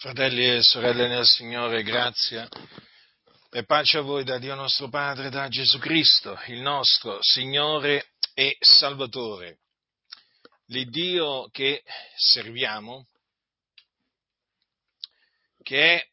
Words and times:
Fratelli 0.00 0.48
e 0.48 0.62
sorelle 0.62 1.08
nel 1.08 1.26
Signore, 1.26 1.82
grazia 1.82 2.48
e 3.50 3.64
pace 3.64 3.98
a 3.98 4.02
voi 4.02 4.22
da 4.22 4.38
Dio 4.38 4.54
nostro 4.54 4.88
Padre, 4.88 5.28
da 5.28 5.48
Gesù 5.48 5.80
Cristo, 5.80 6.38
il 6.46 6.60
nostro 6.60 7.18
Signore 7.20 8.12
e 8.32 8.56
Salvatore. 8.60 9.58
L'Iddio 10.66 11.48
che 11.50 11.82
serviamo, 12.14 13.08
che 15.64 15.96
è 15.96 16.08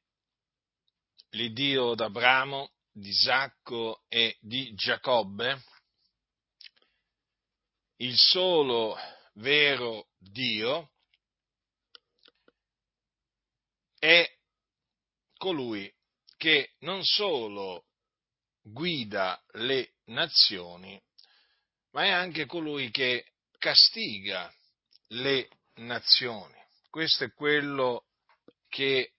l'Iddio 1.33 1.93
d'Abramo, 1.93 2.71
di 2.91 3.09
Isacco 3.09 4.01
e 4.07 4.35
di 4.39 4.73
Giacobbe, 4.73 5.61
il 7.97 8.17
solo 8.17 8.97
vero 9.33 10.07
Dio, 10.17 10.89
è 13.99 14.29
colui 15.37 15.91
che 16.37 16.73
non 16.79 17.03
solo 17.03 17.85
guida 18.61 19.41
le 19.53 19.93
nazioni, 20.05 21.01
ma 21.91 22.03
è 22.03 22.09
anche 22.09 22.45
colui 22.45 22.91
che 22.91 23.33
castiga 23.57 24.53
le 25.09 25.49
nazioni. 25.75 26.55
Questo 26.89 27.25
è 27.25 27.33
quello 27.33 28.05
che 28.69 29.13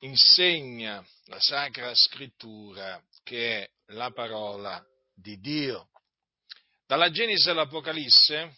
insegna 0.00 1.04
la 1.24 1.40
Sacra 1.40 1.94
Scrittura, 1.94 3.02
che 3.22 3.62
è 3.62 3.70
la 3.92 4.10
parola 4.10 4.84
di 5.14 5.38
Dio. 5.38 5.90
Dalla 6.86 7.10
Genesi 7.10 7.48
all'Apocalisse 7.48 8.56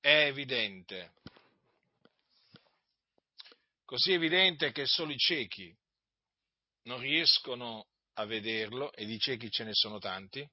è 0.00 0.26
evidente 0.26 1.14
così 3.92 4.12
evidente 4.12 4.72
che 4.72 4.86
solo 4.86 5.12
i 5.12 5.18
ciechi 5.18 5.70
non 6.84 6.98
riescono 6.98 7.88
a 8.14 8.24
vederlo, 8.24 8.90
e 8.94 9.04
di 9.04 9.18
ciechi 9.18 9.50
ce 9.50 9.64
ne 9.64 9.74
sono 9.74 9.98
tanti, 9.98 10.48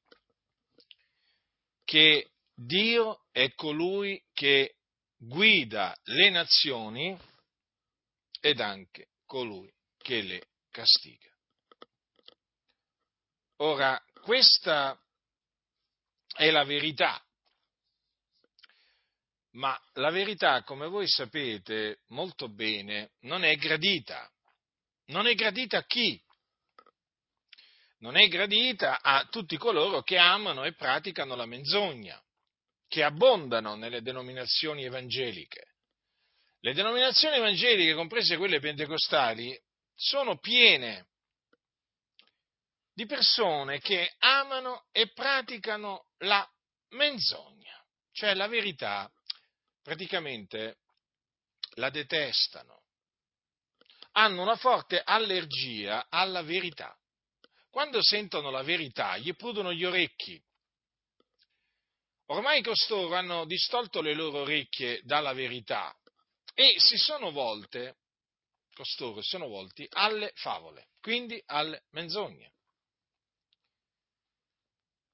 che 1.86 2.32
Dio 2.54 3.28
è 3.32 3.54
colui 3.54 4.22
che 4.34 4.76
guida 5.16 5.98
le 6.04 6.30
nazioni 6.32 7.18
ed 8.42 8.60
anche 8.60 9.12
colui 9.26 9.74
che 9.98 10.22
le 10.22 10.50
castiga. 10.70 11.34
Ora, 13.60 14.04
questa 14.22 15.02
è 16.36 16.52
la 16.52 16.66
verità 16.66 17.26
ma 19.60 19.78
la 19.96 20.10
verità, 20.10 20.64
come 20.64 20.88
voi 20.88 21.06
sapete 21.06 22.00
molto 22.08 22.48
bene, 22.48 23.12
non 23.22 23.44
è 23.44 23.56
gradita. 23.58 24.28
Non 25.08 25.28
è 25.28 25.36
gradita 25.36 25.80
a 25.80 25.86
chi? 25.86 26.20
Non 27.98 28.16
è 28.16 28.30
gradita 28.30 29.02
a 29.02 29.26
tutti 29.26 29.58
coloro 29.58 30.02
che 30.02 30.18
amano 30.18 30.64
e 30.64 30.74
praticano 30.76 31.36
la 31.36 31.46
menzogna, 31.46 32.22
che 32.88 33.04
abbondano 33.04 33.76
nelle 33.76 34.02
denominazioni 34.02 34.86
evangeliche. 34.86 35.74
Le 36.62 36.74
denominazioni 36.74 37.36
evangeliche, 37.36 37.94
comprese 37.96 38.38
quelle 38.38 38.62
pentecostali, 38.62 39.60
sono 39.94 40.38
piene 40.38 41.08
di 42.94 43.06
persone 43.06 43.80
che 43.80 44.16
amano 44.20 44.86
e 44.94 45.12
praticano 45.12 46.06
la 46.20 46.50
menzogna, 46.92 47.86
cioè 48.14 48.34
la 48.36 48.48
verità 48.48 49.12
praticamente 49.90 50.78
la 51.78 51.90
detestano, 51.90 52.84
hanno 54.12 54.44
una 54.44 54.56
forte 54.56 55.02
allergia 55.04 56.06
alla 56.10 56.44
verità. 56.44 56.96
Quando 57.72 58.00
sentono 58.04 58.52
la 58.52 58.62
verità 58.62 59.18
gli 59.18 59.34
prudono 59.36 59.74
gli 59.74 59.84
orecchi. 59.84 60.40
Ormai 62.28 62.62
costoro 62.62 63.16
hanno 63.16 63.46
distolto 63.46 64.02
le 64.02 64.14
loro 64.14 64.42
orecchie 64.42 65.02
dalla 65.06 65.34
verità 65.34 65.92
e 66.54 66.76
si 66.78 66.98
sono 66.98 67.32
volte, 67.32 67.98
costoro 68.76 69.24
sono 69.24 69.48
volti 69.48 69.88
alle 69.90 70.34
favole, 70.36 70.90
quindi 71.02 71.42
alle 71.48 71.86
menzogne. 71.94 72.54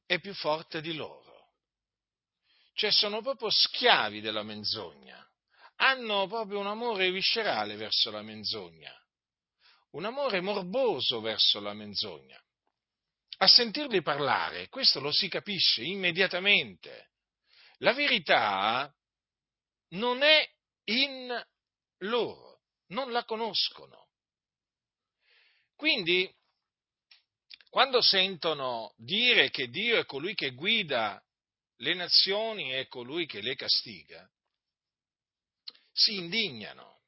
È 0.05 0.19
più 0.19 0.33
forte 0.33 0.81
di 0.81 0.93
loro 0.93 1.24
cioè 2.75 2.91
sono 2.91 3.21
proprio 3.21 3.49
schiavi 3.49 4.19
della 4.19 4.43
menzogna, 4.43 5.25
hanno 5.77 6.27
proprio 6.27 6.59
un 6.59 6.67
amore 6.67 7.09
viscerale 7.09 7.75
verso 7.75 8.11
la 8.11 8.21
menzogna, 8.21 8.93
un 9.91 10.03
amore 10.05 10.41
morboso 10.41 11.21
verso 11.21 11.59
la 11.61 11.73
menzogna. 11.73 12.39
A 13.37 13.47
sentirli 13.47 14.01
parlare, 14.01 14.69
questo 14.69 14.99
lo 14.99 15.11
si 15.11 15.27
capisce 15.27 15.83
immediatamente. 15.83 17.11
La 17.79 17.93
verità 17.93 18.93
non 19.89 20.21
è 20.21 20.47
in 20.85 21.45
loro, 21.99 22.61
non 22.87 23.11
la 23.11 23.23
conoscono. 23.23 24.07
Quindi, 25.75 26.33
quando 27.69 28.01
sentono 28.01 28.93
dire 28.97 29.49
che 29.49 29.67
Dio 29.67 29.97
è 29.97 30.05
colui 30.05 30.33
che 30.33 30.51
guida 30.51 31.24
le 31.77 31.93
nazioni 31.93 32.73
e 32.73 32.87
colui 32.87 33.25
che 33.25 33.41
le 33.41 33.55
castiga, 33.55 34.29
si 35.91 36.15
indignano, 36.15 37.01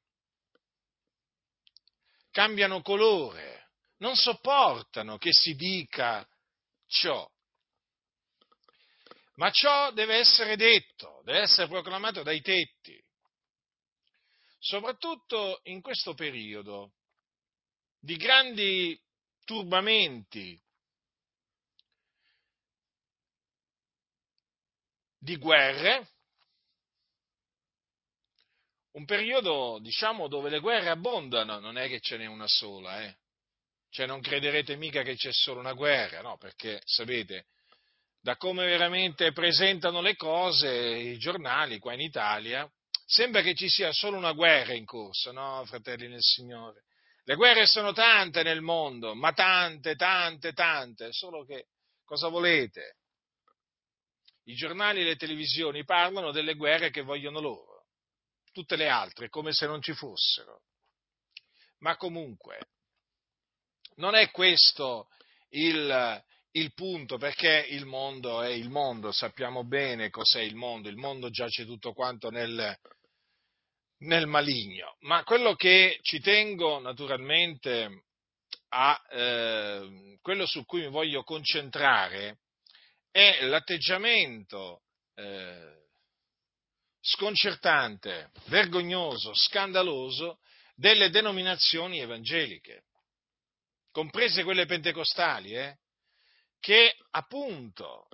cambiano 2.31 2.81
colore, 2.81 3.71
non 3.97 4.15
sopportano 4.15 5.17
che 5.17 5.31
si 5.31 5.55
dica 5.55 6.27
ciò. 6.87 7.29
Ma 9.35 9.51
ciò 9.51 9.91
deve 9.91 10.15
essere 10.17 10.55
detto, 10.55 11.21
deve 11.23 11.41
essere 11.41 11.67
proclamato 11.67 12.23
dai 12.23 12.41
tetti, 12.41 12.99
soprattutto 14.59 15.59
in 15.63 15.81
questo 15.81 16.13
periodo 16.13 16.93
di 17.99 18.15
grandi 18.15 18.99
turbamenti 19.43 20.59
di 25.19 25.37
guerre, 25.37 26.07
un 28.91 29.05
periodo, 29.05 29.79
diciamo, 29.81 30.27
dove 30.27 30.49
le 30.49 30.59
guerre 30.59 30.89
abbondano, 30.89 31.59
non 31.59 31.77
è 31.77 31.87
che 31.87 31.99
ce 31.99 32.17
n'è 32.17 32.25
una 32.25 32.47
sola, 32.47 33.03
eh? 33.03 33.15
Cioè 33.89 34.05
non 34.05 34.21
crederete 34.21 34.75
mica 34.75 35.03
che 35.03 35.15
c'è 35.15 35.31
solo 35.31 35.59
una 35.59 35.73
guerra, 35.73 36.21
no? 36.21 36.37
Perché, 36.37 36.81
sapete, 36.83 37.45
da 38.19 38.35
come 38.35 38.65
veramente 38.65 39.31
presentano 39.31 40.01
le 40.01 40.15
cose 40.15 40.69
i 40.69 41.17
giornali 41.17 41.79
qua 41.79 41.93
in 41.93 42.01
Italia, 42.01 42.69
sembra 43.05 43.41
che 43.41 43.55
ci 43.55 43.69
sia 43.69 43.91
solo 43.93 44.17
una 44.17 44.33
guerra 44.33 44.73
in 44.73 44.85
corso, 44.85 45.31
no, 45.31 45.63
fratelli 45.65 46.07
nel 46.07 46.21
Signore? 46.21 46.83
Le 47.23 47.35
guerre 47.35 47.65
sono 47.65 47.93
tante 47.93 48.41
nel 48.43 48.61
mondo, 48.61 49.13
ma 49.13 49.31
tante, 49.33 49.95
tante, 49.95 50.53
tante, 50.53 51.11
solo 51.11 51.45
che 51.45 51.67
cosa 52.03 52.29
volete? 52.29 52.95
I 54.47 54.55
giornali 54.55 55.01
e 55.01 55.05
le 55.05 55.15
televisioni 55.15 55.83
parlano 55.83 56.31
delle 56.31 56.55
guerre 56.55 56.89
che 56.89 57.01
vogliono 57.01 57.39
loro, 57.39 57.85
tutte 58.51 58.75
le 58.75 58.87
altre 58.87 59.29
come 59.29 59.51
se 59.53 59.65
non 59.65 59.81
ci 59.81 59.93
fossero. 59.93 60.61
Ma 61.79 61.95
comunque, 61.97 62.69
non 63.95 64.15
è 64.15 64.31
questo 64.31 65.09
il, 65.49 66.23
il 66.51 66.73
punto, 66.73 67.17
perché 67.17 67.67
il 67.69 67.85
mondo 67.85 68.41
è 68.41 68.49
il 68.49 68.69
mondo, 68.69 69.11
sappiamo 69.11 69.65
bene 69.65 70.09
cos'è 70.09 70.41
il 70.41 70.55
mondo, 70.55 70.89
il 70.89 70.97
mondo 70.97 71.29
giace 71.29 71.65
tutto 71.65 71.93
quanto 71.93 72.29
nel, 72.29 72.75
nel 73.99 74.27
maligno, 74.27 74.95
ma 75.01 75.23
quello 75.23 75.55
che 75.55 75.99
ci 76.01 76.19
tengo 76.19 76.79
naturalmente 76.79 78.05
a, 78.69 79.01
eh, 79.09 80.17
quello 80.21 80.45
su 80.45 80.63
cui 80.65 80.81
mi 80.81 80.89
voglio 80.89 81.23
concentrare 81.23 82.39
è 83.17 83.45
l'atteggiamento 83.45 84.83
eh, 85.15 85.87
sconcertante, 87.01 88.29
vergognoso, 88.45 89.33
scandaloso 89.33 90.37
delle 90.75 91.09
denominazioni 91.09 91.99
evangeliche, 91.99 92.83
comprese 93.89 94.43
quelle 94.43 94.67
pentecostali, 94.67 95.55
eh, 95.55 95.77
che 96.59 96.95
appunto 97.09 98.07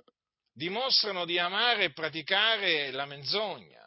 dimostrano 0.50 1.26
di 1.26 1.38
amare 1.38 1.84
e 1.84 1.92
praticare 1.92 2.90
la 2.90 3.04
menzogna, 3.04 3.86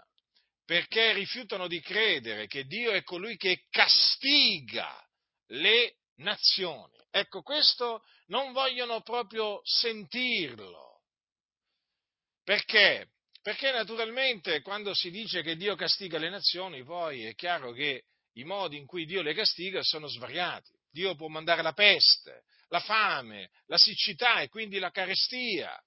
perché 0.66 1.14
rifiutano 1.14 1.66
di 1.66 1.82
credere 1.82 2.46
che 2.46 2.66
Dio 2.66 2.92
è 2.92 3.02
colui 3.02 3.38
che 3.38 3.64
castiga 3.72 5.04
le 5.48 5.96
nazioni. 6.18 6.96
Ecco, 7.10 7.42
questo 7.42 8.04
non 8.28 8.52
vogliono 8.52 9.02
proprio 9.02 9.62
sentirlo 9.64 10.87
perché 12.48 13.10
Perché 13.48 13.72
naturalmente 13.72 14.62
quando 14.62 14.94
si 14.94 15.10
dice 15.10 15.42
che 15.42 15.56
Dio 15.56 15.74
castiga 15.76 16.18
le 16.18 16.30
nazioni, 16.30 16.84
poi 16.84 17.24
è 17.24 17.34
chiaro 17.34 17.72
che 17.72 18.04
i 18.34 18.44
modi 18.44 18.76
in 18.76 18.86
cui 18.86 19.06
Dio 19.06 19.22
le 19.22 19.34
castiga 19.34 19.82
sono 19.84 20.08
svariati. 20.08 20.74
Dio 20.92 21.16
può 21.16 21.30
mandare 21.30 21.62
la 21.62 21.72
peste, 21.72 22.44
la 22.68 22.82
fame, 22.82 23.50
la 23.68 23.78
siccità 23.78 24.42
e 24.42 24.50
quindi 24.50 24.80
la 24.80 24.92
carestia. 24.92 25.82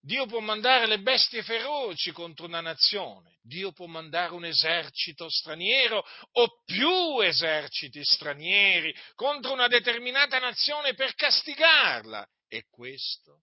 Dio 0.00 0.24
può 0.24 0.40
mandare 0.40 0.86
le 0.86 1.00
bestie 1.00 1.42
feroci 1.42 2.12
contro 2.12 2.46
una 2.46 2.62
nazione, 2.62 3.36
Dio 3.42 3.72
può 3.72 3.84
mandare 3.84 4.32
un 4.32 4.46
esercito 4.46 5.28
straniero 5.28 6.02
o 6.32 6.62
più 6.64 7.20
eserciti 7.20 8.02
stranieri 8.02 8.94
contro 9.16 9.52
una 9.52 9.68
determinata 9.68 10.38
nazione 10.38 10.94
per 10.94 11.14
castigarla. 11.14 12.26
E 12.48 12.64
questo 12.70 13.42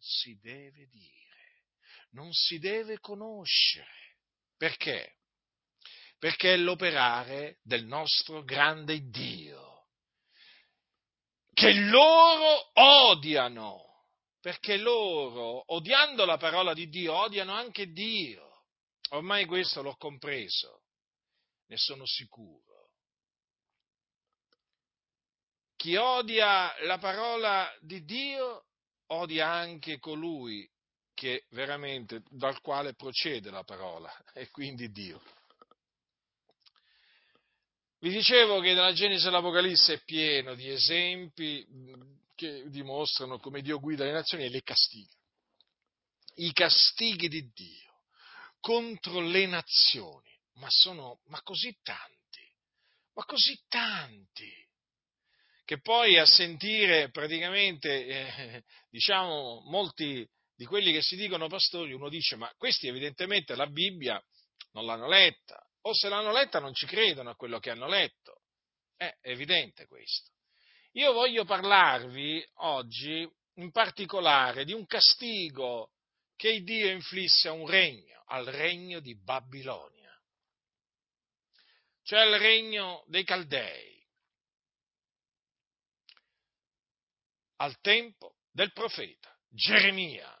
si 0.00 0.38
deve 0.40 0.86
dire, 0.88 1.64
non 2.10 2.32
si 2.32 2.58
deve 2.58 2.98
conoscere. 3.00 4.16
Perché? 4.56 5.16
Perché 6.18 6.54
è 6.54 6.56
l'operare 6.56 7.58
del 7.62 7.84
nostro 7.84 8.42
grande 8.42 9.08
Dio, 9.08 9.88
che 11.52 11.72
loro 11.74 12.70
odiano 12.74 13.86
perché 14.46 14.76
loro, 14.76 15.64
odiando 15.74 16.24
la 16.24 16.36
parola 16.36 16.72
di 16.72 16.88
Dio, 16.88 17.16
odiano 17.16 17.52
anche 17.52 17.90
Dio. 17.90 18.66
Ormai 19.08 19.44
questo 19.44 19.82
l'ho 19.82 19.96
compreso, 19.96 20.84
ne 21.66 21.76
sono 21.76 22.06
sicuro. 22.06 22.92
Chi 25.74 25.96
odia 25.96 26.72
la 26.84 26.98
parola 26.98 27.68
di 27.80 28.04
Dio 28.04 28.65
odia 29.08 29.48
anche 29.48 29.98
colui 29.98 30.68
che 31.14 31.44
veramente 31.50 32.22
dal 32.28 32.60
quale 32.60 32.94
procede 32.94 33.50
la 33.50 33.64
parola, 33.64 34.14
e 34.34 34.50
quindi 34.50 34.90
Dio. 34.90 35.22
Vi 37.98 38.10
dicevo 38.10 38.60
che 38.60 38.74
nella 38.74 38.92
Genesi 38.92 39.26
all'Apocalisse 39.26 39.94
è 39.94 40.04
pieno 40.04 40.54
di 40.54 40.68
esempi 40.70 41.66
che 42.34 42.68
dimostrano 42.68 43.38
come 43.38 43.62
Dio 43.62 43.80
guida 43.80 44.04
le 44.04 44.12
nazioni 44.12 44.44
e 44.44 44.50
le 44.50 44.62
castiga. 44.62 45.14
I 46.34 46.52
castighi 46.52 47.28
di 47.28 47.50
Dio 47.54 47.86
contro 48.60 49.20
le 49.20 49.46
nazioni, 49.46 50.30
ma 50.54 50.66
sono 50.68 51.20
ma 51.28 51.40
così 51.42 51.74
tanti, 51.82 52.52
ma 53.14 53.24
così 53.24 53.58
tanti, 53.68 54.65
che 55.66 55.80
poi 55.80 56.16
a 56.16 56.24
sentire 56.24 57.10
praticamente, 57.10 58.06
eh, 58.06 58.62
diciamo, 58.88 59.62
molti 59.66 60.26
di 60.54 60.64
quelli 60.64 60.92
che 60.92 61.02
si 61.02 61.16
dicono 61.16 61.48
pastori, 61.48 61.92
uno 61.92 62.08
dice, 62.08 62.36
ma 62.36 62.50
questi 62.56 62.86
evidentemente 62.86 63.56
la 63.56 63.66
Bibbia 63.66 64.22
non 64.72 64.86
l'hanno 64.86 65.08
letta, 65.08 65.58
o 65.82 65.92
se 65.92 66.08
l'hanno 66.08 66.32
letta 66.32 66.60
non 66.60 66.72
ci 66.72 66.86
credono 66.86 67.30
a 67.30 67.34
quello 67.34 67.58
che 67.58 67.70
hanno 67.70 67.88
letto. 67.88 68.42
È 68.96 69.12
evidente 69.22 69.86
questo. 69.86 70.30
Io 70.92 71.12
voglio 71.12 71.44
parlarvi 71.44 72.42
oggi 72.60 73.28
in 73.54 73.70
particolare 73.70 74.64
di 74.64 74.72
un 74.72 74.86
castigo 74.86 75.90
che 76.36 76.62
Dio 76.62 76.88
inflisse 76.88 77.48
a 77.48 77.52
un 77.52 77.66
regno, 77.66 78.22
al 78.28 78.46
regno 78.46 79.00
di 79.00 79.14
Babilonia, 79.20 80.16
cioè 82.02 82.20
al 82.20 82.38
regno 82.38 83.04
dei 83.08 83.24
Caldei, 83.24 83.95
al 87.56 87.80
tempo 87.80 88.36
del 88.50 88.72
profeta 88.72 89.34
Geremia, 89.48 90.32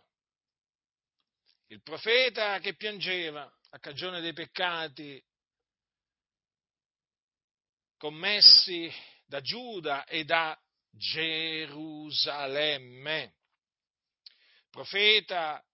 il 1.68 1.82
profeta 1.82 2.58
che 2.58 2.74
piangeva 2.74 3.50
a 3.70 3.78
cagione 3.78 4.20
dei 4.20 4.32
peccati 4.32 5.22
commessi 7.96 8.92
da 9.24 9.40
Giuda 9.40 10.04
e 10.04 10.24
da 10.24 10.60
Gerusalemme. 10.90 12.14
Profeta 14.70 15.64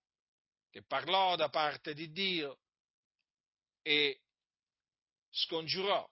che 0.70 0.82
parlò 0.84 1.36
da 1.36 1.48
parte 1.48 1.92
di 1.94 2.10
Dio 2.10 2.60
e 3.82 4.22
scongiurò 5.30 6.08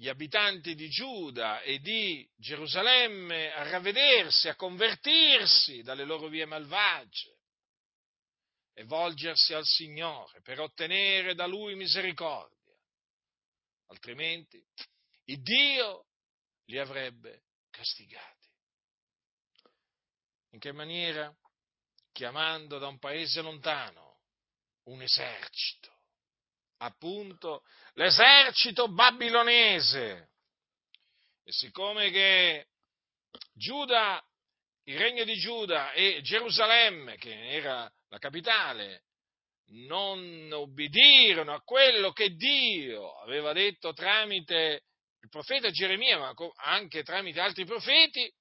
gli 0.00 0.08
abitanti 0.08 0.74
di 0.74 0.88
Giuda 0.88 1.60
e 1.60 1.78
di 1.78 2.26
Gerusalemme 2.34 3.52
a 3.52 3.68
ravvedersi, 3.68 4.48
a 4.48 4.56
convertirsi 4.56 5.82
dalle 5.82 6.04
loro 6.04 6.28
vie 6.28 6.46
malvagie 6.46 7.36
e 8.72 8.84
volgersi 8.84 9.52
al 9.52 9.66
Signore 9.66 10.40
per 10.40 10.58
ottenere 10.58 11.34
da 11.34 11.44
Lui 11.44 11.74
misericordia. 11.74 12.74
Altrimenti 13.88 14.58
il 15.24 15.42
Dio 15.42 16.06
li 16.64 16.78
avrebbe 16.78 17.42
castigati. 17.68 18.48
In 20.52 20.60
che 20.60 20.72
maniera? 20.72 21.30
Chiamando 22.10 22.78
da 22.78 22.86
un 22.86 22.98
paese 22.98 23.42
lontano 23.42 24.22
un 24.84 25.02
esercito, 25.02 25.99
appunto 26.80 27.62
l'esercito 27.94 28.88
babilonese. 28.88 30.28
E 31.44 31.52
siccome 31.52 32.10
che 32.10 32.68
Giuda, 33.54 34.22
il 34.84 34.98
regno 34.98 35.24
di 35.24 35.34
Giuda 35.34 35.92
e 35.92 36.20
Gerusalemme, 36.22 37.16
che 37.16 37.50
era 37.50 37.90
la 38.08 38.18
capitale, 38.18 39.04
non 39.72 40.50
ubbidirono 40.50 41.54
a 41.54 41.62
quello 41.62 42.12
che 42.12 42.30
Dio 42.34 43.18
aveva 43.20 43.52
detto 43.52 43.92
tramite 43.92 44.84
il 45.22 45.28
profeta 45.28 45.70
Geremia, 45.70 46.18
ma 46.18 46.34
anche 46.56 47.02
tramite 47.02 47.40
altri 47.40 47.64
profeti, 47.64 48.32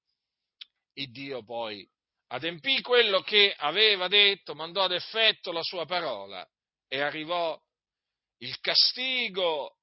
il 0.93 1.11
Dio 1.11 1.43
poi 1.43 1.87
adempì 2.31 2.81
quello 2.81 3.21
che 3.21 3.53
aveva 3.57 4.07
detto, 4.07 4.55
mandò 4.55 4.83
ad 4.83 4.91
effetto 4.91 5.51
la 5.51 5.63
sua 5.63 5.85
parola 5.85 6.47
e 6.87 7.01
arrivò 7.01 7.59
il 8.39 8.59
castigo 8.59 9.77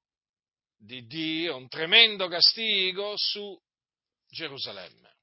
di 0.75 1.05
Dio, 1.05 1.55
un 1.55 1.67
tremendo 1.67 2.27
castigo 2.27 3.13
su 3.15 3.59
Gerusalemme, 4.27 5.15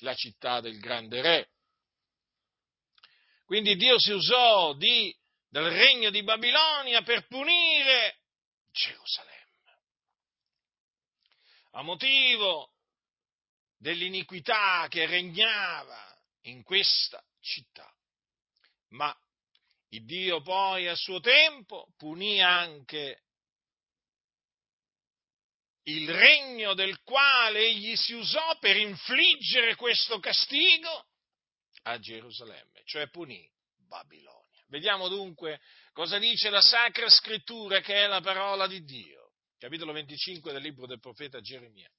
la 0.00 0.14
città 0.14 0.60
del 0.60 0.78
grande 0.78 1.20
re. 1.20 1.50
Quindi 3.44 3.76
Dio 3.76 3.98
si 3.98 4.12
usò 4.12 4.74
di, 4.74 5.14
del 5.48 5.70
regno 5.70 6.10
di 6.10 6.22
Babilonia 6.22 7.02
per 7.02 7.26
punire 7.26 8.20
Gerusalemme 8.70 9.36
a 11.76 11.82
motivo 11.82 12.72
dell'iniquità 13.76 14.86
che 14.88 15.06
regnava 15.06 16.18
in 16.42 16.62
questa 16.62 17.22
città. 17.40 17.90
Ma 18.90 19.14
il 19.90 20.04
Dio 20.04 20.42
poi 20.42 20.88
a 20.88 20.94
suo 20.94 21.20
tempo 21.20 21.92
punì 21.96 22.42
anche 22.42 23.22
il 25.84 26.10
regno 26.12 26.74
del 26.74 27.00
quale 27.02 27.60
egli 27.60 27.94
si 27.96 28.12
usò 28.14 28.58
per 28.58 28.76
infliggere 28.76 29.76
questo 29.76 30.18
castigo 30.18 31.06
a 31.82 31.98
Gerusalemme, 31.98 32.82
cioè 32.84 33.08
punì 33.08 33.48
Babilonia. 33.86 34.64
Vediamo 34.68 35.06
dunque 35.08 35.60
cosa 35.92 36.18
dice 36.18 36.50
la 36.50 36.60
Sacra 36.60 37.08
Scrittura 37.08 37.80
che 37.80 38.04
è 38.04 38.06
la 38.06 38.20
parola 38.20 38.66
di 38.66 38.82
Dio 38.82 39.26
capitolo 39.58 39.92
25 39.92 40.52
del 40.52 40.62
libro 40.62 40.86
del 40.86 41.00
profeta 41.00 41.40
Geremia. 41.40 41.90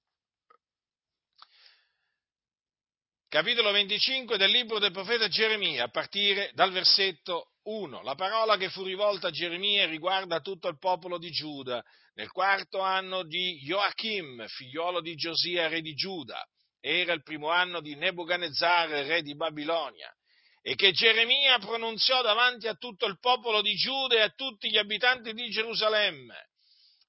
Capitolo 3.27 3.72
25 3.72 4.38
del 4.38 4.50
libro 4.50 4.79
del 4.79 4.91
profeta 4.91 5.27
Geremia, 5.27 5.84
a 5.84 5.89
partire 5.89 6.51
dal 6.53 6.72
versetto 6.72 7.57
1. 7.70 8.02
La 8.02 8.16
parola 8.16 8.56
che 8.56 8.70
fu 8.70 8.84
rivolta 8.84 9.28
a 9.28 9.32
Geremia 9.32 9.86
riguarda 9.88 10.40
tutto 10.40 10.68
il 10.68 10.78
popolo 10.78 11.18
di 11.18 11.30
Giuda, 11.30 11.84
nel 12.14 12.32
quarto 12.32 12.80
anno 12.80 13.24
di 13.24 13.60
Joachim, 13.60 14.46
figliolo 14.48 15.02
di 15.02 15.16
Giosia, 15.16 15.68
re 15.68 15.82
di 15.82 15.94
Giuda. 15.94 16.42
Era 16.80 17.14
il 17.14 17.24
primo 17.24 17.50
anno 17.50 17.82
di 17.82 17.96
Nebuchadnezzar, 17.96 18.90
re 19.06 19.22
di 19.22 19.36
Babilonia 19.36 20.12
e 20.62 20.76
che 20.76 20.92
Geremia 20.92 21.60
pronunziò 21.60 22.22
davanti 22.22 22.68
a 22.68 22.76
tutto 22.76 23.06
il 23.06 23.20
popolo 23.20 23.62
di 23.62 23.74
Giuda 23.76 24.16
e 24.16 24.22
a 24.22 24.30
tutti 24.30 24.70
gli 24.70 24.78
abitanti 24.78 25.34
di 25.34 25.50
Gerusalemme 25.50 26.50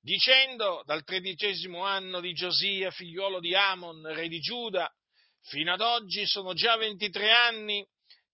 dicendo 0.00 0.82
dal 0.86 1.02
tredicesimo 1.04 1.84
anno 1.84 2.20
di 2.20 2.32
Giosia, 2.32 2.90
figliuolo 2.90 3.40
di 3.40 3.54
Amon, 3.54 4.06
re 4.14 4.28
di 4.28 4.38
Giuda, 4.38 4.90
fino 5.42 5.72
ad 5.72 5.80
oggi 5.80 6.24
sono 6.26 6.54
già 6.54 6.76
23 6.76 7.30
anni 7.30 7.86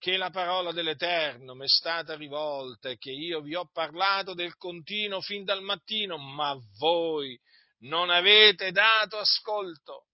che 0.04 0.18
la 0.18 0.28
parola 0.28 0.70
dell'Eterno 0.70 1.54
mi 1.54 1.64
è 1.64 1.68
stata 1.68 2.14
rivolta 2.14 2.90
e 2.90 2.98
che 2.98 3.10
io 3.10 3.40
vi 3.40 3.54
ho 3.54 3.70
parlato 3.72 4.34
del 4.34 4.54
continuo 4.58 5.22
fin 5.22 5.44
dal 5.44 5.62
mattino, 5.62 6.18
ma 6.18 6.54
voi 6.78 7.40
non 7.84 8.10
avete 8.10 8.70
dato 8.70 9.16
ascolto. 9.16 10.08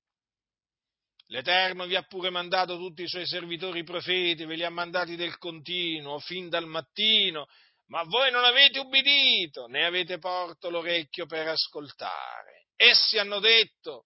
L'Eterno 1.27 1.87
vi 1.87 1.97
ha 1.97 2.05
pure 2.05 2.31
mandato 2.31 2.77
tutti 2.77 3.03
i 3.03 3.09
suoi 3.09 3.27
servitori 3.27 3.83
profeti, 3.83 4.45
ve 4.45 4.55
li 4.55 4.63
ha 4.63 4.71
mandati 4.71 5.17
del 5.17 5.37
continuo, 5.39 6.21
fin 6.21 6.49
dal 6.49 6.67
mattino, 6.67 7.47
ma 7.87 8.05
voi 8.05 8.31
non 8.31 8.45
avete 8.45 8.79
ubbidito, 8.79 9.67
né 9.67 9.85
avete 9.85 10.19
porto 10.19 10.71
l'orecchio 10.71 11.27
per 11.27 11.49
ascoltare. 11.49 12.69
Essi 12.77 13.19
hanno 13.19 13.41
detto, 13.41 14.05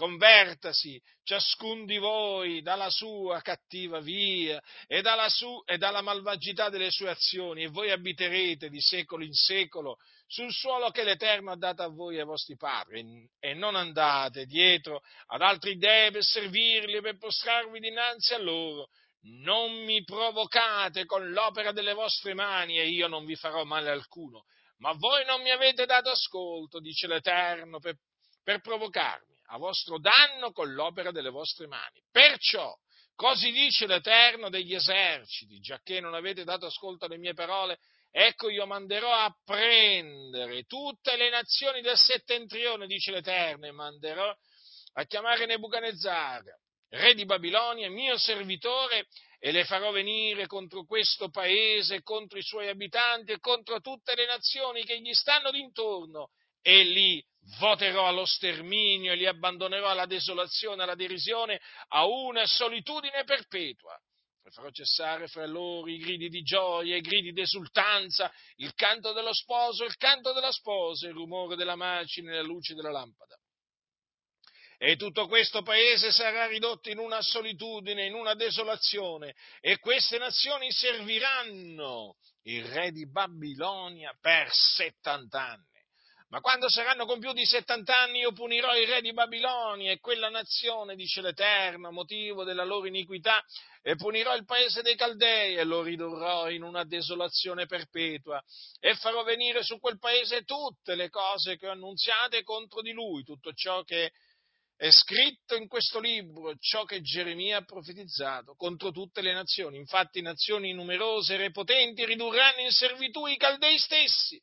convertasi 0.00 0.98
ciascun 1.22 1.84
di 1.84 1.98
voi 1.98 2.62
dalla 2.62 2.88
sua 2.88 3.42
cattiva 3.42 4.00
via 4.00 4.58
e 4.86 5.02
dalla, 5.02 5.28
su, 5.28 5.62
e 5.66 5.76
dalla 5.76 6.00
malvagità 6.00 6.70
delle 6.70 6.90
sue 6.90 7.10
azioni 7.10 7.64
e 7.64 7.68
voi 7.68 7.90
abiterete 7.90 8.70
di 8.70 8.80
secolo 8.80 9.24
in 9.24 9.34
secolo 9.34 9.98
sul 10.26 10.50
suolo 10.52 10.88
che 10.90 11.04
l'Eterno 11.04 11.50
ha 11.50 11.56
dato 11.56 11.82
a 11.82 11.88
voi 11.88 12.16
e 12.16 12.20
ai 12.20 12.24
vostri 12.24 12.56
padri 12.56 13.28
e 13.38 13.52
non 13.52 13.74
andate 13.74 14.46
dietro 14.46 15.02
ad 15.26 15.42
altri 15.42 15.76
dei 15.76 16.10
per 16.10 16.24
servirli 16.24 16.96
e 16.96 17.02
per 17.02 17.18
prostrarvi 17.18 17.78
dinanzi 17.78 18.32
a 18.32 18.38
loro 18.38 18.88
non 19.44 19.84
mi 19.84 20.02
provocate 20.02 21.04
con 21.04 21.30
l'opera 21.30 21.72
delle 21.72 21.92
vostre 21.92 22.32
mani 22.32 22.78
e 22.78 22.88
io 22.88 23.06
non 23.06 23.26
vi 23.26 23.36
farò 23.36 23.64
male 23.64 23.90
alcuno. 23.90 24.46
Ma 24.78 24.94
voi 24.94 25.26
non 25.26 25.42
mi 25.42 25.50
avete 25.50 25.84
dato 25.84 26.08
ascolto, 26.08 26.80
dice 26.80 27.06
l'Eterno, 27.06 27.80
per, 27.80 27.96
per 28.42 28.62
provocarmi 28.62 29.29
a 29.52 29.58
vostro 29.58 29.98
danno 29.98 30.52
con 30.52 30.72
l'opera 30.72 31.10
delle 31.10 31.30
vostre 31.30 31.66
mani. 31.66 32.02
Perciò, 32.10 32.72
così 33.14 33.50
dice 33.50 33.86
l'Eterno 33.86 34.48
degli 34.48 34.74
eserciti, 34.74 35.58
giacché 35.60 36.00
non 36.00 36.14
avete 36.14 36.44
dato 36.44 36.66
ascolto 36.66 37.06
alle 37.06 37.18
mie 37.18 37.34
parole, 37.34 37.78
ecco 38.10 38.48
io 38.48 38.66
manderò 38.66 39.12
a 39.12 39.34
prendere 39.44 40.64
tutte 40.64 41.16
le 41.16 41.30
nazioni 41.30 41.80
del 41.80 41.96
settentrione, 41.96 42.86
dice 42.86 43.10
l'Eterno, 43.10 43.66
e 43.66 43.72
manderò 43.72 44.32
a 44.94 45.04
chiamare 45.04 45.46
Nebuchadnezzar, 45.46 46.42
re 46.90 47.14
di 47.14 47.24
Babilonia, 47.24 47.90
mio 47.90 48.18
servitore, 48.18 49.06
e 49.38 49.52
le 49.52 49.64
farò 49.64 49.90
venire 49.90 50.46
contro 50.46 50.84
questo 50.84 51.30
paese, 51.30 52.02
contro 52.02 52.38
i 52.38 52.42
suoi 52.42 52.68
abitanti 52.68 53.32
e 53.32 53.38
contro 53.38 53.80
tutte 53.80 54.14
le 54.14 54.26
nazioni 54.26 54.84
che 54.84 55.00
gli 55.00 55.12
stanno 55.12 55.50
d'intorno, 55.50 56.30
e 56.62 56.82
li 56.82 57.24
voterò 57.58 58.06
allo 58.06 58.24
sterminio 58.24 59.12
e 59.12 59.16
li 59.16 59.26
abbandonerò 59.26 59.88
alla 59.88 60.06
desolazione, 60.06 60.82
alla 60.82 60.94
derisione, 60.94 61.60
a 61.88 62.06
una 62.06 62.46
solitudine 62.46 63.24
perpetua. 63.24 63.98
E 64.42 64.50
farò 64.50 64.70
cessare 64.70 65.28
fra 65.28 65.46
loro 65.46 65.88
i 65.88 65.98
gridi 65.98 66.28
di 66.28 66.42
gioia, 66.42 66.96
i 66.96 67.00
gridi 67.00 67.32
di 67.32 67.40
esultanza, 67.40 68.32
il 68.56 68.72
canto 68.74 69.12
dello 69.12 69.34
sposo, 69.34 69.84
il 69.84 69.96
canto 69.96 70.32
della 70.32 70.52
sposa, 70.52 71.06
il 71.06 71.14
rumore 71.14 71.56
della 71.56 71.76
macina 71.76 72.32
e 72.32 72.36
la 72.36 72.42
luce 72.42 72.74
della 72.74 72.90
lampada 72.90 73.38
e 74.82 74.96
tutto 74.96 75.26
questo 75.26 75.60
paese 75.60 76.10
sarà 76.10 76.46
ridotto 76.46 76.88
in 76.88 76.96
una 76.96 77.20
solitudine, 77.20 78.06
in 78.06 78.14
una 78.14 78.32
desolazione, 78.32 79.34
e 79.60 79.78
queste 79.78 80.16
nazioni 80.16 80.72
serviranno 80.72 82.16
il 82.44 82.64
re 82.64 82.90
di 82.90 83.06
Babilonia 83.06 84.16
per 84.18 84.48
70 84.50 85.38
anni. 85.38 85.69
Ma 86.30 86.40
quando 86.40 86.68
saranno 86.68 87.06
compiuti 87.06 87.44
70 87.44 88.02
anni 88.02 88.20
io 88.20 88.30
punirò 88.30 88.76
il 88.76 88.86
re 88.86 89.00
di 89.00 89.12
Babilonia 89.12 89.90
e 89.90 89.98
quella 89.98 90.28
nazione, 90.28 90.94
dice 90.94 91.20
l'Eterno, 91.20 91.90
motivo 91.90 92.44
della 92.44 92.62
loro 92.62 92.86
iniquità, 92.86 93.44
e 93.82 93.96
punirò 93.96 94.36
il 94.36 94.44
paese 94.44 94.80
dei 94.80 94.94
Caldei 94.94 95.56
e 95.56 95.64
lo 95.64 95.82
ridurrò 95.82 96.48
in 96.48 96.62
una 96.62 96.84
desolazione 96.84 97.66
perpetua 97.66 98.40
e 98.78 98.94
farò 98.94 99.24
venire 99.24 99.64
su 99.64 99.80
quel 99.80 99.98
paese 99.98 100.44
tutte 100.44 100.94
le 100.94 101.08
cose 101.08 101.56
che 101.56 101.66
ho 101.66 101.72
annunziate 101.72 102.44
contro 102.44 102.80
di 102.80 102.92
lui, 102.92 103.24
tutto 103.24 103.52
ciò 103.52 103.82
che 103.82 104.12
è 104.76 104.90
scritto 104.92 105.56
in 105.56 105.66
questo 105.66 105.98
libro 105.98 106.54
ciò 106.60 106.84
che 106.84 107.00
Geremia 107.00 107.58
ha 107.58 107.64
profetizzato 107.64 108.54
contro 108.54 108.92
tutte 108.92 109.20
le 109.20 109.32
nazioni. 109.32 109.78
Infatti 109.78 110.22
nazioni 110.22 110.72
numerose 110.72 111.42
e 111.42 111.50
potenti 111.50 112.04
ridurranno 112.04 112.60
in 112.60 112.70
servitù 112.70 113.26
i 113.26 113.36
caldei 113.36 113.78
stessi 113.78 114.40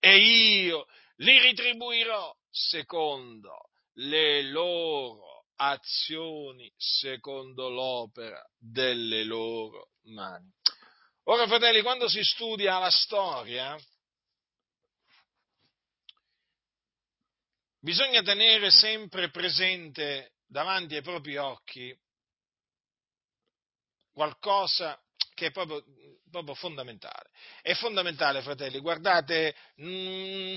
e 0.00 0.16
io 0.18 0.86
li 1.18 1.38
ritribuirò 1.40 2.34
secondo 2.50 3.70
le 3.94 4.42
loro 4.42 5.46
azioni, 5.56 6.72
secondo 6.76 7.68
l'opera 7.68 8.44
delle 8.56 9.24
loro 9.24 9.90
mani. 10.04 10.50
Ora, 11.24 11.46
fratelli, 11.46 11.82
quando 11.82 12.08
si 12.08 12.22
studia 12.22 12.78
la 12.78 12.90
storia, 12.90 13.76
bisogna 17.80 18.22
tenere 18.22 18.70
sempre 18.70 19.30
presente 19.30 20.34
davanti 20.46 20.94
ai 20.94 21.02
propri 21.02 21.36
occhi 21.36 21.96
qualcosa 24.12 24.98
che 25.34 25.46
è 25.46 25.50
proprio, 25.50 25.84
proprio 26.30 26.54
fondamentale. 26.54 27.30
È 27.62 27.74
fondamentale, 27.74 28.42
fratelli, 28.42 28.80
guardate, 28.80 29.54
mh, 29.76 29.86
mm, 29.86 30.56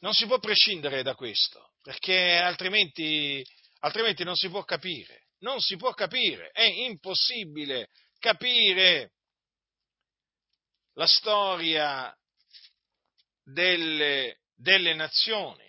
non 0.00 0.12
si 0.12 0.26
può 0.26 0.38
prescindere 0.38 1.02
da 1.02 1.14
questo, 1.14 1.72
perché 1.82 2.36
altrimenti, 2.36 3.44
altrimenti 3.80 4.24
non 4.24 4.36
si 4.36 4.48
può 4.48 4.64
capire. 4.64 5.24
Non 5.38 5.60
si 5.60 5.76
può 5.76 5.92
capire, 5.92 6.50
è 6.50 6.64
impossibile 6.64 7.90
capire 8.18 9.12
la 10.94 11.06
storia 11.06 12.16
delle, 13.42 14.38
delle 14.54 14.94
nazioni 14.94 15.66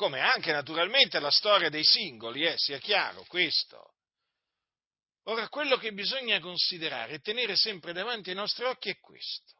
come 0.00 0.20
anche 0.20 0.50
naturalmente 0.50 1.20
la 1.20 1.30
storia 1.30 1.68
dei 1.68 1.84
singoli, 1.84 2.46
eh, 2.46 2.54
sia 2.56 2.78
chiaro 2.78 3.22
questo. 3.28 3.96
Ora, 5.24 5.46
quello 5.50 5.76
che 5.76 5.92
bisogna 5.92 6.40
considerare 6.40 7.12
e 7.12 7.18
tenere 7.18 7.54
sempre 7.54 7.92
davanti 7.92 8.30
ai 8.30 8.36
nostri 8.36 8.64
occhi 8.64 8.88
è 8.88 8.98
questo, 8.98 9.52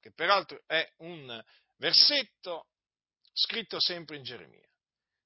che 0.00 0.12
peraltro 0.12 0.64
è 0.66 0.84
un 0.96 1.40
versetto 1.80 2.66
scritto 3.32 3.80
sempre 3.80 4.16
in 4.16 4.22
Geremia, 4.22 4.68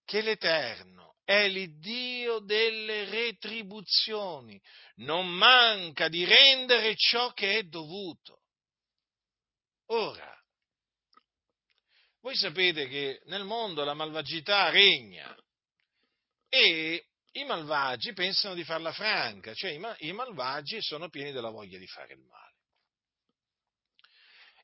che 0.04 0.23
l'Eterno 0.23 1.16
è 1.25 1.49
l'Iddio 1.49 2.38
delle 2.38 3.04
retribuzioni, 3.04 4.61
non 4.96 5.28
manca 5.28 6.08
di 6.08 6.25
rendere 6.25 6.94
ciò 6.96 7.32
che 7.32 7.58
è 7.58 7.62
dovuto. 7.64 8.42
Ora, 9.87 10.32
voi 12.20 12.37
sapete 12.37 12.88
che 12.88 13.20
nel 13.26 13.44
mondo 13.44 13.84
la 13.84 13.94
malvagità 13.94 14.70
regna 14.70 15.37
e 16.49 17.08
i 17.32 17.44
malvagi 17.44 18.12
pensano 18.12 18.54
di 18.54 18.64
farla 18.64 18.92
franca, 18.92 19.52
cioè 19.54 19.73
i, 19.73 20.08
i 20.08 20.12
malvagi 20.12 20.80
sono 20.80 21.08
pieni 21.08 21.32
della 21.32 21.50
voglia 21.50 21.78
di 21.78 21.87
fare 21.87 22.14
il 22.14 22.20
male. 22.20 22.43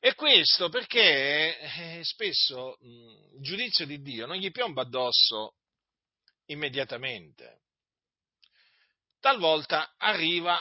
E 0.03 0.15
questo 0.15 0.69
perché 0.69 1.59
eh, 1.59 2.03
spesso 2.03 2.75
il 2.81 3.39
giudizio 3.39 3.85
di 3.85 4.01
Dio 4.01 4.25
non 4.25 4.37
gli 4.37 4.49
piomba 4.49 4.81
addosso 4.81 5.57
immediatamente. 6.45 7.61
Talvolta 9.19 9.93
arriva 9.97 10.59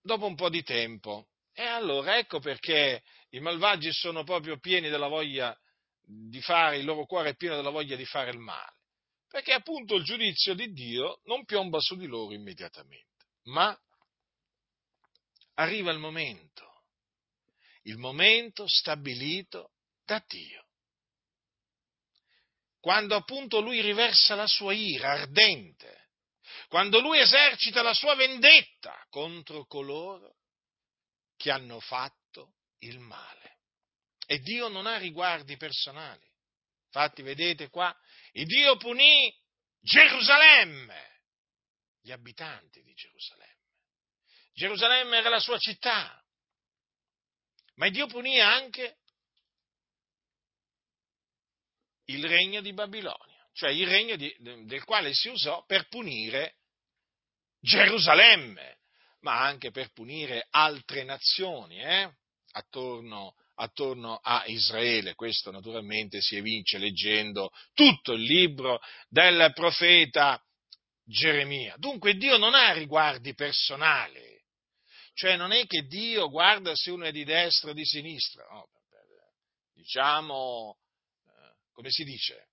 dopo 0.00 0.26
un 0.26 0.36
po' 0.36 0.48
di 0.48 0.62
tempo. 0.62 1.30
E 1.52 1.64
allora 1.64 2.16
ecco 2.16 2.38
perché 2.38 3.02
i 3.30 3.40
malvagi 3.40 3.92
sono 3.92 4.22
proprio 4.22 4.60
pieni 4.60 4.88
della 4.88 5.08
voglia 5.08 5.52
di 6.00 6.40
fare, 6.40 6.78
il 6.78 6.84
loro 6.84 7.06
cuore 7.06 7.30
è 7.30 7.34
pieno 7.34 7.56
della 7.56 7.70
voglia 7.70 7.96
di 7.96 8.06
fare 8.06 8.30
il 8.30 8.38
male, 8.38 8.76
perché 9.26 9.52
appunto 9.52 9.96
il 9.96 10.04
giudizio 10.04 10.54
di 10.54 10.72
Dio 10.72 11.20
non 11.24 11.44
piomba 11.44 11.80
su 11.80 11.96
di 11.96 12.06
loro 12.06 12.32
immediatamente, 12.32 13.26
ma 13.46 13.76
arriva 15.54 15.90
il 15.90 15.98
momento, 15.98 16.69
il 17.82 17.96
momento 17.96 18.66
stabilito 18.66 19.72
da 20.04 20.22
Dio. 20.26 20.66
Quando 22.80 23.14
appunto 23.14 23.60
lui 23.60 23.80
riversa 23.80 24.34
la 24.34 24.46
sua 24.46 24.72
ira 24.72 25.12
ardente, 25.12 26.08
quando 26.68 27.00
lui 27.00 27.18
esercita 27.18 27.82
la 27.82 27.94
sua 27.94 28.14
vendetta 28.14 29.06
contro 29.08 29.66
coloro 29.66 30.36
che 31.36 31.50
hanno 31.50 31.80
fatto 31.80 32.54
il 32.80 32.98
male. 32.98 33.58
E 34.26 34.38
Dio 34.38 34.68
non 34.68 34.86
ha 34.86 34.96
riguardi 34.96 35.56
personali. 35.56 36.24
Infatti, 36.86 37.22
vedete 37.22 37.68
qua, 37.68 37.94
il 38.32 38.46
Dio 38.46 38.76
punì 38.76 39.32
Gerusalemme, 39.80 41.22
gli 42.00 42.10
abitanti 42.10 42.82
di 42.82 42.92
Gerusalemme. 42.94 43.58
Gerusalemme 44.52 45.16
era 45.18 45.28
la 45.28 45.40
sua 45.40 45.58
città, 45.58 46.19
ma 47.80 47.88
Dio 47.88 48.06
punì 48.06 48.38
anche 48.38 48.98
il 52.10 52.28
regno 52.28 52.60
di 52.60 52.74
Babilonia, 52.74 53.48
cioè 53.54 53.70
il 53.70 53.86
regno 53.88 54.16
di, 54.16 54.34
del 54.38 54.84
quale 54.84 55.14
si 55.14 55.28
usò 55.30 55.64
per 55.64 55.88
punire 55.88 56.56
Gerusalemme, 57.58 58.80
ma 59.20 59.40
anche 59.40 59.70
per 59.70 59.92
punire 59.92 60.46
altre 60.50 61.04
nazioni 61.04 61.80
eh, 61.80 62.12
attorno 62.52 63.34
attorno 63.54 64.16
a 64.22 64.44
Israele. 64.46 65.14
Questo 65.14 65.50
naturalmente 65.50 66.20
si 66.20 66.36
evince 66.36 66.76
leggendo 66.76 67.50
tutto 67.72 68.12
il 68.12 68.22
libro 68.22 68.80
del 69.08 69.52
profeta 69.54 70.42
Geremia. 71.04 71.76
Dunque 71.76 72.14
Dio 72.14 72.36
non 72.36 72.54
ha 72.54 72.72
riguardi 72.72 73.34
personali, 73.34 74.39
cioè 75.14 75.36
non 75.36 75.52
è 75.52 75.66
che 75.66 75.82
Dio 75.82 76.28
guarda 76.28 76.74
se 76.74 76.90
uno 76.90 77.04
è 77.04 77.12
di 77.12 77.24
destra 77.24 77.70
o 77.70 77.74
di 77.74 77.84
sinistra, 77.84 78.44
no, 78.50 78.68
diciamo, 79.72 80.76
eh, 81.26 81.54
come 81.72 81.90
si 81.90 82.04
dice, 82.04 82.48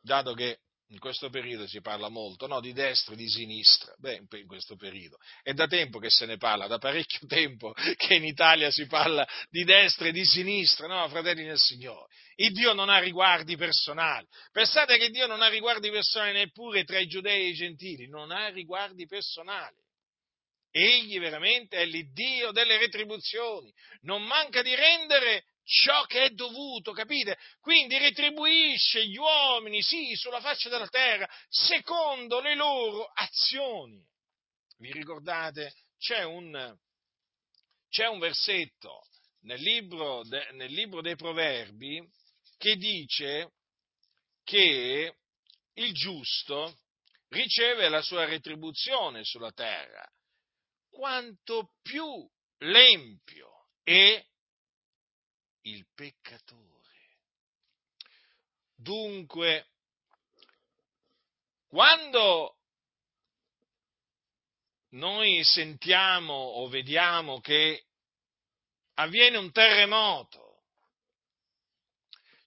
dato 0.00 0.32
che 0.34 0.60
in 0.90 0.98
questo 1.00 1.30
periodo 1.30 1.66
si 1.66 1.80
parla 1.80 2.08
molto 2.08 2.46
no, 2.46 2.60
di 2.60 2.72
destra 2.72 3.14
e 3.14 3.16
di 3.16 3.28
sinistra, 3.28 3.92
beh, 3.98 4.22
in 4.38 4.46
questo 4.46 4.76
periodo. 4.76 5.16
È 5.42 5.52
da 5.52 5.66
tempo 5.66 5.98
che 5.98 6.10
se 6.10 6.26
ne 6.26 6.36
parla, 6.36 6.68
da 6.68 6.78
parecchio 6.78 7.26
tempo 7.26 7.72
che 7.72 8.14
in 8.14 8.24
Italia 8.24 8.70
si 8.70 8.86
parla 8.86 9.26
di 9.50 9.64
destra 9.64 10.06
e 10.06 10.12
di 10.12 10.24
sinistra, 10.24 10.86
no, 10.86 11.08
fratelli 11.08 11.44
del 11.44 11.58
Signore. 11.58 12.06
Il 12.36 12.52
Dio 12.52 12.72
non 12.72 12.88
ha 12.88 12.98
riguardi 12.98 13.56
personali. 13.56 14.26
Pensate 14.52 14.96
che 14.98 15.10
Dio 15.10 15.26
non 15.26 15.42
ha 15.42 15.48
riguardi 15.48 15.90
personali 15.90 16.32
neppure 16.32 16.84
tra 16.84 16.98
i 16.98 17.06
giudei 17.06 17.46
e 17.46 17.48
i 17.48 17.54
gentili, 17.54 18.08
non 18.08 18.30
ha 18.30 18.48
riguardi 18.48 19.06
personali. 19.06 19.76
Egli 20.78 21.18
veramente 21.18 21.78
è 21.78 21.86
l'Iddio 21.86 22.50
delle 22.50 22.76
retribuzioni, 22.76 23.72
non 24.02 24.22
manca 24.24 24.60
di 24.60 24.74
rendere 24.74 25.46
ciò 25.64 26.04
che 26.04 26.24
è 26.24 26.30
dovuto, 26.30 26.92
capite? 26.92 27.38
Quindi 27.60 27.96
retribuisce 27.96 29.06
gli 29.06 29.16
uomini, 29.16 29.80
sì, 29.80 30.14
sulla 30.16 30.40
faccia 30.40 30.68
della 30.68 30.86
terra, 30.88 31.26
secondo 31.48 32.40
le 32.40 32.54
loro 32.54 33.06
azioni. 33.06 34.04
Vi 34.76 34.92
ricordate? 34.92 35.72
C'è 35.98 36.24
un, 36.24 36.78
c'è 37.88 38.06
un 38.06 38.18
versetto 38.18 39.00
nel 39.44 39.62
libro, 39.62 40.24
de, 40.24 40.50
nel 40.52 40.72
libro 40.72 41.00
dei 41.00 41.16
Proverbi 41.16 42.06
che 42.58 42.76
dice 42.76 43.52
che 44.44 45.16
il 45.72 45.94
giusto 45.94 46.76
riceve 47.28 47.88
la 47.88 48.02
sua 48.02 48.26
retribuzione 48.26 49.24
sulla 49.24 49.52
terra, 49.52 50.06
quanto 50.96 51.74
più 51.82 52.26
l'empio 52.60 53.68
è 53.82 54.26
il 55.64 55.86
peccatore. 55.94 57.18
Dunque, 58.74 59.72
quando 61.66 62.56
noi 64.92 65.44
sentiamo 65.44 66.32
o 66.32 66.66
vediamo 66.68 67.40
che 67.40 67.88
avviene 68.94 69.36
un 69.36 69.52
terremoto, 69.52 70.62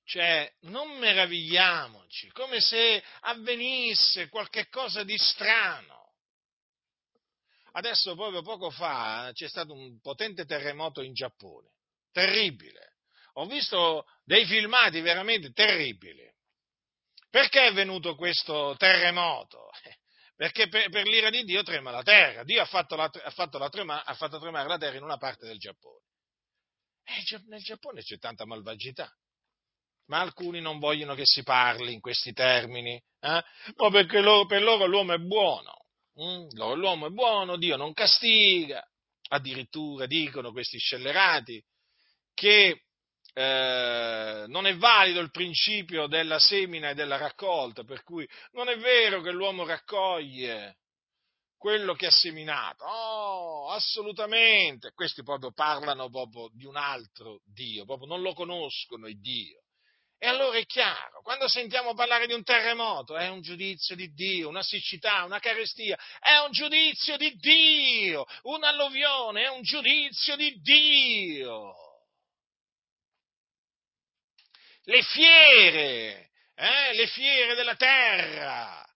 cioè 0.05 0.51
non 0.61 0.97
meravigliamoci, 0.97 2.31
come 2.31 2.59
se 2.61 3.03
avvenisse 3.19 4.27
qualche 4.27 4.69
cosa 4.69 5.03
di 5.03 5.15
strano. 5.19 5.98
Adesso, 7.73 8.15
proprio 8.15 8.41
poco 8.41 8.69
fa, 8.69 9.29
c'è 9.33 9.47
stato 9.47 9.73
un 9.73 9.99
potente 10.01 10.45
terremoto 10.45 11.01
in 11.01 11.13
Giappone, 11.13 11.69
terribile 12.11 12.89
ho 13.39 13.45
visto 13.45 14.05
dei 14.23 14.45
filmati 14.45 14.99
veramente 15.01 15.51
terribili. 15.51 16.27
Perché 17.29 17.67
è 17.67 17.73
venuto 17.73 18.15
questo 18.15 18.75
terremoto? 18.77 19.69
Perché 20.35 20.67
per, 20.67 20.89
per 20.89 21.05
l'ira 21.05 21.29
di 21.29 21.43
Dio 21.43 21.63
trema 21.63 21.91
la 21.91 22.03
terra. 22.03 22.43
Dio 22.43 22.61
ha 22.61 22.65
fatto, 22.65 22.95
la, 22.95 23.09
ha, 23.11 23.29
fatto 23.29 23.57
la 23.57 23.69
trema, 23.69 24.03
ha 24.03 24.13
fatto, 24.13 24.39
tremare 24.39 24.67
la 24.67 24.77
terra 24.77 24.97
in 24.97 25.03
una 25.03 25.17
parte 25.17 25.45
del 25.45 25.57
Giappone. 25.57 26.05
E 27.03 27.41
nel 27.47 27.61
Giappone 27.61 28.01
c'è 28.01 28.17
tanta 28.17 28.45
malvagità. 28.45 29.11
Ma 30.07 30.21
alcuni 30.21 30.59
non 30.59 30.79
vogliono 30.79 31.13
che 31.13 31.25
si 31.25 31.43
parli 31.43 31.93
in 31.93 31.99
questi 31.99 32.33
termini. 32.33 32.95
Eh? 33.19 33.43
Ma 33.75 33.89
perché 33.91 34.21
loro, 34.21 34.45
per 34.45 34.63
loro 34.63 34.85
l'uomo 34.85 35.13
è 35.13 35.17
buono. 35.17 35.87
Mm? 36.21 36.49
L'uomo 36.75 37.07
è 37.07 37.09
buono, 37.09 37.57
Dio 37.57 37.75
non 37.77 37.93
castiga. 37.93 38.83
Addirittura 39.29 40.05
dicono 40.05 40.51
questi 40.51 40.77
scellerati 40.77 41.63
che 42.33 42.83
eh, 43.33 44.45
non 44.47 44.65
è 44.65 44.75
valido 44.75 45.19
il 45.19 45.29
principio 45.29 46.07
della 46.07 46.39
semina 46.39 46.89
e 46.89 46.93
della 46.95 47.17
raccolta, 47.17 47.83
per 47.83 48.03
cui 48.03 48.27
non 48.51 48.69
è 48.69 48.77
vero 48.77 49.21
che 49.21 49.31
l'uomo 49.31 49.65
raccoglie 49.65 50.77
quello 51.57 51.93
che 51.93 52.07
ha 52.07 52.11
seminato. 52.11 52.85
Oh, 52.85 53.69
assolutamente. 53.69 54.93
Questi 54.93 55.23
proprio 55.23 55.51
parlano 55.51 56.09
proprio 56.09 56.49
di 56.53 56.65
un 56.65 56.77
altro 56.77 57.41
Dio, 57.45 57.85
proprio 57.85 58.07
non 58.07 58.21
lo 58.21 58.33
conoscono 58.33 59.07
il 59.07 59.19
Dio. 59.19 59.61
E 60.21 60.27
allora 60.27 60.57
è 60.57 60.65
chiaro, 60.65 61.21
quando 61.21 61.47
sentiamo 61.47 61.93
parlare 61.93 62.27
di 62.27 62.33
un 62.33 62.43
terremoto, 62.43 63.15
è 63.15 63.29
un 63.29 63.39
giudizio 63.39 63.95
di 63.95 64.11
Dio, 64.13 64.49
una 64.49 64.61
siccità, 64.61 65.23
una 65.23 65.39
carestia, 65.39 65.97
è 66.19 66.35
un 66.39 66.51
giudizio 66.51 67.15
di 67.15 67.37
Dio, 67.37 68.25
un'alluvione, 68.41 69.43
è 69.43 69.47
un 69.47 69.61
giudizio 69.61 70.35
di 70.35 70.59
Dio. 70.59 71.73
Le 74.83 75.01
fiere, 75.03 76.31
eh, 76.53 76.93
le 76.95 77.07
fiere 77.07 77.55
della 77.55 77.75
terra, 77.75 78.88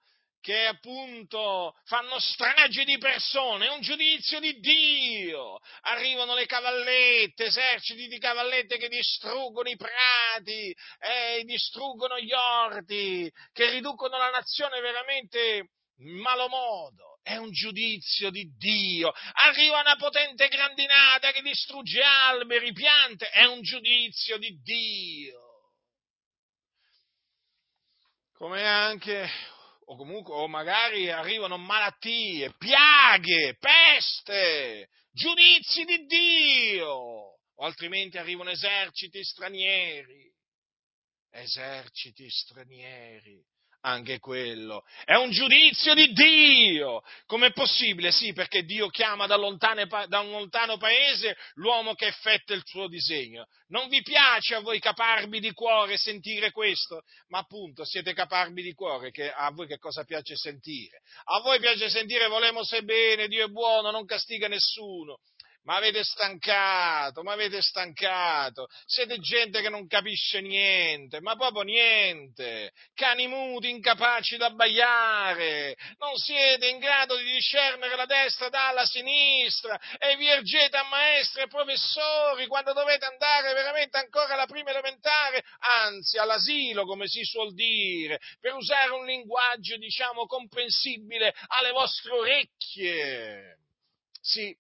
che 0.44 0.66
appunto 0.66 1.74
fanno 1.86 2.20
strage 2.20 2.84
di 2.84 2.98
persone, 2.98 3.68
è 3.68 3.72
un 3.72 3.80
giudizio 3.80 4.42
di 4.42 4.60
Dio. 4.60 5.58
Arrivano 5.84 6.36
le 6.36 6.46
cavallette, 6.46 7.46
eserciti 7.46 8.08
di 8.08 8.20
cavallette 8.20 8.76
che 8.76 8.90
distruggono 8.90 9.70
i 9.70 9.78
prati, 9.78 10.76
eh, 11.00 11.44
distruggono 11.46 12.20
gli 12.20 12.34
orti, 12.34 13.32
che 13.54 13.70
riducono 13.70 14.18
la 14.18 14.32
nazione 14.32 14.82
veramente 14.82 15.70
in 16.00 16.20
malo 16.20 16.50
modo. 16.50 17.20
È 17.24 17.38
un 17.38 17.50
giudizio 17.52 18.30
di 18.30 18.46
Dio. 18.58 19.14
Arriva 19.46 19.80
una 19.80 19.96
potente 19.96 20.50
grandinata 20.50 21.32
che 21.32 21.42
distrugge 21.42 22.04
alberi, 22.04 22.74
piante. 22.74 23.30
È 23.30 23.46
un 23.46 23.62
giudizio 23.62 24.38
di 24.38 24.60
Dio 24.62 25.44
come 28.44 28.68
anche, 28.68 29.30
o 29.94 29.96
comunque, 29.96 30.34
o 30.34 30.48
magari 30.48 31.10
arrivano 31.10 31.58
malattie, 31.58 32.52
piaghe, 32.58 33.56
peste, 33.60 34.90
giudizi 35.12 35.86
di 35.86 36.06
Dio, 36.06 36.90
o 36.90 37.64
altrimenti 37.64 38.18
arrivano 38.18 38.50
eserciti 38.50 39.24
stranieri, 39.24 40.32
eserciti 41.30 42.28
stranieri 42.30 43.44
anche 43.84 44.20
quello. 44.20 44.84
È 45.06 45.16
un 45.16 45.32
giudizio 45.32 45.94
di 45.94 46.12
Dio. 46.12 47.02
Com'è 47.26 47.52
possibile? 47.52 48.12
Sì, 48.12 48.34
perché 48.34 48.64
Dio 48.64 48.88
chiama 48.88 49.26
da, 49.28 49.36
lontane, 49.36 49.88
da, 50.08 50.20
un 50.20 50.32
lontano 50.32 50.78
paese 50.78 51.36
l'uomo 51.56 51.94
che 51.94 52.08
effetta 52.08 52.54
il 52.54 52.62
suo 52.66 52.88
disegno. 52.88 53.48
Non 53.68 53.88
vi 53.88 54.02
piace 54.02 54.56
a 54.56 54.60
voi 54.60 54.80
caparbi 54.80 55.40
di 55.40 55.52
cuore 55.52 55.98
sentire 55.98 56.52
questo? 56.52 57.04
Ma 57.28 57.40
appunto 57.40 57.84
siete 57.86 58.14
caparbi 58.14 58.62
di 58.62 58.74
cuore, 58.74 59.12
che 59.12 59.32
a 59.32 59.52
voi 59.52 59.68
che 59.68 59.78
cosa 59.78 60.04
piace 60.04 60.36
sentire? 60.36 61.02
A 61.26 61.42
voi 61.42 61.60
piace 61.60 61.90
sentire 61.90 62.28
volemo 62.28 62.64
se 62.64 62.84
bene, 62.84 63.28
Dio 63.28 63.46
è 63.46 63.50
buono, 63.50 63.92
non 63.92 64.06
castiga 64.06 64.48
nessuno 64.48 65.20
ma 65.64 65.76
avete 65.76 66.04
stancato, 66.04 67.24
ma 67.24 67.34
avete 67.34 67.62
stancato, 67.62 68.68
siete 68.86 69.20
gente 69.20 69.62
che 69.62 69.70
non 69.70 69.88
capisce 69.88 70.42
niente, 70.42 71.22
ma 71.22 71.36
proprio 71.36 71.64
niente, 71.64 72.72
cani 72.94 73.28
muti, 73.28 73.70
incapaci 73.70 74.38
da 74.38 74.48
abbaiare, 74.48 75.76
non 76.00 76.16
siete 76.18 76.68
in 76.68 76.80
grado 76.80 77.16
di 77.16 77.24
discernere 77.24 77.96
la 77.96 78.06
destra 78.06 78.50
dalla 78.50 78.86
sinistra. 78.86 79.80
E 79.98 80.16
vi 80.18 80.28
ergete 80.28 80.78
a 80.78 80.84
maestri 80.84 81.44
e 81.44 81.48
professori 81.48 82.48
quando 82.48 82.74
dovete 82.74 83.06
andare 83.06 83.54
veramente 83.54 83.98
ancora 83.98 84.34
alla 84.34 84.46
prima 84.46 84.72
elementare, 84.72 85.44
anzi 85.84 86.18
all'asilo, 86.18 86.86
come 86.86 87.08
si 87.08 87.24
suol 87.24 87.54
dire, 87.54 88.20
per 88.40 88.54
usare 88.54 88.92
un 88.92 89.06
linguaggio, 89.06 89.78
diciamo, 89.78 90.26
comprensibile 90.26 91.34
alle 91.48 91.72
vostre 91.72 92.12
orecchie. 92.12 93.58
Sì, 94.22 94.56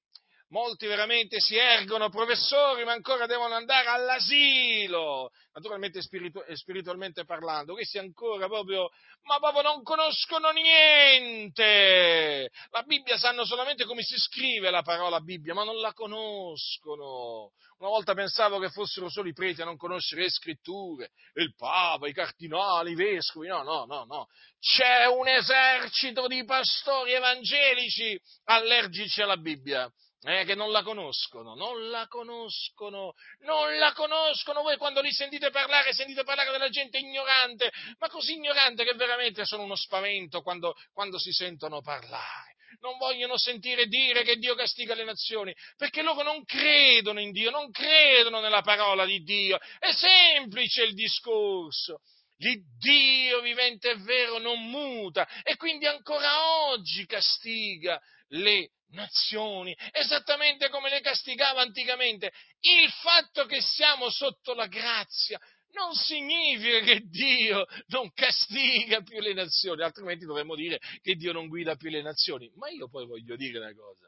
Molti 0.53 0.85
veramente 0.85 1.39
si 1.39 1.55
ergono 1.55 2.09
professori, 2.09 2.85
ma 2.85 2.91
ancora 2.91 3.25
devono 3.25 3.55
andare 3.55 3.87
all'asilo, 3.87 5.31
naturalmente 5.51 5.99
spiritu- 6.03 6.45
spiritualmente 6.53 7.25
parlando. 7.25 7.73
Questi 7.73 7.97
ancora 7.97 8.47
proprio, 8.47 8.91
ma 9.23 9.39
proprio 9.39 9.63
non 9.63 9.81
conoscono 9.81 10.51
niente. 10.51 12.51
La 12.69 12.83
Bibbia 12.83 13.17
sanno 13.17 13.45
solamente 13.45 13.85
come 13.85 14.03
si 14.03 14.15
scrive 14.15 14.69
la 14.69 14.83
parola 14.83 15.19
Bibbia, 15.21 15.55
ma 15.55 15.63
non 15.63 15.79
la 15.79 15.91
conoscono. 15.91 17.53
Una 17.79 17.89
volta 17.89 18.13
pensavo 18.13 18.59
che 18.59 18.69
fossero 18.69 19.09
solo 19.09 19.29
i 19.29 19.33
preti 19.33 19.63
a 19.63 19.65
non 19.65 19.75
conoscere 19.75 20.21
le 20.21 20.29
scritture, 20.29 21.09
il 21.33 21.55
Papa, 21.55 22.07
i 22.07 22.13
cardinali, 22.13 22.91
i 22.91 22.95
vescovi. 22.95 23.47
No, 23.47 23.63
no, 23.63 23.85
no, 23.85 24.03
no. 24.03 24.27
C'è 24.59 25.07
un 25.07 25.27
esercito 25.27 26.27
di 26.27 26.45
pastori 26.45 27.13
evangelici 27.13 28.15
allergici 28.43 29.23
alla 29.23 29.37
Bibbia 29.37 29.91
eh, 30.25 30.45
che 30.45 30.55
non 30.55 30.71
la 30.71 30.83
conoscono, 30.83 31.53
non 31.53 31.89
la 31.89 32.07
conoscono, 32.07 33.13
non 33.39 33.77
la 33.77 33.91
conoscono. 33.91 34.61
Voi 34.61 34.77
quando 34.77 35.01
li 35.01 35.11
sentite 35.11 35.49
parlare, 35.49 35.93
sentite 35.93 36.23
parlare 36.23 36.51
della 36.51 36.69
gente 36.69 36.97
ignorante, 36.97 37.71
ma 37.99 38.07
così 38.09 38.33
ignorante 38.33 38.85
che 38.85 38.95
veramente 38.95 39.45
sono 39.45 39.63
uno 39.63 39.75
spavento 39.75 40.41
quando, 40.41 40.75
quando 40.93 41.19
si 41.19 41.31
sentono 41.31 41.81
parlare. 41.81 42.55
Non 42.79 42.97
vogliono 42.97 43.37
sentire 43.37 43.85
dire 43.85 44.23
che 44.23 44.37
Dio 44.37 44.55
castiga 44.55 44.95
le 44.95 45.03
nazioni, 45.03 45.53
perché 45.77 46.01
loro 46.01 46.23
non 46.23 46.43
credono 46.43 47.19
in 47.19 47.31
Dio, 47.31 47.51
non 47.51 47.69
credono 47.69 48.39
nella 48.39 48.61
parola 48.61 49.05
di 49.05 49.21
Dio. 49.23 49.57
È 49.79 49.91
semplice 49.91 50.83
il 50.83 50.93
discorso. 50.93 51.99
L'Iddio 52.37 53.41
vivente 53.41 53.91
e 53.91 53.97
vero 53.97 54.37
non 54.37 54.59
muta 54.69 55.25
e 55.43 55.55
quindi 55.55 55.85
ancora 55.85 56.65
oggi 56.67 57.05
castiga 57.05 58.01
le 58.33 58.71
nazioni, 58.89 59.75
esattamente 59.91 60.69
come 60.69 60.89
le 60.89 61.01
castigava 61.01 61.61
anticamente. 61.61 62.31
Il 62.59 62.89
fatto 62.89 63.45
che 63.45 63.61
siamo 63.61 64.09
sotto 64.09 64.53
la 64.53 64.67
grazia 64.67 65.39
non 65.73 65.93
significa 65.95 66.79
che 66.81 67.01
Dio 67.05 67.65
non 67.87 68.11
castiga 68.13 69.01
più 69.01 69.19
le 69.19 69.33
nazioni, 69.33 69.81
altrimenti 69.81 70.25
dovremmo 70.25 70.55
dire 70.55 70.79
che 71.01 71.15
Dio 71.15 71.31
non 71.31 71.47
guida 71.47 71.75
più 71.75 71.89
le 71.89 72.01
nazioni. 72.01 72.51
Ma 72.55 72.69
io 72.69 72.87
poi 72.89 73.05
voglio 73.05 73.35
dire 73.35 73.57
una 73.57 73.73
cosa, 73.73 74.07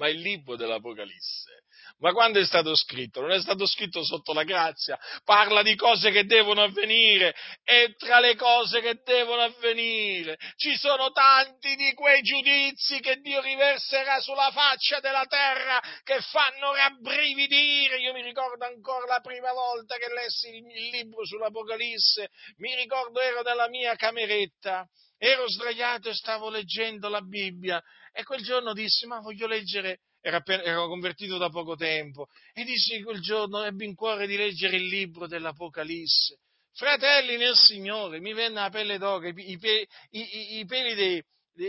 ma 0.00 0.08
il 0.08 0.18
libro 0.18 0.56
dell'Apocalisse. 0.56 1.64
Ma 1.98 2.12
quando 2.12 2.40
è 2.40 2.44
stato 2.46 2.74
scritto? 2.74 3.20
Non 3.20 3.32
è 3.32 3.40
stato 3.40 3.66
scritto 3.66 4.02
sotto 4.02 4.32
la 4.32 4.44
grazia, 4.44 4.98
parla 5.24 5.62
di 5.62 5.74
cose 5.74 6.10
che 6.10 6.24
devono 6.24 6.62
avvenire. 6.62 7.34
E 7.62 7.94
tra 7.98 8.18
le 8.18 8.34
cose 8.34 8.80
che 8.80 9.00
devono 9.04 9.42
avvenire. 9.42 10.38
Ci 10.56 10.74
sono 10.78 11.10
tanti 11.10 11.76
di 11.76 11.92
quei 11.92 12.22
giudizi 12.22 13.00
che 13.00 13.16
Dio 13.16 13.42
riverserà 13.42 14.20
sulla 14.20 14.50
faccia 14.50 15.00
della 15.00 15.26
terra 15.26 15.78
che 16.02 16.22
fanno 16.22 16.72
rabbrividire. 16.72 18.00
Io 18.00 18.14
mi 18.14 18.22
ricordo 18.22 18.64
ancora 18.64 19.04
la 19.04 19.20
prima 19.20 19.52
volta 19.52 19.96
che 19.96 20.10
lessi 20.14 20.48
il 20.48 20.88
libro 20.90 21.26
sull'Apocalisse, 21.26 22.30
mi 22.56 22.74
ricordo 22.76 23.20
ero 23.20 23.42
nella 23.42 23.68
mia 23.68 23.94
cameretta 23.96 24.88
ero 25.22 25.46
sdraiato 25.50 26.08
e 26.08 26.14
stavo 26.14 26.48
leggendo 26.48 27.10
la 27.10 27.20
Bibbia 27.20 27.82
e 28.10 28.24
quel 28.24 28.42
giorno 28.42 28.72
dissi 28.72 29.06
ma 29.06 29.20
voglio 29.20 29.46
leggere 29.46 30.00
ero 30.22 30.86
convertito 30.86 31.38
da 31.38 31.48
poco 31.48 31.76
tempo, 31.76 32.26
e 32.52 32.64
dissi 32.64 33.02
quel 33.02 33.20
giorno, 33.20 33.62
ebbi 33.62 33.86
in 33.86 33.94
cuore 33.94 34.26
di 34.26 34.36
leggere 34.36 34.76
il 34.76 34.86
libro 34.86 35.26
dell'Apocalisse. 35.26 36.38
Fratelli 36.72 37.36
nel 37.36 37.56
Signore, 37.56 38.20
mi 38.20 38.32
venne 38.32 38.60
la 38.60 38.70
pelle 38.70 38.98
d'oca, 38.98 39.28
i, 39.28 39.34
i, 39.36 39.88
i, 40.10 40.58
i 40.58 40.64
peli 40.66 40.94
dei, 40.94 41.24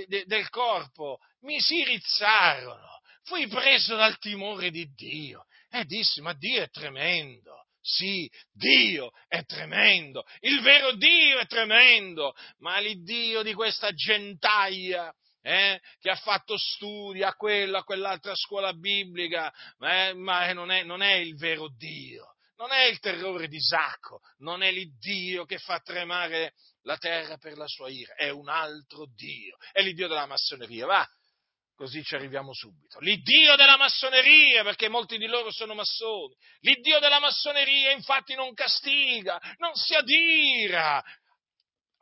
de, 0.05 0.25
del 0.25 0.49
corpo 0.49 1.19
mi 1.41 1.59
si 1.59 1.83
rizzarono, 1.83 2.99
fui 3.23 3.47
preso 3.47 3.95
dal 3.95 4.17
timore 4.17 4.69
di 4.69 4.85
Dio 4.93 5.45
e 5.69 5.85
dissi, 5.85 6.21
ma 6.21 6.33
Dio 6.33 6.61
è 6.61 6.69
tremendo. 6.69 7.67
Sì, 7.81 8.29
Dio 8.51 9.11
è 9.27 9.43
tremendo, 9.43 10.23
il 10.41 10.61
vero 10.61 10.93
Dio 10.93 11.39
è 11.39 11.47
tremendo, 11.47 12.35
ma 12.59 12.79
l'Iddio 12.79 13.41
di 13.41 13.53
questa 13.55 13.91
gentaglia 13.91 15.11
eh, 15.41 15.81
che 15.99 16.09
ha 16.11 16.15
fatto 16.15 16.57
studi 16.57 17.23
a 17.23 17.33
quella, 17.33 17.79
a 17.79 17.83
quell'altra 17.83 18.35
scuola 18.35 18.73
biblica, 18.73 19.51
eh, 19.79 20.13
ma 20.13 20.51
non 20.53 20.69
è, 20.69 20.83
non 20.83 21.01
è 21.01 21.13
il 21.13 21.35
vero 21.35 21.69
Dio, 21.75 22.35
non 22.57 22.71
è 22.71 22.83
il 22.83 22.99
terrore 22.99 23.47
di 23.47 23.55
Isacco, 23.55 24.21
non 24.37 24.61
è 24.61 24.71
l'Iddio 24.71 25.45
che 25.45 25.57
fa 25.57 25.79
tremare 25.79 26.53
la 26.83 26.97
terra 26.97 27.37
per 27.37 27.57
la 27.57 27.67
sua 27.67 27.89
ira, 27.89 28.13
è 28.13 28.29
un 28.29 28.47
altro 28.47 29.07
Dio, 29.15 29.57
è 29.71 29.81
l'Iddio 29.81 30.07
della 30.07 30.27
massoneria, 30.27 30.85
va, 30.85 31.09
così 31.81 32.03
ci 32.03 32.13
arriviamo 32.13 32.53
subito. 32.53 32.99
L'Iddio 32.99 33.55
della 33.55 33.75
massoneria, 33.75 34.61
perché 34.61 34.87
molti 34.87 35.17
di 35.17 35.25
loro 35.25 35.51
sono 35.51 35.73
massoni, 35.73 36.35
l'Iddio 36.59 36.99
della 36.99 37.19
massoneria 37.19 37.91
infatti 37.91 38.35
non 38.35 38.53
castiga, 38.53 39.39
non 39.57 39.73
si 39.73 39.95
adira, 39.95 41.03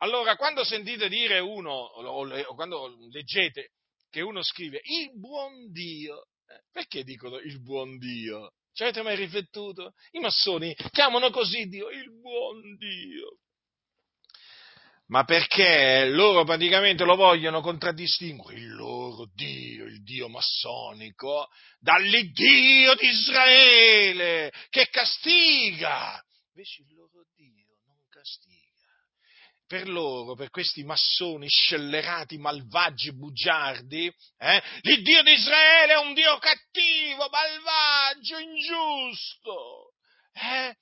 allora, 0.02 0.36
quando 0.36 0.64
sentite 0.64 1.08
dire 1.08 1.38
uno, 1.38 1.72
o 1.72 2.54
quando 2.54 2.94
leggete 3.10 3.70
che 4.10 4.20
uno 4.20 4.42
scrive 4.42 4.80
il 4.82 5.18
buon 5.18 5.70
Dio, 5.72 6.26
eh, 6.46 6.60
perché 6.70 7.02
dicono 7.02 7.38
il 7.38 7.62
buon 7.62 7.96
Dio? 7.96 8.52
Ci 8.72 8.82
avete 8.82 9.00
mai 9.00 9.16
riflettuto? 9.16 9.92
I 10.10 10.20
massoni 10.20 10.74
chiamano 10.90 11.30
così 11.30 11.64
Dio, 11.64 11.88
il 11.88 12.20
buon 12.20 12.76
Dio. 12.76 13.38
Ma 15.10 15.24
perché 15.24 16.06
loro 16.06 16.44
praticamente 16.44 17.02
lo 17.02 17.16
vogliono 17.16 17.60
contraddistinguere, 17.60 18.60
il 18.60 18.74
loro 18.74 19.28
Dio, 19.34 19.84
il 19.86 20.04
Dio 20.04 20.28
massonico, 20.28 21.48
dall'Iddio 21.80 22.94
di 22.94 23.08
Israele, 23.08 24.52
che 24.68 24.86
castiga. 24.88 26.22
Invece 26.54 26.82
il 26.82 26.94
loro 26.94 27.24
Dio 27.34 27.66
non 27.86 27.96
castiga 28.08 28.58
per 29.66 29.88
loro, 29.88 30.36
per 30.36 30.50
questi 30.50 30.84
massoni 30.84 31.48
scellerati, 31.48 32.38
malvagi, 32.38 33.12
bugiardi, 33.12 34.12
eh, 34.38 34.62
l'Iddio 34.82 35.22
di 35.24 35.32
Israele 35.32 35.92
è 35.92 35.98
un 35.98 36.14
Dio 36.14 36.38
cattivo, 36.38 37.28
malvagio, 37.28 38.38
ingiusto. 38.38 39.92
Eh? 40.32 40.74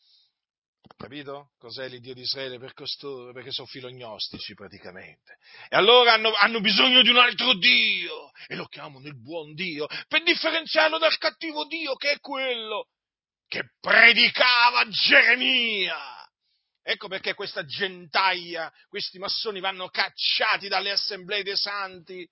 Capito? 0.99 1.53
Cos'è 1.59 1.89
l'Iddio 1.89 2.13
di 2.13 2.23
Israele 2.23 2.59
per 2.59 2.73
costoro? 2.73 3.33
Perché 3.33 3.53
sono 3.53 3.69
filognostici 3.69 4.55
praticamente. 4.55 5.39
E 5.69 5.77
allora 5.77 6.15
hanno, 6.15 6.33
hanno 6.35 6.61
bisogno 6.61 7.03
di 7.03 7.09
un 7.09 7.19
altro 7.19 7.55
Dio 7.55 8.33
e 8.49 8.57
lo 8.57 8.67
chiamano 8.67 9.07
il 9.07 9.17
buon 9.17 9.55
Dio 9.55 9.87
per 10.09 10.25
differenziarlo 10.25 10.99
dal 10.99 11.17
cattivo 11.19 11.65
Dio 11.67 11.95
che 11.95 12.11
è 12.11 12.19
quello 12.19 12.89
che 13.47 13.63
predicava 13.81 14.89
Geremia 14.89 16.19
Ecco 16.91 17.07
perché 17.09 17.35
questa 17.35 17.67
gentaglia, 17.67 18.73
questi 18.89 19.19
massoni 19.19 19.61
vanno 19.61 19.89
cacciati 19.89 20.69
dalle 20.69 20.91
assemblee 20.91 21.43
dei 21.43 21.55
santi, 21.55 22.27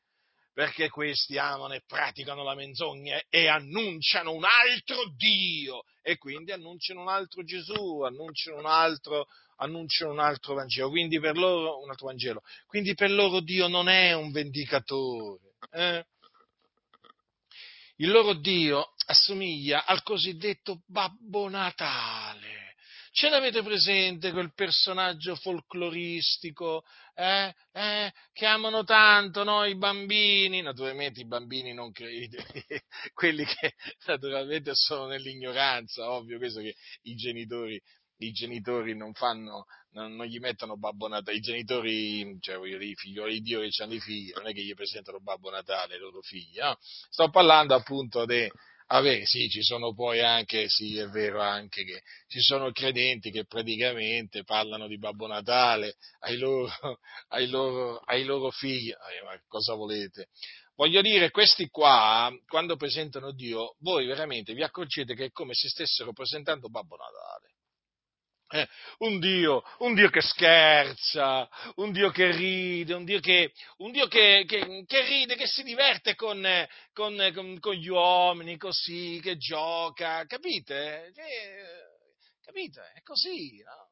perché 0.57 0.89
questi 0.89 1.37
amano 1.37 1.75
e 1.75 1.83
praticano 1.87 2.43
la 2.43 2.55
menzogna 2.55 3.21
e 3.29 3.47
annunciano 3.47 4.33
un 4.33 4.43
altro 4.43 5.13
Dio 5.15 5.83
e 6.01 6.17
quindi 6.17 6.51
annunciano 6.51 7.03
un 7.03 7.09
altro 7.09 7.45
Gesù, 7.45 8.01
annunciano 8.01 8.61
un 8.61 8.65
altro, 8.65 9.27
annunciano 9.57 10.13
un 10.13 10.19
altro 10.19 10.55
Vangelo, 10.55 10.89
quindi 10.89 11.21
per 11.21 11.37
loro 11.37 11.83
un 11.83 11.91
altro 11.91 12.07
Vangelo. 12.07 12.41
Quindi 12.67 12.95
per 12.95 13.11
loro 13.11 13.41
Dio 13.41 13.69
non 13.69 13.91
è 13.91 14.15
un 14.15 14.33
vendicatore. 14.33 15.57
Eh? 15.73 16.07
Il 17.97 18.09
loro 18.09 18.33
Dio 18.33 18.95
assomiglia 19.09 19.85
al 19.85 20.03
cosiddetto 20.03 20.81
Babbo 20.87 21.51
Natale 21.51 22.26
Ce 23.19 23.31
l'avete 23.31 23.63
presente 23.63 24.31
quel 24.31 24.53
personaggio 24.53 25.37
folcloristico 25.37 26.85
eh, 27.15 27.51
eh, 27.73 28.13
che 28.31 28.45
amano 28.45 28.85
tanto 28.85 29.43
no, 29.43 29.65
i 29.65 29.75
bambini? 29.75 30.61
Naturalmente 30.61 31.21
i 31.21 31.27
bambini 31.27 31.73
non 31.73 31.93
credete, 31.93 32.45
quelli 33.15 33.47
che 33.47 33.73
naturalmente 34.05 34.73
sono 34.75 35.07
nell'ignoranza, 35.07 36.11
ovvio, 36.11 36.37
questo 36.37 36.61
che 36.61 36.75
i 37.05 37.15
genitori, 37.15 37.81
i 38.19 38.33
genitori 38.33 38.95
non 38.95 39.15
fanno, 39.15 39.65
non, 39.93 40.15
non, 40.15 40.27
gli 40.27 40.39
mettono 40.39 40.77
Babbo 40.77 41.09
Natale, 41.09 41.39
i 41.39 41.41
genitori, 41.41 42.37
cioè 42.41 42.59
voglio 42.59 42.77
dire, 42.77 42.91
i 42.91 42.97
figlioli 42.97 43.33
di 43.33 43.41
Dio 43.41 43.61
che 43.61 43.83
hanno 43.83 43.95
i 43.95 44.01
figli, 44.01 44.31
non 44.35 44.47
è 44.47 44.53
che 44.53 44.63
gli 44.63 44.75
presentano 44.75 45.21
Babbo 45.21 45.49
Natale 45.49 45.95
ai 45.95 46.01
loro 46.01 46.21
figli, 46.21 46.59
no? 46.59 46.77
Sto 46.81 47.31
parlando 47.31 47.75
appunto 47.75 48.27
dei 48.27 48.47
Vabbè, 48.89 49.25
sì, 49.25 49.49
ci 49.49 49.63
sono 49.63 49.93
poi 49.95 50.21
anche, 50.21 50.69
sì, 50.69 50.97
è 50.97 51.09
vero 51.09 51.41
anche 51.41 51.83
che 51.85 52.03
ci 52.29 52.41
sono 52.41 52.71
credenti 52.71 53.33
che 53.33 53.45
praticamente 53.45 54.45
parlano 54.45 54.87
di 54.87 54.97
Babbo 54.97 55.27
Natale 55.27 55.97
ai 56.21 56.37
loro, 56.37 56.71
ai 57.29 57.49
loro, 57.49 57.99
ai 58.05 58.25
loro 58.25 58.51
figli. 58.51 58.91
Eh, 58.91 59.25
ma 59.25 59.37
cosa 59.49 59.75
volete? 59.75 60.29
Voglio 60.77 61.01
dire, 61.03 61.31
questi 61.31 61.69
qua, 61.69 62.31
quando 62.47 62.77
presentano 62.77 63.33
Dio, 63.33 63.75
voi 63.81 64.07
veramente 64.07 64.55
vi 64.55 64.63
accorgete 64.63 65.15
che 65.15 65.25
è 65.27 65.31
come 65.33 65.55
se 65.55 65.69
stessero 65.69 66.13
presentando 66.13 66.69
Babbo 66.69 66.97
Natale. 66.97 67.56
Eh, 68.49 68.69
un, 68.99 69.19
Dio, 69.19 69.63
un 69.79 69.95
Dio 69.95 70.09
che 70.09 70.21
scherza, 70.21 71.49
un 71.77 71.91
Dio 71.91 72.11
che 72.11 72.31
ride, 72.31 72.95
un 72.95 73.05
Dio 73.05 73.19
che, 73.19 73.53
un 73.79 73.91
Dio 73.91 74.07
che, 74.07 74.45
che, 74.47 74.85
che 74.87 75.05
ride, 75.05 75.35
che 75.35 75.47
si 75.47 75.65
diverte 75.65 76.15
con, 76.15 76.47
con, 76.93 77.31
con, 77.35 77.59
con, 77.59 77.75
gli 77.75 77.89
uomini, 77.89 78.57
così, 78.57 79.19
che 79.21 79.37
gioca, 79.37 80.25
capite? 80.27 81.13
capite? 82.41 82.93
È 82.95 83.03
così, 83.03 83.63
no? 83.63 83.91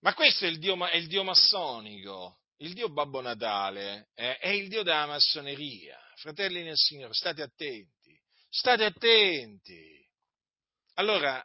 Ma 0.00 0.14
questo 0.14 0.44
è 0.44 0.48
il 0.48 0.58
Dio, 0.58 0.86
è 0.86 0.96
il 0.96 1.08
Dio 1.08 1.24
massonico, 1.24 2.42
il 2.58 2.72
Dio 2.72 2.88
Babbo 2.88 3.20
Natale, 3.20 4.10
eh, 4.14 4.38
è 4.38 4.48
il 4.48 4.68
Dio 4.68 4.84
della 4.84 5.06
massoneria. 5.06 5.98
Fratelli 6.14 6.62
nel 6.62 6.76
Signore, 6.76 7.12
state 7.14 7.42
attenti, 7.42 8.16
state 8.48 8.84
attenti. 8.84 9.96
Allora, 10.94 11.44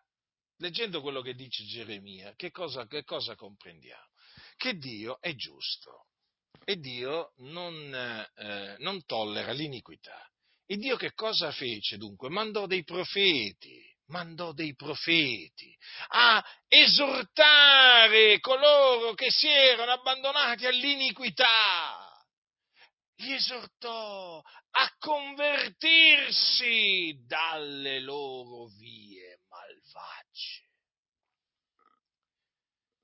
leggendo 0.63 1.01
quello 1.01 1.21
che 1.21 1.35
dice 1.35 1.65
Geremia, 1.65 2.33
che 2.37 2.49
cosa, 2.49 2.87
che 2.87 3.03
cosa 3.03 3.35
comprendiamo? 3.35 4.07
Che 4.55 4.77
Dio 4.77 5.19
è 5.19 5.35
giusto. 5.35 6.05
e 6.65 6.77
Dio 6.77 7.33
non, 7.39 7.93
eh, 7.93 8.77
non 8.79 9.03
tollera 9.05 9.51
l'iniquità. 9.51 10.25
E 10.65 10.77
Dio 10.77 10.95
che 10.95 11.11
cosa 11.11 11.51
fece 11.51 11.97
dunque? 11.97 12.29
Mandò 12.29 12.65
dei 12.65 12.85
profeti, 12.85 13.83
mandò 14.05 14.53
dei 14.53 14.73
profeti 14.73 15.77
a 16.11 16.41
esortare 16.69 18.39
coloro 18.39 19.13
che 19.13 19.29
si 19.29 19.49
erano 19.49 19.91
abbandonati 19.91 20.65
all'iniquità. 20.65 22.09
Li 23.17 23.33
esortò 23.33 24.39
a 24.39 24.95
convertirsi 24.97 27.19
dalle 27.27 27.99
loro 27.99 28.67
vie 28.77 29.32
malvagie 29.93 30.71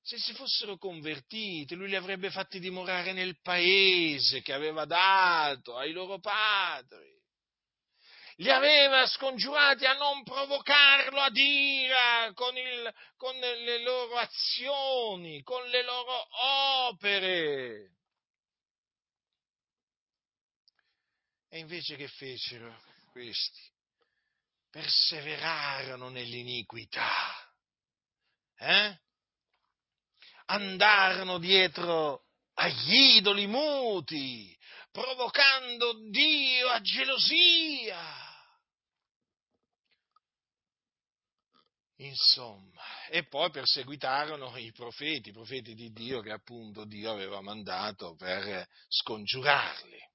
se 0.09 0.17
si 0.17 0.33
fossero 0.33 0.79
convertiti, 0.79 1.75
lui 1.75 1.87
li 1.87 1.95
avrebbe 1.95 2.31
fatti 2.31 2.59
dimorare 2.59 3.13
nel 3.13 3.39
paese 3.43 4.41
che 4.41 4.53
aveva 4.53 4.85
dato 4.85 5.77
ai 5.77 5.91
loro 5.91 6.17
padri. 6.17 7.15
Li 8.37 8.49
aveva 8.49 9.05
scongiurati 9.05 9.85
a 9.85 9.93
non 9.93 10.23
provocarlo 10.23 11.19
ad 11.19 11.37
ira 11.37 12.31
con, 12.33 12.57
il, 12.57 12.91
con 13.17 13.37
le 13.37 13.83
loro 13.83 14.15
azioni, 14.15 15.43
con 15.43 15.63
le 15.67 15.83
loro 15.83 16.27
opere. 16.87 17.91
E 21.49 21.59
invece 21.59 21.95
che 21.97 22.07
fecero 22.07 22.81
questi? 23.11 23.68
Perseverarono 24.69 26.09
nell'iniquità. 26.09 27.07
Eh? 28.57 28.99
andarono 30.49 31.37
dietro 31.37 32.25
agli 32.55 33.17
idoli 33.17 33.47
muti, 33.47 34.55
provocando 34.91 36.09
Dio 36.09 36.67
a 36.69 36.81
gelosia. 36.81 38.27
Insomma, 41.97 43.07
e 43.09 43.25
poi 43.27 43.49
perseguitarono 43.51 44.55
i 44.55 44.71
profeti, 44.71 45.29
i 45.29 45.33
profeti 45.33 45.73
di 45.73 45.91
Dio 45.91 46.21
che 46.21 46.31
appunto 46.31 46.85
Dio 46.85 47.11
aveva 47.11 47.41
mandato 47.41 48.15
per 48.15 48.65
scongiurarli. 48.87 50.08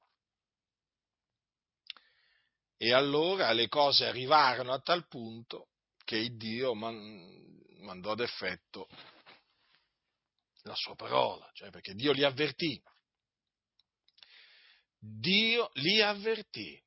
E 2.84 2.92
allora 2.92 3.50
le 3.52 3.66
cose 3.66 4.04
arrivarono 4.04 4.74
a 4.74 4.78
tal 4.78 5.08
punto 5.08 5.68
che 6.04 6.36
Dio 6.36 6.74
mandò 6.74 8.10
ad 8.10 8.20
effetto 8.20 8.88
la 10.64 10.74
sua 10.74 10.94
parola, 10.94 11.50
cioè 11.54 11.70
perché 11.70 11.94
Dio 11.94 12.12
li 12.12 12.24
avvertì. 12.24 12.78
Dio 14.98 15.70
li 15.76 16.02
avvertì. 16.02 16.78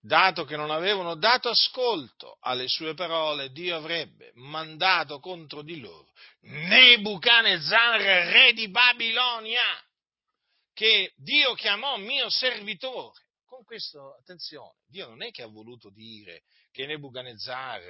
Dato 0.00 0.44
che 0.44 0.56
non 0.56 0.72
avevano 0.72 1.14
dato 1.14 1.48
ascolto 1.48 2.38
alle 2.40 2.66
sue 2.66 2.94
parole, 2.94 3.52
Dio 3.52 3.76
avrebbe 3.76 4.32
mandato 4.34 5.20
contro 5.20 5.62
di 5.62 5.78
loro 5.78 6.10
Nebuchadnezzar, 6.40 8.00
re 8.00 8.52
di 8.52 8.68
Babilonia, 8.68 9.62
che 10.72 11.12
Dio 11.18 11.54
chiamò 11.54 11.98
mio 11.98 12.28
servitore. 12.30 13.20
Con 13.62 13.76
questo, 13.76 14.16
attenzione, 14.16 14.74
Dio 14.88 15.06
non 15.06 15.22
è 15.22 15.30
che 15.30 15.42
ha 15.42 15.46
voluto 15.46 15.88
dire 15.88 16.42
che 16.72 16.84
Nebuchadnezzar 16.84 17.80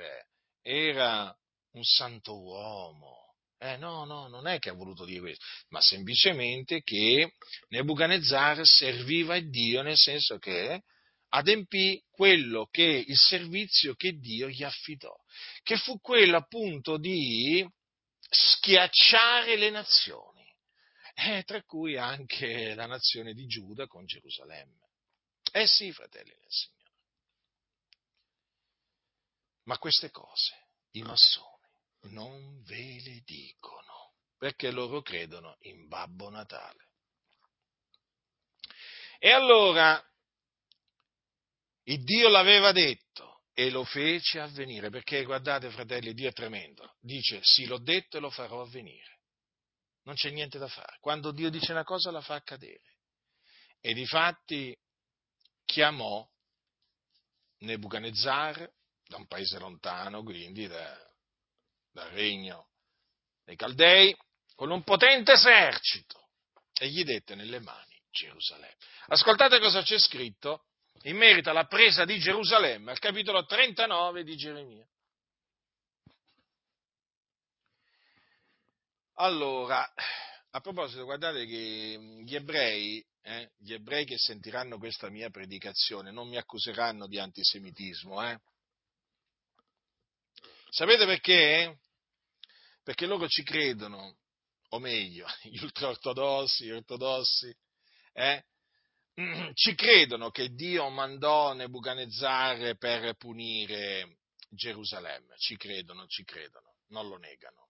era 0.60 1.34
un 1.70 1.82
santo 1.82 2.38
uomo, 2.38 3.36
eh, 3.56 3.78
no, 3.78 4.04
no, 4.04 4.28
non 4.28 4.46
è 4.46 4.58
che 4.58 4.68
ha 4.68 4.74
voluto 4.74 5.06
dire 5.06 5.20
questo, 5.20 5.42
ma 5.68 5.80
semplicemente 5.80 6.82
che 6.82 7.36
Nebuchadnezzar 7.68 8.66
serviva 8.66 9.40
Dio 9.40 9.80
nel 9.80 9.96
senso 9.96 10.36
che 10.36 10.82
adempì 11.30 12.04
quello 12.10 12.68
che 12.70 12.82
il 13.06 13.16
servizio 13.16 13.94
che 13.94 14.18
Dio 14.18 14.50
gli 14.50 14.64
affidò, 14.64 15.16
che 15.62 15.78
fu 15.78 15.98
quello 16.00 16.36
appunto 16.36 16.98
di 16.98 17.66
schiacciare 18.28 19.56
le 19.56 19.70
nazioni, 19.70 20.44
eh, 21.14 21.42
tra 21.44 21.62
cui 21.62 21.96
anche 21.96 22.74
la 22.74 22.84
nazione 22.84 23.32
di 23.32 23.46
Giuda 23.46 23.86
con 23.86 24.04
Gerusalemme. 24.04 24.81
Eh 25.52 25.66
sì, 25.66 25.92
fratelli 25.92 26.30
del 26.30 26.50
Signore. 26.50 26.80
Ma 29.64 29.78
queste 29.78 30.10
cose 30.10 30.70
i 30.92 31.02
massoni 31.02 31.50
non 32.04 32.62
ve 32.62 33.00
le 33.00 33.20
dicono, 33.24 34.14
perché 34.36 34.70
loro 34.70 35.02
credono 35.02 35.56
in 35.60 35.86
Babbo 35.86 36.30
Natale. 36.30 36.88
E 39.18 39.30
allora 39.30 40.02
il 41.84 42.02
Dio 42.02 42.28
l'aveva 42.28 42.72
detto 42.72 43.44
e 43.52 43.70
lo 43.70 43.84
fece 43.84 44.40
avvenire, 44.40 44.90
perché 44.90 45.22
guardate 45.24 45.70
fratelli, 45.70 46.14
Dio 46.14 46.28
è 46.28 46.32
tremendo, 46.32 46.96
dice 46.98 47.40
sì 47.42 47.66
l'ho 47.66 47.78
detto 47.78 48.16
e 48.16 48.20
lo 48.20 48.30
farò 48.30 48.62
avvenire, 48.62 49.20
non 50.04 50.14
c'è 50.14 50.30
niente 50.30 50.58
da 50.58 50.68
fare, 50.68 50.96
quando 50.98 51.30
Dio 51.30 51.50
dice 51.50 51.72
una 51.72 51.84
cosa 51.84 52.10
la 52.10 52.22
fa 52.22 52.34
accadere. 52.34 52.96
E 53.78 53.94
difatti 53.94 54.76
chiamò 55.64 56.26
Nebuchadnezzar 57.58 58.70
da 59.06 59.16
un 59.16 59.26
paese 59.26 59.58
lontano, 59.58 60.22
quindi 60.22 60.66
da, 60.66 60.98
dal 61.92 62.10
regno 62.10 62.70
dei 63.44 63.56
Caldei 63.56 64.16
con 64.54 64.70
un 64.70 64.82
potente 64.82 65.32
esercito 65.32 66.28
e 66.72 66.88
gli 66.88 67.04
dette 67.04 67.34
nelle 67.34 67.60
mani 67.60 68.00
Gerusalemme. 68.10 68.76
Ascoltate 69.06 69.58
cosa 69.58 69.82
c'è 69.82 69.98
scritto 69.98 70.66
in 71.02 71.16
merito 71.16 71.50
alla 71.50 71.66
presa 71.66 72.04
di 72.04 72.18
Gerusalemme, 72.18 72.90
al 72.90 72.98
capitolo 72.98 73.44
39 73.44 74.24
di 74.24 74.36
Geremia. 74.36 74.86
Allora, 79.14 79.90
a 80.54 80.60
proposito, 80.60 81.04
guardate 81.04 81.46
che 81.46 81.98
gli 82.24 82.34
ebrei, 82.34 83.02
eh, 83.22 83.52
gli 83.56 83.72
ebrei 83.72 84.04
che 84.04 84.18
sentiranno 84.18 84.76
questa 84.76 85.08
mia 85.08 85.30
predicazione 85.30 86.10
non 86.10 86.28
mi 86.28 86.36
accuseranno 86.36 87.06
di 87.06 87.18
antisemitismo, 87.18 88.22
eh? 88.22 88.38
Sapete 90.68 91.06
perché? 91.06 91.78
Perché 92.82 93.06
loro 93.06 93.28
ci 93.28 93.42
credono, 93.42 94.18
o 94.70 94.78
meglio, 94.78 95.26
gli 95.44 95.62
ultraortodossi, 95.62 96.66
gli 96.66 96.70
ortodossi, 96.70 97.54
eh? 98.12 98.44
ci 99.54 99.74
credono 99.74 100.30
che 100.30 100.50
Dio 100.50 100.88
mandò 100.90 101.54
Nebuchadnezzar 101.54 102.76
per 102.76 103.14
punire 103.14 104.18
Gerusalemme, 104.50 105.34
ci 105.38 105.56
credono, 105.56 106.06
ci 106.08 106.24
credono, 106.24 106.74
non 106.88 107.08
lo 107.08 107.16
negano. 107.16 107.68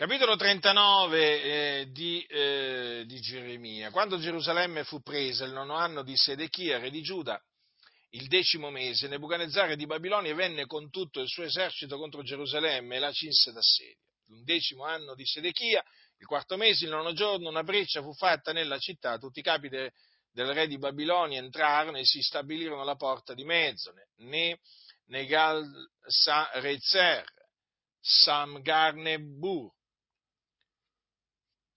Capitolo 0.00 0.34
39 0.34 1.42
eh, 1.42 1.90
di, 1.90 2.22
eh, 2.22 3.04
di 3.06 3.20
Geremia. 3.20 3.90
Quando 3.90 4.18
Gerusalemme 4.18 4.82
fu 4.82 5.02
presa 5.02 5.44
il 5.44 5.52
nono 5.52 5.74
anno 5.74 6.02
di 6.02 6.16
Sedechia, 6.16 6.78
re 6.78 6.88
di 6.88 7.02
Giuda, 7.02 7.38
il 8.12 8.26
decimo 8.26 8.70
mese, 8.70 9.08
Nebuchadnezzar 9.08 9.76
di 9.76 9.84
Babilonia 9.84 10.34
venne 10.34 10.64
con 10.64 10.88
tutto 10.88 11.20
il 11.20 11.28
suo 11.28 11.42
esercito 11.42 11.98
contro 11.98 12.22
Gerusalemme 12.22 12.96
e 12.96 12.98
la 12.98 13.12
cinse 13.12 13.52
d'assedio. 13.52 13.98
L'undecimo 14.28 14.84
anno 14.84 15.14
di 15.14 15.26
Sedechia, 15.26 15.84
il 16.16 16.26
quarto 16.26 16.56
mese, 16.56 16.86
il 16.86 16.92
nono 16.92 17.12
giorno, 17.12 17.50
una 17.50 17.62
breccia 17.62 18.00
fu 18.00 18.14
fatta 18.14 18.54
nella 18.54 18.78
città, 18.78 19.18
tutti 19.18 19.40
i 19.40 19.42
capi 19.42 19.68
de, 19.68 19.92
del 20.32 20.46
re 20.54 20.66
di 20.66 20.78
Babilonia 20.78 21.40
entrarono 21.40 21.98
e 21.98 22.06
si 22.06 22.22
stabilirono 22.22 22.80
alla 22.80 22.96
porta 22.96 23.34
di 23.34 23.44
mezzo, 23.44 23.92
né 24.16 24.58
Negal 25.08 25.70
Sarezer, 26.06 27.22
Samgarnebur, 28.00 29.70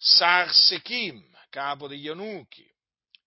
Sarsekim, 0.05 1.23
capo 1.49 1.87
degli 1.87 2.07
eunuchi, 2.07 2.69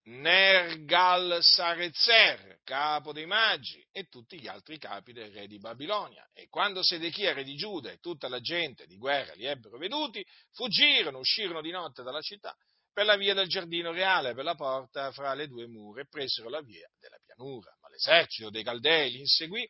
Nergal 0.09 1.43
Sarezer, 1.43 2.61
capo 2.65 3.15
dei 3.15 3.25
magi, 3.25 3.83
e 3.91 4.09
tutti 4.09 4.39
gli 4.39 4.47
altri 4.47 4.77
capi 4.77 5.15
del 5.15 5.33
re 5.33 5.47
di 5.47 5.59
Babilonia. 5.59 6.29
E 6.35 6.49
quando 6.49 6.83
Sedechia, 6.83 7.33
re 7.33 7.45
di 7.45 7.57
Giuda, 7.57 7.91
e 7.91 7.99
tutta 7.99 8.29
la 8.29 8.41
gente 8.41 8.87
di 8.87 8.99
guerra 8.99 9.33
li 9.33 9.47
ebbero 9.47 9.79
veduti, 9.79 10.23
fuggirono, 10.53 11.19
uscirono 11.19 11.63
di 11.63 11.71
notte 11.71 12.03
dalla 12.03 12.21
città 12.21 12.55
per 12.93 13.07
la 13.07 13.17
via 13.17 13.33
del 13.33 13.49
giardino 13.49 13.91
reale, 13.91 14.35
per 14.35 14.45
la 14.45 14.55
porta 14.55 15.11
fra 15.13 15.33
le 15.33 15.49
due 15.49 15.67
mura, 15.67 16.03
e 16.03 16.09
presero 16.09 16.51
la 16.51 16.61
via 16.61 16.89
della 17.01 17.19
pianura. 17.25 17.75
Ma 17.81 17.89
l'esercito 17.89 18.51
dei 18.51 18.63
Caldei 18.63 19.11
li 19.13 19.21
inseguì 19.21 19.67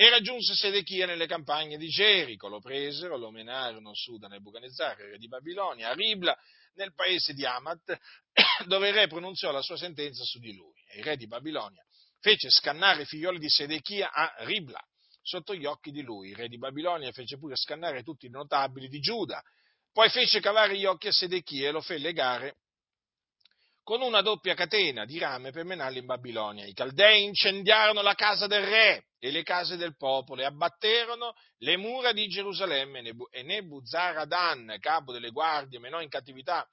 e 0.00 0.10
raggiunse 0.10 0.54
Sedechia 0.54 1.06
nelle 1.06 1.26
campagne 1.26 1.76
di 1.76 1.88
Gerico. 1.88 2.46
Lo 2.46 2.60
presero, 2.60 3.16
lo 3.16 3.32
menarono 3.32 3.92
su 3.94 4.16
da 4.16 4.28
Nebuchadnezzar, 4.28 4.96
re 4.96 5.18
di 5.18 5.26
Babilonia, 5.26 5.88
a 5.90 5.92
Ribla, 5.92 6.38
nel 6.74 6.94
paese 6.94 7.34
di 7.34 7.44
Amat, 7.44 7.98
dove 8.68 8.90
il 8.90 8.94
re 8.94 9.08
pronunziò 9.08 9.50
la 9.50 9.60
sua 9.60 9.76
sentenza 9.76 10.22
su 10.22 10.38
di 10.38 10.54
lui. 10.54 10.80
E 10.92 10.98
il 10.98 11.04
re 11.04 11.16
di 11.16 11.26
Babilonia 11.26 11.84
fece 12.20 12.48
scannare 12.48 13.02
i 13.02 13.06
figlioli 13.06 13.40
di 13.40 13.48
Sedechia 13.48 14.12
a 14.12 14.32
Ribla, 14.44 14.80
sotto 15.20 15.52
gli 15.52 15.64
occhi 15.64 15.90
di 15.90 16.02
lui. 16.02 16.28
Il 16.28 16.36
re 16.36 16.46
di 16.46 16.58
Babilonia 16.58 17.10
fece 17.10 17.36
pure 17.36 17.56
scannare 17.56 18.04
tutti 18.04 18.26
i 18.26 18.30
notabili 18.30 18.86
di 18.86 19.00
Giuda, 19.00 19.42
Poi 19.92 20.08
fece 20.10 20.38
cavare 20.38 20.78
gli 20.78 20.84
occhi 20.84 21.08
a 21.08 21.12
Sedechia 21.12 21.70
e 21.70 21.72
lo 21.72 21.80
fe 21.80 21.98
legare 21.98 22.58
con 23.88 24.02
una 24.02 24.20
doppia 24.20 24.52
catena 24.52 25.06
di 25.06 25.18
rame 25.18 25.50
per 25.50 25.64
menarlo 25.64 25.96
in 25.96 26.04
Babilonia. 26.04 26.66
I 26.66 26.74
Caldei 26.74 27.24
incendiarono 27.24 28.02
la 28.02 28.12
casa 28.12 28.46
del 28.46 28.66
re 28.66 29.06
e 29.18 29.30
le 29.30 29.42
case 29.42 29.78
del 29.78 29.96
popolo 29.96 30.42
e 30.42 30.44
abbatterono 30.44 31.32
le 31.60 31.76
mura 31.78 32.12
di 32.12 32.26
Gerusalemme 32.26 33.14
e 33.30 33.42
Nebuzaradan, 33.42 34.76
capo 34.78 35.10
delle 35.10 35.30
guardie, 35.30 35.78
menò 35.78 36.02
in 36.02 36.10
cattività 36.10 36.68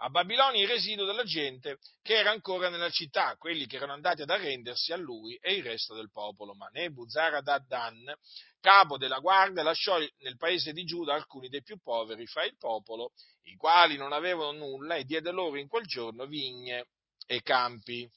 a 0.00 0.10
Babilonia 0.10 0.62
il 0.62 0.68
residuo 0.68 1.04
della 1.04 1.24
gente 1.24 1.78
che 2.02 2.14
era 2.14 2.30
ancora 2.30 2.68
nella 2.68 2.90
città, 2.90 3.36
quelli 3.36 3.66
che 3.66 3.76
erano 3.76 3.94
andati 3.94 4.22
ad 4.22 4.30
arrendersi 4.30 4.92
a 4.92 4.96
lui 4.96 5.36
e 5.40 5.54
il 5.54 5.64
resto 5.64 5.94
del 5.94 6.10
popolo. 6.10 6.54
Ma 6.54 6.68
Nebuzaradan, 6.72 8.14
capo 8.60 8.96
della 8.96 9.18
guardia, 9.18 9.62
lasciò 9.62 9.98
nel 9.98 10.36
paese 10.36 10.72
di 10.72 10.84
Giuda 10.84 11.14
alcuni 11.14 11.48
dei 11.48 11.62
più 11.62 11.78
poveri 11.78 12.26
fra 12.26 12.44
il 12.44 12.56
popolo, 12.56 13.12
i 13.44 13.56
quali 13.56 13.96
non 13.96 14.12
avevano 14.12 14.52
nulla, 14.52 14.96
e 14.96 15.04
diede 15.04 15.32
loro 15.32 15.58
in 15.58 15.68
quel 15.68 15.84
giorno 15.84 16.26
vigne 16.26 16.88
e 17.26 17.42
campi. 17.42 18.08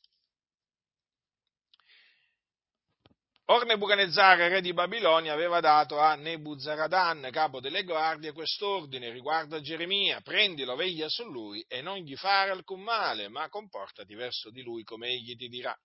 Or 3.52 3.66
Nebuchadnezzar, 3.66 4.38
re 4.38 4.62
di 4.62 4.72
Babilonia, 4.72 5.34
aveva 5.34 5.60
dato 5.60 6.00
a 6.00 6.16
Nebuzaradan, 6.16 7.28
capo 7.34 7.60
delle 7.60 7.84
guardie, 7.84 8.32
quest'ordine 8.32 9.12
riguardo 9.12 9.58
a 9.58 9.60
Geremia, 9.60 10.22
prendilo, 10.22 10.78
veglia 10.78 11.10
su 11.10 11.30
lui 11.30 11.62
e 11.68 11.82
non 11.82 11.98
gli 11.98 12.16
fare 12.16 12.52
alcun 12.52 12.80
male, 12.80 13.28
ma 13.28 13.50
comportati 13.50 14.16
verso 14.16 14.52
di 14.52 14.62
lui 14.62 14.84
come 14.84 15.10
egli 15.10 15.36
ti 15.36 15.50
dirà. 15.50 15.78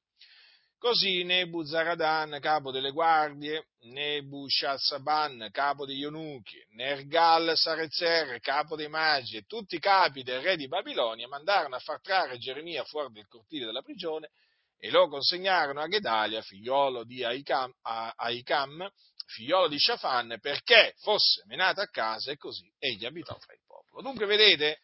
Così 0.79 1.25
Nebuzaradan, 1.25 2.39
capo 2.41 2.71
delle 2.71 2.93
guardie, 2.93 3.71
Nebushazzaban, 3.81 5.49
capo 5.51 5.87
degli 5.87 6.05
eunuchi, 6.05 6.65
Nergal 6.75 7.57
Sarezer, 7.57 8.39
capo 8.39 8.77
dei 8.77 8.89
magi 8.89 9.39
e 9.39 9.45
tutti 9.45 9.75
i 9.75 9.81
capi 9.81 10.23
del 10.23 10.41
re 10.41 10.55
di 10.55 10.69
Babilonia 10.69 11.27
mandarono 11.27 11.75
a 11.75 11.81
far 11.81 12.01
trarre 12.01 12.39
Geremia 12.39 12.85
fuori 12.85 13.13
del 13.13 13.27
cortile 13.27 13.67
della 13.67 13.83
prigione 13.83 14.31
e 14.79 14.91
lo 14.91 15.09
consegnarono 15.09 15.81
a 15.81 15.89
Gedalia, 15.89 16.43
figliolo 16.43 17.05
di 17.05 17.25
Aicam, 17.25 17.73
Aicam, 18.17 18.89
figliolo 19.27 19.69
di 19.69 19.79
Shafan, 19.79 20.39
perché 20.41 20.95
fosse 20.99 21.43
menato 21.47 21.81
a 21.81 21.89
casa 21.89 22.31
e 22.31 22.37
così 22.37 22.71
egli 22.79 23.05
abitò 23.05 23.37
fra 23.39 23.55
il 23.55 23.61
popolo. 23.67 24.03
Dunque, 24.03 24.27
vedete, 24.27 24.81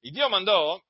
il 0.00 0.12
Dio 0.12 0.28
mandò 0.28 0.80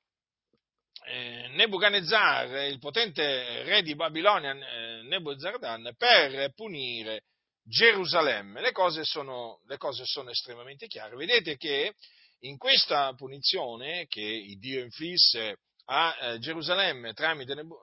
eh, 1.05 1.47
Nebuchadnezzar, 1.49 2.67
il 2.67 2.79
potente 2.79 3.63
re 3.63 3.81
di 3.81 3.95
Babilonia, 3.95 4.51
eh, 4.51 5.01
Nebuzaradan, 5.03 5.93
per 5.97 6.53
punire 6.53 7.23
Gerusalemme. 7.63 8.61
Le 8.61 8.71
cose, 8.71 9.03
sono, 9.03 9.61
le 9.67 9.77
cose 9.77 10.05
sono 10.05 10.29
estremamente 10.29 10.87
chiare. 10.87 11.15
Vedete 11.15 11.57
che 11.57 11.93
in 12.39 12.57
questa 12.57 13.13
punizione 13.13 14.05
che 14.07 14.21
il 14.21 14.59
Dio 14.59 14.81
inflisse 14.81 15.57
a 15.85 16.15
eh, 16.19 16.39
Gerusalemme 16.39 17.13
tramite 17.13 17.55
Nebu- 17.55 17.81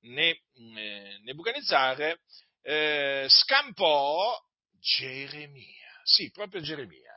ne, 0.00 0.42
eh, 0.76 1.18
Nebuchadnezzar 1.22 2.18
eh, 2.62 3.26
scampò 3.28 4.38
Geremia, 4.78 6.00
sì, 6.04 6.30
proprio 6.30 6.60
Geremia. 6.60 7.14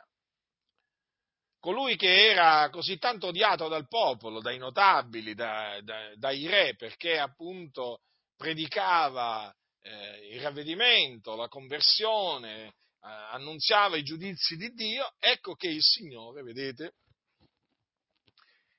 Colui 1.60 1.96
che 1.96 2.32
era 2.32 2.70
così 2.72 2.98
tanto 2.98 3.28
odiato 3.28 3.68
dal 3.68 3.88
popolo, 3.88 4.42
dai 4.42 4.58
notabili, 4.58 5.36
da, 5.36 5.80
da, 5.82 6.16
dai 6.16 6.48
re, 6.48 6.76
perché 6.76 7.20
appunto 7.20 8.02
predicava 8.36 9.54
eh, 9.82 10.30
il 10.34 10.42
ravvedimento, 10.42 11.36
la 11.36 11.48
conversione, 11.48 12.66
eh, 12.66 12.74
annunziava 13.00 13.98
i 13.98 14.04
giudizi 14.04 14.56
di 14.56 14.70
Dio, 14.70 15.14
ecco 15.20 15.54
che 15.54 15.68
il 15.68 15.84
Signore, 15.84 16.42
vedete, 16.42 16.96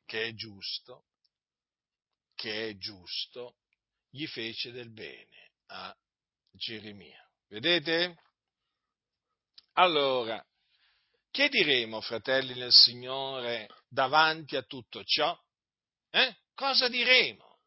che 0.05 0.25
è 0.25 0.33
giusto, 0.35 1.05
che 2.35 2.71
è 2.71 2.77
giusto, 2.77 3.55
gli 4.13 4.27
fece 4.27 4.71
del 4.73 4.93
bene 4.93 5.53
a 5.69 5.97
Geremia. 6.51 7.27
Vedete? 7.49 8.21
Allora, 9.73 10.45
che 11.31 11.49
diremo, 11.49 12.03
fratelli 12.03 12.55
nel 12.55 12.73
Signore, 12.73 13.69
davanti 13.89 14.57
a 14.57 14.63
tutto 14.63 15.03
ciò? 15.03 15.37
Eh? 16.11 16.37
Cosa 16.55 16.89
diremo? 16.89 17.61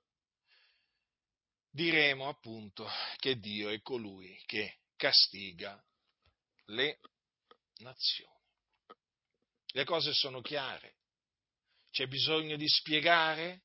Diremo 1.71 2.29
appunto 2.29 2.87
che 3.17 3.37
Dio 3.39 3.69
è 3.69 3.81
colui 3.81 4.39
che 4.45 4.81
castiga 4.95 5.83
le 6.65 6.99
nazioni. 7.77 8.33
Le 9.73 9.83
cose 9.83 10.13
sono 10.13 10.41
chiare. 10.41 10.97
C'è 11.89 12.05
bisogno 12.05 12.55
di 12.55 12.67
spiegare? 12.67 13.63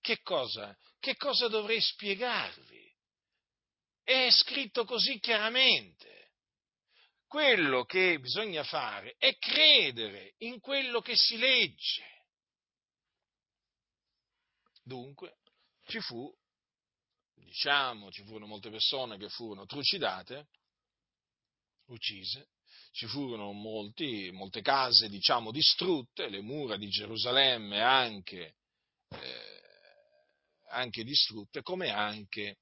Che 0.00 0.20
cosa? 0.22 0.76
Che 0.98 1.16
cosa 1.16 1.48
dovrei 1.48 1.80
spiegarvi? 1.80 2.86
È 4.02 4.28
scritto 4.30 4.84
così 4.84 5.18
chiaramente. 5.18 6.32
Quello 7.26 7.84
che 7.84 8.18
bisogna 8.18 8.64
fare 8.64 9.16
è 9.18 9.36
credere 9.36 10.34
in 10.38 10.60
quello 10.60 11.00
che 11.00 11.14
si 11.14 11.36
legge. 11.36 12.24
Dunque, 14.82 15.40
ci 15.84 16.00
fu, 16.00 16.34
diciamo, 17.34 18.10
ci 18.10 18.24
furono 18.24 18.46
molte 18.46 18.70
persone 18.70 19.18
che 19.18 19.28
furono 19.28 19.66
trucidate, 19.66 20.48
uccise, 21.88 22.48
ci 22.92 23.06
furono 23.06 23.52
molti, 23.52 24.30
molte 24.32 24.62
case, 24.62 25.10
diciamo, 25.10 25.50
distrutte, 25.50 26.28
le 26.28 26.40
mura 26.40 26.78
di 26.78 26.88
Gerusalemme 26.88 27.82
anche 27.82 28.56
eh, 29.10 29.58
anche 30.68 31.04
distrutte, 31.04 31.62
come 31.62 31.90
anche 31.90 32.58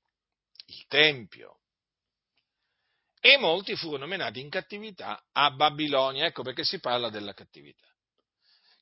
il 0.66 0.84
Tempio. 0.86 1.60
E 3.20 3.38
molti 3.38 3.74
furono 3.76 4.06
menati 4.06 4.40
in 4.40 4.50
cattività 4.50 5.24
a 5.32 5.50
Babilonia, 5.50 6.26
ecco 6.26 6.42
perché 6.42 6.64
si 6.64 6.78
parla 6.78 7.10
della 7.10 7.34
cattività. 7.34 7.86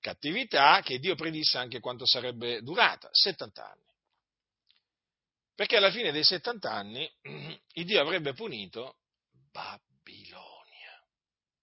Cattività 0.00 0.82
che 0.82 0.98
Dio 0.98 1.14
predisse 1.14 1.56
anche 1.56 1.80
quanto 1.80 2.04
sarebbe 2.06 2.60
durata, 2.60 3.08
70 3.10 3.70
anni. 3.70 3.82
Perché 5.54 5.76
alla 5.76 5.90
fine 5.90 6.12
dei 6.12 6.24
70 6.24 6.70
anni 6.70 7.10
il 7.22 7.84
Dio 7.87 8.00
avrebbe 8.00 8.34
punito 8.34 8.98
Babilonia. 9.50 11.02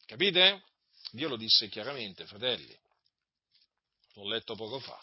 Capite? 0.06 0.64
Dio 1.12 1.28
lo 1.28 1.36
disse 1.36 1.68
chiaramente, 1.68 2.26
fratelli. 2.26 2.76
L'ho 4.14 4.28
letto 4.28 4.56
poco 4.56 4.80
fa 4.80 5.00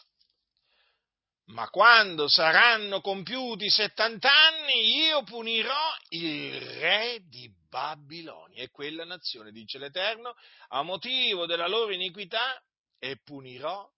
ma 1.48 1.68
quando 1.70 2.28
saranno 2.28 3.00
compiuti 3.00 3.70
70 3.70 4.30
anni 4.30 4.96
io 4.96 5.22
punirò 5.22 5.96
il 6.10 6.60
re 6.60 7.20
di 7.26 7.50
Babilonia 7.68 8.62
e 8.62 8.70
quella 8.70 9.04
nazione, 9.04 9.52
dice 9.52 9.78
l'Eterno, 9.78 10.34
a 10.68 10.82
motivo 10.82 11.46
della 11.46 11.68
loro 11.68 11.92
iniquità 11.92 12.62
e 12.98 13.18
punirò 13.22 13.88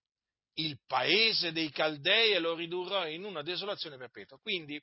il 0.54 0.78
paese 0.86 1.52
dei 1.52 1.70
Caldei 1.70 2.32
e 2.32 2.38
lo 2.38 2.54
ridurrò 2.54 3.06
in 3.06 3.24
una 3.24 3.42
desolazione 3.42 3.96
perpetua. 3.96 4.38
Quindi, 4.38 4.80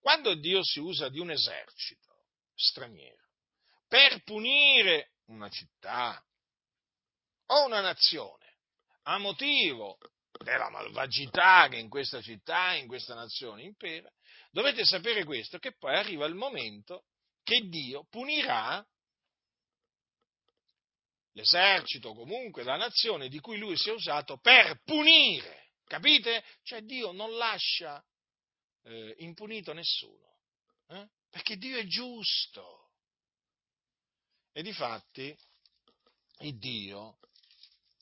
quando 0.00 0.34
Dio 0.34 0.64
si 0.64 0.80
usa 0.80 1.08
di 1.08 1.18
un 1.18 1.30
esercito 1.30 2.08
straniero 2.54 3.28
per 3.86 4.22
punire 4.22 5.12
una 5.26 5.48
città 5.48 6.22
o 7.46 7.64
una 7.66 7.80
nazione 7.80 8.58
a 9.04 9.18
motivo 9.18 9.98
della 10.42 10.70
malvagità 10.70 11.68
che 11.68 11.76
in 11.76 11.88
questa 11.88 12.20
città, 12.22 12.74
in 12.74 12.86
questa 12.86 13.14
nazione 13.14 13.62
impera, 13.62 14.10
dovete 14.50 14.84
sapere 14.84 15.24
questo, 15.24 15.58
che 15.58 15.76
poi 15.76 15.94
arriva 15.94 16.26
il 16.26 16.34
momento 16.34 17.04
che 17.42 17.60
Dio 17.68 18.06
punirà 18.08 18.84
l'esercito, 21.32 22.14
comunque 22.14 22.62
la 22.62 22.76
nazione 22.76 23.28
di 23.28 23.38
cui 23.40 23.58
lui 23.58 23.76
si 23.76 23.90
è 23.90 23.92
usato 23.92 24.38
per 24.38 24.80
punire, 24.84 25.72
capite? 25.84 26.44
Cioè 26.62 26.82
Dio 26.82 27.12
non 27.12 27.36
lascia 27.36 28.02
eh, 28.84 29.14
impunito 29.18 29.72
nessuno, 29.72 30.38
eh? 30.88 31.08
perché 31.28 31.56
Dio 31.56 31.78
è 31.78 31.86
giusto. 31.86 32.88
E 34.52 34.62
difatti 34.62 35.36
il 36.40 36.58
Dio 36.58 37.18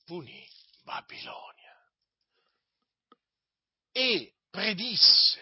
punì 0.05 0.47
Babilonia 0.83 1.58
e 3.99 4.35
predisse 4.49 5.41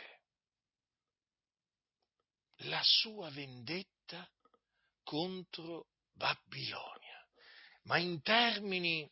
la 2.62 2.82
sua 2.84 3.30
vendetta 3.30 4.28
contro 5.04 5.90
Babilonia, 6.14 7.24
ma 7.84 8.00
in 8.00 8.20
termini 8.24 9.08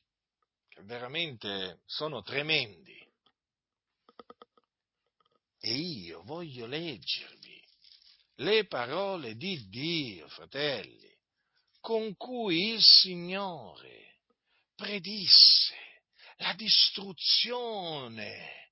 che 0.67 0.81
veramente 0.81 1.83
sono 1.85 2.23
tremendi. 2.23 2.99
E 5.59 5.73
io 5.73 6.23
voglio 6.23 6.65
leggervi 6.65 7.63
le 8.37 8.65
parole 8.65 9.35
di 9.35 9.69
Dio, 9.69 10.27
fratelli, 10.27 11.15
con 11.81 12.15
cui 12.15 12.71
il 12.71 12.81
Signore 12.81 14.21
predisse 14.73 15.75
la 16.37 16.53
distruzione 16.53 18.64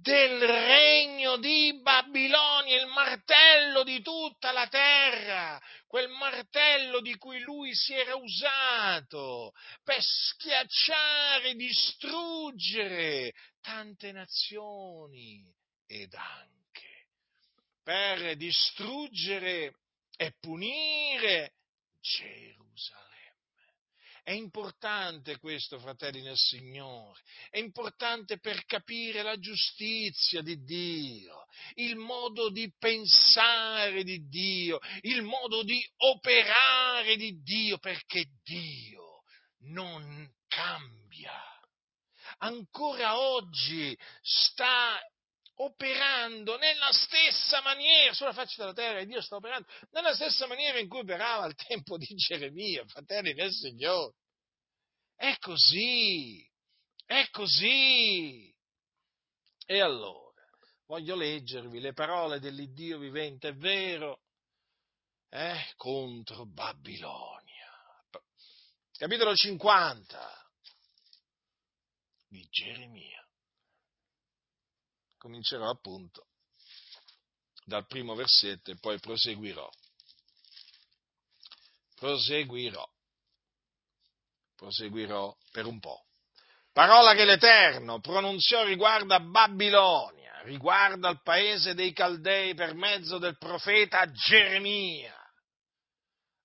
del 0.00 0.40
regno 0.40 1.38
di 1.38 1.80
Babilonia, 1.80 2.80
il 2.80 2.86
martello 2.88 3.82
di 3.82 4.02
tutta 4.02 4.52
la 4.52 4.66
terra, 4.68 5.60
quel 5.86 6.08
martello 6.08 7.00
di 7.00 7.16
cui 7.16 7.40
lui 7.40 7.74
si 7.74 7.94
era 7.94 8.14
usato 8.14 9.52
per 9.84 9.98
schiacciare, 10.00 11.54
distruggere 11.54 13.32
tante 13.60 14.12
nazioni 14.12 15.42
ed 15.86 16.12
anche 16.14 17.08
per 17.82 18.36
distruggere 18.36 19.74
e 20.16 20.34
punire 20.38 21.54
Gerusalemme. 22.00 23.07
È 24.28 24.32
importante 24.32 25.38
questo, 25.38 25.78
fratelli 25.78 26.20
nel 26.20 26.36
Signore, 26.36 27.18
è 27.48 27.56
importante 27.56 28.38
per 28.38 28.66
capire 28.66 29.22
la 29.22 29.38
giustizia 29.38 30.42
di 30.42 30.62
Dio, 30.64 31.46
il 31.76 31.96
modo 31.96 32.50
di 32.50 32.70
pensare 32.78 34.04
di 34.04 34.28
Dio, 34.28 34.80
il 35.00 35.22
modo 35.22 35.62
di 35.62 35.82
operare 35.96 37.16
di 37.16 37.40
Dio, 37.40 37.78
perché 37.78 38.26
Dio 38.44 39.22
non 39.60 40.30
cambia. 40.46 41.32
Ancora 42.40 43.18
oggi 43.18 43.98
sta 44.20 45.00
operando 45.60 46.56
nella 46.56 46.92
stessa 46.92 47.60
maniera, 47.62 48.12
sulla 48.12 48.32
faccia 48.32 48.62
della 48.62 48.72
terra, 48.72 49.04
Dio 49.04 49.20
sta 49.20 49.36
operando 49.36 49.66
nella 49.90 50.14
stessa 50.14 50.46
maniera 50.46 50.78
in 50.78 50.88
cui 50.88 51.00
operava 51.00 51.44
al 51.44 51.54
tempo 51.54 51.96
di 51.96 52.06
Geremia, 52.14 52.84
fratelli 52.86 53.34
del 53.34 53.52
Signore. 53.52 54.14
È 55.14 55.36
così, 55.38 56.48
è 57.04 57.28
così. 57.30 58.54
E 59.66 59.80
allora, 59.80 60.44
voglio 60.86 61.16
leggervi 61.16 61.80
le 61.80 61.92
parole 61.92 62.38
dell'Iddio 62.38 62.98
vivente, 62.98 63.48
è 63.48 63.54
vero, 63.54 64.20
eh, 65.30 65.72
contro 65.76 66.46
Babilonia. 66.46 67.36
Capitolo 68.96 69.34
50 69.34 70.50
di 72.28 72.46
Geremia 72.48 73.27
comincerò 75.18 75.68
appunto 75.68 76.26
dal 77.64 77.86
primo 77.86 78.14
versetto 78.14 78.70
e 78.70 78.78
poi 78.78 78.98
proseguirò. 78.98 79.68
Proseguirò. 81.96 82.88
Proseguirò 84.56 85.36
per 85.52 85.66
un 85.66 85.78
po'. 85.78 86.04
Parola 86.72 87.14
che 87.14 87.24
l'Eterno 87.24 88.00
pronunziò 88.00 88.64
riguardo 88.64 89.12
a 89.12 89.20
Babilonia, 89.20 90.42
riguardo 90.42 91.08
al 91.08 91.20
paese 91.22 91.74
dei 91.74 91.92
Caldei 91.92 92.54
per 92.54 92.74
mezzo 92.74 93.18
del 93.18 93.36
profeta 93.36 94.10
Geremia. 94.10 95.17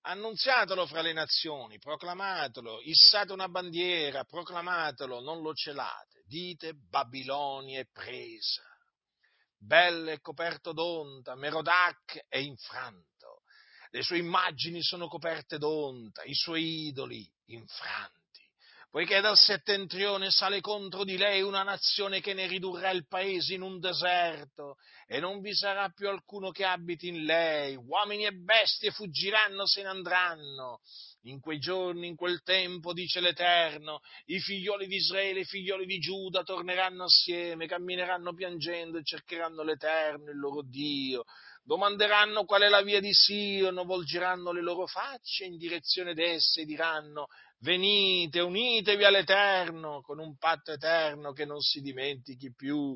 Annunziatelo 0.06 0.86
fra 0.86 1.02
le 1.02 1.14
nazioni, 1.14 1.80
proclamatelo, 1.80 2.82
issate 2.82 3.32
una 3.32 3.48
bandiera, 3.48 4.26
proclamatelo, 4.26 5.22
non 5.22 5.42
lo 5.42 5.54
celate. 5.54 6.24
Dite 6.26 6.74
Babilonia 6.74 7.80
è 7.80 7.88
presa, 7.90 8.64
bella 9.58 10.12
e 10.12 10.20
coperto 10.20 10.74
d'onta, 10.74 11.36
Merodac 11.36 12.26
è 12.28 12.38
infranto, 12.38 13.44
le 13.92 14.02
sue 14.02 14.18
immagini 14.18 14.82
sono 14.82 15.08
coperte 15.08 15.58
d'onta, 15.58 16.24
i 16.24 16.34
suoi 16.34 16.88
idoli 16.88 17.26
infranti 17.46 18.23
poiché 18.94 19.22
dal 19.22 19.36
settentrione 19.36 20.30
sale 20.30 20.62
contro 20.62 21.04
di 21.04 21.18
lei 21.18 21.42
una 21.42 21.64
nazione 21.64 22.22
che 22.22 22.36
ne 22.36 22.46
ridurrà 22.46 22.92
il 22.92 23.08
paese 23.08 23.56
in 23.56 23.64
un 23.64 23.80
deserto, 23.80 24.76
e 25.08 25.20
non 25.20 25.42
vi 25.42 25.52
sarà 25.56 25.90
più 25.90 26.08
alcuno 26.08 26.52
che 26.52 26.64
abiti 26.64 27.08
in 27.08 27.24
lei, 27.24 27.76
uomini 27.76 28.28
e 28.28 28.34
bestie 28.34 28.92
fuggiranno, 28.92 29.66
se 29.66 29.82
ne 29.82 29.88
andranno. 29.88 30.82
In 31.24 31.40
quei 31.40 31.58
giorni, 31.58 32.06
in 32.06 32.16
quel 32.16 32.44
tempo, 32.44 32.94
dice 32.94 33.20
l'Eterno, 33.20 34.02
i 34.26 34.40
figlioli 34.40 34.86
di 34.86 34.98
Israele 34.98 35.40
e 35.40 35.42
i 35.42 35.46
figlioli 35.46 35.88
di 35.88 35.98
Giuda 35.98 36.44
torneranno 36.44 37.06
assieme, 37.06 37.66
cammineranno 37.66 38.36
piangendo 38.36 39.00
e 39.00 39.04
cercheranno 39.04 39.64
l'Eterno, 39.64 40.30
il 40.30 40.38
loro 40.38 40.62
Dio, 40.62 41.24
domanderanno 41.64 42.44
qual 42.44 42.62
è 42.62 42.68
la 42.68 42.84
via 42.84 43.00
di 43.00 43.14
Sion, 43.14 43.82
volgeranno 43.86 44.52
le 44.52 44.62
loro 44.62 44.86
facce 44.86 45.46
in 45.46 45.58
direzione 45.58 46.14
d'esse 46.14 46.62
e 46.62 46.66
diranno 46.66 47.28
venite, 47.64 48.42
unitevi 48.42 49.06
all'Eterno 49.06 50.02
con 50.02 50.20
un 50.20 50.38
patto 50.38 50.74
eterno 50.74 51.32
che 51.32 51.46
non 51.46 51.62
si 51.62 51.80
dimentichi 51.80 52.54
più. 52.54 52.96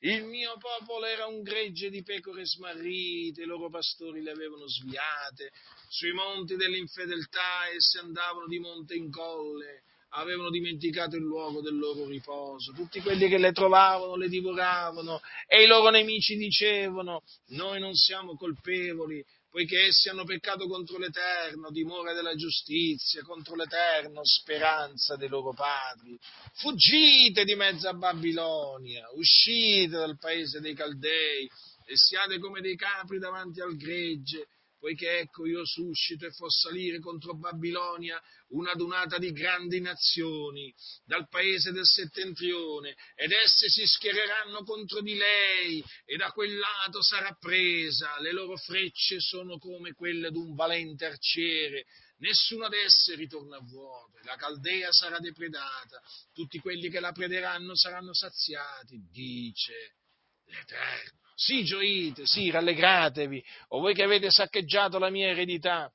Il 0.00 0.24
mio 0.24 0.56
popolo 0.58 1.04
era 1.04 1.26
un 1.26 1.42
gregge 1.42 1.90
di 1.90 2.02
pecore 2.02 2.46
smarrite, 2.46 3.42
i 3.42 3.46
loro 3.46 3.68
pastori 3.68 4.22
le 4.22 4.30
avevano 4.30 4.68
sviate, 4.68 5.50
sui 5.88 6.12
monti 6.12 6.54
dell'infedeltà 6.56 7.68
esse 7.74 7.98
andavano 7.98 8.46
di 8.46 8.58
monte 8.58 8.94
in 8.94 9.10
colle, 9.10 9.82
avevano 10.10 10.50
dimenticato 10.50 11.16
il 11.16 11.22
luogo 11.22 11.60
del 11.60 11.76
loro 11.76 12.06
riposo. 12.06 12.72
Tutti 12.72 13.00
quelli 13.00 13.28
che 13.28 13.38
le 13.38 13.52
trovavano 13.52 14.16
le 14.16 14.28
divoravano 14.28 15.20
e 15.46 15.64
i 15.64 15.66
loro 15.66 15.90
nemici 15.90 16.36
dicevano, 16.36 17.22
noi 17.48 17.80
non 17.80 17.94
siamo 17.94 18.36
colpevoli, 18.36 19.24
poiché 19.56 19.86
essi 19.86 20.10
hanno 20.10 20.24
peccato 20.24 20.68
contro 20.68 20.98
l'Eterno, 20.98 21.70
dimora 21.70 22.12
della 22.12 22.34
giustizia, 22.34 23.22
contro 23.22 23.54
l'Eterno, 23.54 24.20
speranza 24.22 25.16
dei 25.16 25.30
loro 25.30 25.54
padri. 25.54 26.14
Fuggite 26.56 27.42
di 27.44 27.54
mezzo 27.54 27.88
a 27.88 27.94
Babilonia, 27.94 29.06
uscite 29.14 29.96
dal 29.96 30.18
paese 30.18 30.60
dei 30.60 30.74
Caldei 30.74 31.48
e 31.86 31.96
siate 31.96 32.38
come 32.38 32.60
dei 32.60 32.76
capri 32.76 33.18
davanti 33.18 33.62
al 33.62 33.78
gregge, 33.78 34.48
poiché 34.78 35.18
ecco 35.20 35.46
io 35.46 35.64
suscito 35.64 36.26
e 36.26 36.30
fo 36.30 36.48
salire 36.50 37.00
contro 37.00 37.34
Babilonia 37.34 38.20
una 38.48 38.74
dunata 38.74 39.18
di 39.18 39.32
grandi 39.32 39.80
nazioni 39.80 40.72
dal 41.04 41.28
paese 41.28 41.72
del 41.72 41.86
settentrione, 41.86 42.96
ed 43.14 43.32
esse 43.32 43.68
si 43.68 43.86
schiereranno 43.86 44.62
contro 44.64 45.00
di 45.00 45.14
lei, 45.14 45.84
e 46.04 46.16
da 46.16 46.30
quel 46.30 46.56
lato 46.56 47.02
sarà 47.02 47.36
presa. 47.38 48.18
Le 48.20 48.32
loro 48.32 48.56
frecce 48.56 49.20
sono 49.20 49.58
come 49.58 49.92
quelle 49.92 50.30
d'un 50.30 50.54
valente 50.54 51.06
arciere, 51.06 51.86
nessuna 52.18 52.68
d'esse 52.68 53.14
ritorna 53.14 53.56
a 53.56 53.62
vuoto, 53.62 54.18
la 54.22 54.36
Caldea 54.36 54.92
sarà 54.92 55.18
depredata, 55.18 56.00
tutti 56.32 56.58
quelli 56.58 56.88
che 56.88 57.00
la 57.00 57.12
prederanno 57.12 57.74
saranno 57.74 58.14
saziati, 58.14 59.06
dice 59.10 59.96
l'Eterno. 60.46 61.25
Sì, 61.38 61.64
gioite, 61.64 62.22
sì, 62.24 62.50
rallegratevi, 62.50 63.44
o 63.68 63.80
voi 63.80 63.92
che 63.92 64.02
avete 64.02 64.30
saccheggiato 64.30 64.98
la 64.98 65.10
mia 65.10 65.28
eredità. 65.28 65.92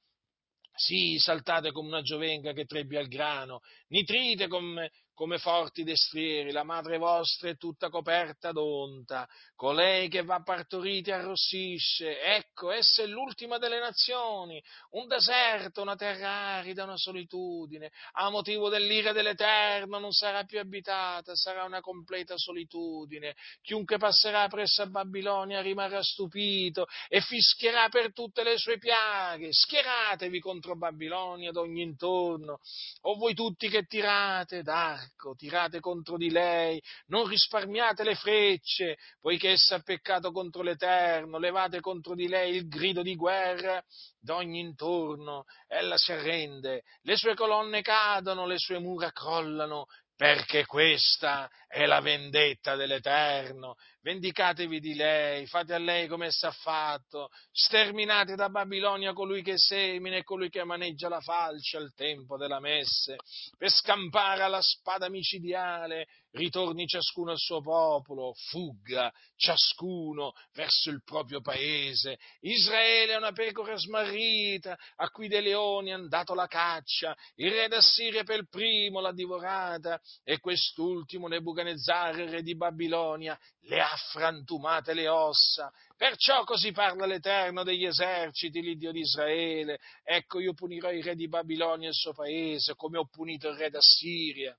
Sì, 0.74 1.18
saltate 1.18 1.72
come 1.72 1.88
una 1.88 2.04
giovenca 2.04 2.54
che 2.54 2.66
trebbia 2.66 3.00
il 3.00 3.08
grano, 3.08 3.62
nitrite 3.88 4.48
come, 4.48 4.92
come 5.22 5.38
forti 5.38 5.84
destrieri, 5.84 6.51
la 6.51 6.63
madre 6.63 6.97
vostra 6.97 7.49
è 7.49 7.55
tutta 7.55 7.89
coperta 7.89 8.51
d'onta, 8.51 9.30
colei 9.55 10.09
che 10.09 10.24
va 10.24 10.41
partorita 10.41 11.13
arrossisce, 11.13 12.19
ecco, 12.24 12.72
essa 12.72 13.03
è 13.03 13.05
l'ultima 13.05 13.59
delle 13.59 13.78
nazioni, 13.80 14.59
un 14.93 15.07
deserto, 15.07 15.84
una 15.84 15.95
terra 15.95 16.57
arida, 16.57 16.86
una 16.86 16.97
solitudine, 16.97 17.91
a 18.13 18.32
motivo 18.32 18.67
dell'ira 18.67 19.11
dell'Eterno 19.11 19.99
non 19.99 20.11
sarà 20.11 20.43
più 20.43 20.57
abitata, 20.57 21.36
sarà 21.36 21.65
una 21.65 21.82
completa 21.82 22.36
solitudine, 22.36 23.36
chiunque 23.61 23.99
passerà 23.99 24.47
presso 24.47 24.82
a 24.82 24.88
Babilonia 24.88 25.61
rimarrà 25.61 26.01
stupito 26.01 26.88
e 27.07 27.22
fischierà 27.22 27.89
per 27.89 28.11
tutte 28.11 28.41
le 28.41 28.57
sue 28.57 28.80
piaghe, 28.80 29.53
schieratevi 29.53 30.39
contro 30.39 30.76
Babilonia 30.76 31.51
d'ogni 31.51 31.84
intorno, 31.84 32.57
o 33.01 33.15
voi 33.17 33.36
tutti 33.36 33.69
che 33.69 33.84
tirate 33.84 34.63
d'arco, 34.63 35.09
attacco, 35.12 35.36
tirate 35.36 35.80
contro 35.80 36.18
di 36.18 36.30
lei, 36.30 36.82
non 37.07 37.28
risparmiate 37.28 38.03
le 38.03 38.16
frecce, 38.16 38.97
poiché 39.20 39.51
essa 39.51 39.76
ha 39.76 39.82
peccato 39.82 40.32
contro 40.32 40.62
l'Eterno, 40.62 41.38
levate 41.38 41.80
contro 41.80 42.16
di 42.16 42.28
lei 42.28 42.55
il 42.55 42.68
grido 42.68 43.01
di 43.01 43.16
guerra. 43.16 43.82
D'ogni 44.20 44.59
intorno, 44.59 45.45
ella 45.68 45.97
si 45.97 46.12
arrende, 46.12 46.84
le 47.01 47.16
sue 47.16 47.36
colonne 47.36 47.82
cadono, 47.82 48.45
le 48.45 48.57
sue 48.57 48.80
mura 48.80 49.12
crollano, 49.12 49.86
perché 50.16 50.66
questa 50.66 51.49
è 51.68 51.88
la 51.88 51.99
vendetta 51.99 52.76
dell'Eterno, 52.76 53.76
vendicatevi 54.02 54.80
di 54.80 54.95
lei, 54.95 55.45
fate 55.45 55.74
a 55.74 55.78
lei 55.78 56.08
come 56.08 56.28
essa 56.28 56.47
ha 56.47 56.52
fatto, 56.52 57.30
sterminate 57.52 58.36
da 58.36 58.49
Babilonia 58.49 59.14
colui 59.14 59.41
che 59.43 59.58
semina 59.58 60.18
e 60.18 60.24
colui 60.24 60.49
che 60.49 60.64
maneggia 60.64 61.08
la 61.10 61.22
falce 61.22 61.78
al 61.78 61.93
tempo 61.93 62.38
della 62.38 62.60
messe, 62.60 63.16
per 63.58 63.70
scampare 63.70 64.43
alla 64.43 64.62
spada 64.62 65.10
micidiale, 65.10 66.08
ritorni 66.32 66.88
ciascuno 66.88 67.32
al 67.32 67.38
suo 67.38 67.62
popolo, 67.62 68.34
fugga 68.49 69.12
ciascuno 69.36 70.34
verso 70.54 70.89
il 70.89 71.04
proprio 71.04 71.41
paese. 71.41 72.18
Israele 72.41 73.14
è 73.14 73.18
una 73.18 73.32
pecora 73.32 73.76
smarrita, 73.76 74.78
a 74.95 75.10
cui 75.10 75.28
dei 75.28 75.41
leoni 75.41 75.93
hanno 75.93 76.08
dato 76.08 76.34
la 76.34 76.47
caccia, 76.47 77.16
il 77.36 77.52
re 77.52 77.68
d'Assiria 77.68 78.24
per 78.24 78.47
primo 78.49 78.99
l'ha 78.99 79.14
divorata, 79.14 79.99
e 80.24 80.39
quest'ultimo 80.39 81.28
Nebuchadnezzar, 81.28 82.16
re 82.16 82.41
di 82.41 82.56
Babilonia, 82.56 83.38
le 83.66 83.80
ha 83.80 83.91
frantumate 83.96 84.94
le 84.94 85.08
ossa. 85.08 85.72
Perciò 85.96 86.44
così 86.44 86.72
parla 86.72 87.06
l'Eterno 87.06 87.64
degli 87.64 87.86
eserciti, 87.86 88.62
l'Iddio 88.62 88.92
di 88.92 89.00
Israele. 89.00 89.80
Ecco, 90.04 90.39
io 90.39 90.54
punirò 90.54 90.92
il 90.92 91.04
re 91.04 91.16
di 91.16 91.28
Babilonia 91.28 91.88
e 91.88 91.92
il 91.92 91.96
suo 91.96 92.14
paese, 92.14 92.76
come 92.76 92.98
ho 92.98 93.06
punito 93.06 93.50
il 93.50 93.58
re 93.58 93.70
d'Assiria 93.70 94.56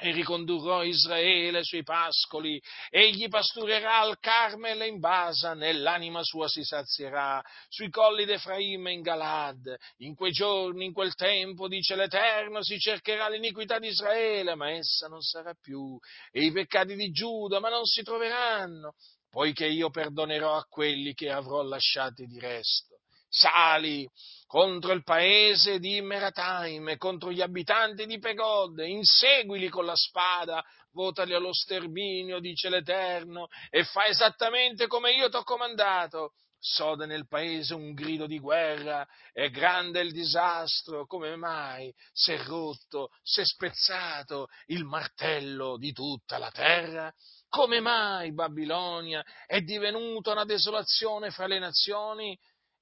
e 0.00 0.12
ricondurrò 0.12 0.84
Israele 0.84 1.64
sui 1.64 1.82
pascoli, 1.82 2.62
egli 2.88 3.28
pasturerà 3.28 3.98
al 3.98 4.20
Carmel 4.20 4.86
in 4.86 5.00
Basa, 5.00 5.54
nell'anima 5.54 6.22
sua 6.22 6.46
si 6.46 6.62
sazierà, 6.62 7.42
sui 7.68 7.90
colli 7.90 8.24
d'Efraim 8.24 8.86
e 8.86 8.92
in 8.92 9.02
Galad. 9.02 9.76
In 9.98 10.14
quei 10.14 10.30
giorni, 10.30 10.84
in 10.84 10.92
quel 10.92 11.14
tempo, 11.14 11.66
dice 11.66 11.96
l'Eterno, 11.96 12.62
si 12.62 12.78
cercherà 12.78 13.28
l'iniquità 13.28 13.80
di 13.80 13.88
Israele, 13.88 14.54
ma 14.54 14.70
essa 14.70 15.08
non 15.08 15.20
sarà 15.20 15.52
più, 15.60 15.98
e 16.30 16.44
i 16.44 16.52
peccati 16.52 16.94
di 16.94 17.10
Giuda, 17.10 17.58
ma 17.58 17.68
non 17.68 17.84
si 17.84 18.04
troveranno, 18.04 18.92
poiché 19.28 19.66
io 19.66 19.90
perdonerò 19.90 20.54
a 20.54 20.64
quelli 20.68 21.12
che 21.12 21.28
avrò 21.28 21.62
lasciati 21.62 22.24
di 22.26 22.38
resto. 22.38 22.97
Sali, 23.28 24.08
contro 24.46 24.92
il 24.92 25.02
paese 25.02 25.78
di 25.78 26.00
Merataim 26.00 26.96
contro 26.96 27.30
gli 27.30 27.42
abitanti 27.42 28.06
di 28.06 28.18
Pegod, 28.18 28.78
inseguili 28.78 29.68
con 29.68 29.84
la 29.84 29.94
spada, 29.94 30.64
votali 30.92 31.34
allo 31.34 31.52
sterminio, 31.52 32.40
dice 32.40 32.70
l'Eterno, 32.70 33.48
e 33.70 33.84
fa 33.84 34.06
esattamente 34.06 34.86
come 34.86 35.12
io 35.12 35.28
ti 35.28 35.36
ho 35.36 35.44
comandato. 35.44 36.32
Sode 36.60 37.06
nel 37.06 37.28
paese 37.28 37.74
un 37.74 37.92
grido 37.92 38.26
di 38.26 38.40
guerra, 38.40 39.06
è 39.32 39.48
grande 39.48 40.00
il 40.00 40.10
disastro, 40.10 41.06
come 41.06 41.36
mai 41.36 41.94
si 42.12 42.32
è 42.32 42.42
rotto, 42.42 43.10
si 43.22 43.42
è 43.42 43.44
spezzato 43.44 44.48
il 44.66 44.82
martello 44.84 45.76
di 45.76 45.92
tutta 45.92 46.36
la 46.36 46.50
terra? 46.50 47.12
Come 47.48 47.78
mai 47.80 48.32
Babilonia 48.32 49.24
è 49.46 49.60
divenuta 49.60 50.32
una 50.32 50.44
desolazione 50.44 51.30
fra 51.30 51.46
le 51.46 51.60
nazioni? 51.60 52.36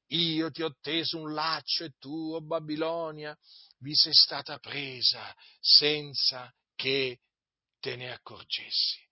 Io 0.09 0.51
ti 0.51 0.63
ho 0.63 0.75
teso 0.81 1.19
un 1.19 1.35
laccio 1.35 1.85
e 1.85 1.95
tu, 1.99 2.35
o 2.35 2.41
Babilonia, 2.41 3.37
vi 3.79 3.95
sei 3.95 4.15
stata 4.15 4.59
presa 4.59 5.35
senza 5.61 6.53
che 6.75 7.21
te 7.81 7.97
ne 7.97 8.13
accorgessi. 8.13 9.05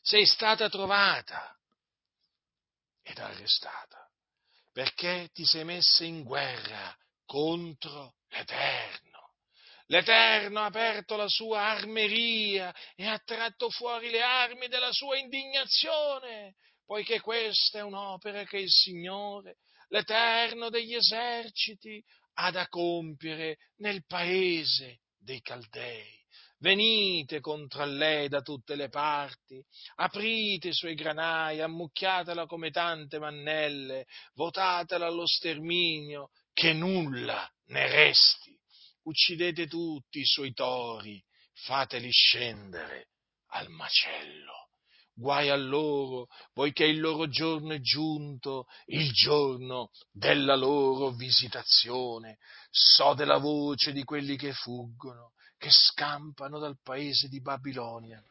Sei 0.00 0.26
stata 0.26 0.68
trovata 0.68 1.58
ed 3.02 3.18
arrestata 3.18 4.08
perché 4.72 5.30
ti 5.32 5.44
sei 5.44 5.64
messa 5.64 6.04
in 6.04 6.24
guerra 6.24 6.96
contro 7.24 8.16
l'Eterno. 8.28 9.34
L'Eterno 9.86 10.60
ha 10.60 10.64
aperto 10.64 11.14
la 11.14 11.28
sua 11.28 11.60
armeria 11.60 12.74
e 12.96 13.06
ha 13.06 13.18
tratto 13.18 13.70
fuori 13.70 14.10
le 14.10 14.22
armi 14.22 14.66
della 14.68 14.90
sua 14.92 15.16
indignazione 15.16 16.54
poiché 16.86 17.20
questa 17.20 17.78
è 17.78 17.82
un'opera 17.82 18.44
che 18.44 18.58
il 18.58 18.70
Signore, 18.70 19.56
l'Eterno 19.88 20.70
degli 20.70 20.94
eserciti, 20.94 22.02
ha 22.34 22.50
da 22.50 22.66
compiere 22.68 23.58
nel 23.76 24.04
paese 24.06 25.00
dei 25.18 25.40
Caldei. 25.40 26.22
Venite 26.58 27.40
contro 27.40 27.84
lei 27.84 28.28
da 28.28 28.40
tutte 28.40 28.74
le 28.74 28.88
parti, 28.88 29.62
aprite 29.96 30.68
i 30.68 30.72
suoi 30.72 30.94
granai, 30.94 31.60
ammucchiatela 31.60 32.46
come 32.46 32.70
tante 32.70 33.18
mannelle, 33.18 34.06
votatela 34.34 35.06
allo 35.06 35.26
sterminio, 35.26 36.30
che 36.52 36.72
nulla 36.72 37.46
ne 37.66 37.88
resti. 37.88 38.58
Uccidete 39.02 39.66
tutti 39.66 40.20
i 40.20 40.24
suoi 40.24 40.54
tori, 40.54 41.22
fateli 41.52 42.10
scendere 42.10 43.08
al 43.48 43.68
macello 43.68 44.63
guai 45.14 45.48
a 45.48 45.56
loro, 45.56 46.28
poiché 46.52 46.84
il 46.84 47.00
loro 47.00 47.28
giorno 47.28 47.72
è 47.72 47.80
giunto, 47.80 48.66
il 48.86 49.10
giorno 49.12 49.90
della 50.10 50.56
loro 50.56 51.10
visitazione. 51.10 52.38
So 52.70 53.14
della 53.14 53.38
voce 53.38 53.92
di 53.92 54.02
quelli 54.04 54.36
che 54.36 54.52
fuggono, 54.52 55.32
che 55.56 55.68
scampano 55.70 56.58
dal 56.58 56.78
paese 56.82 57.28
di 57.28 57.40
Babilonia 57.40 58.22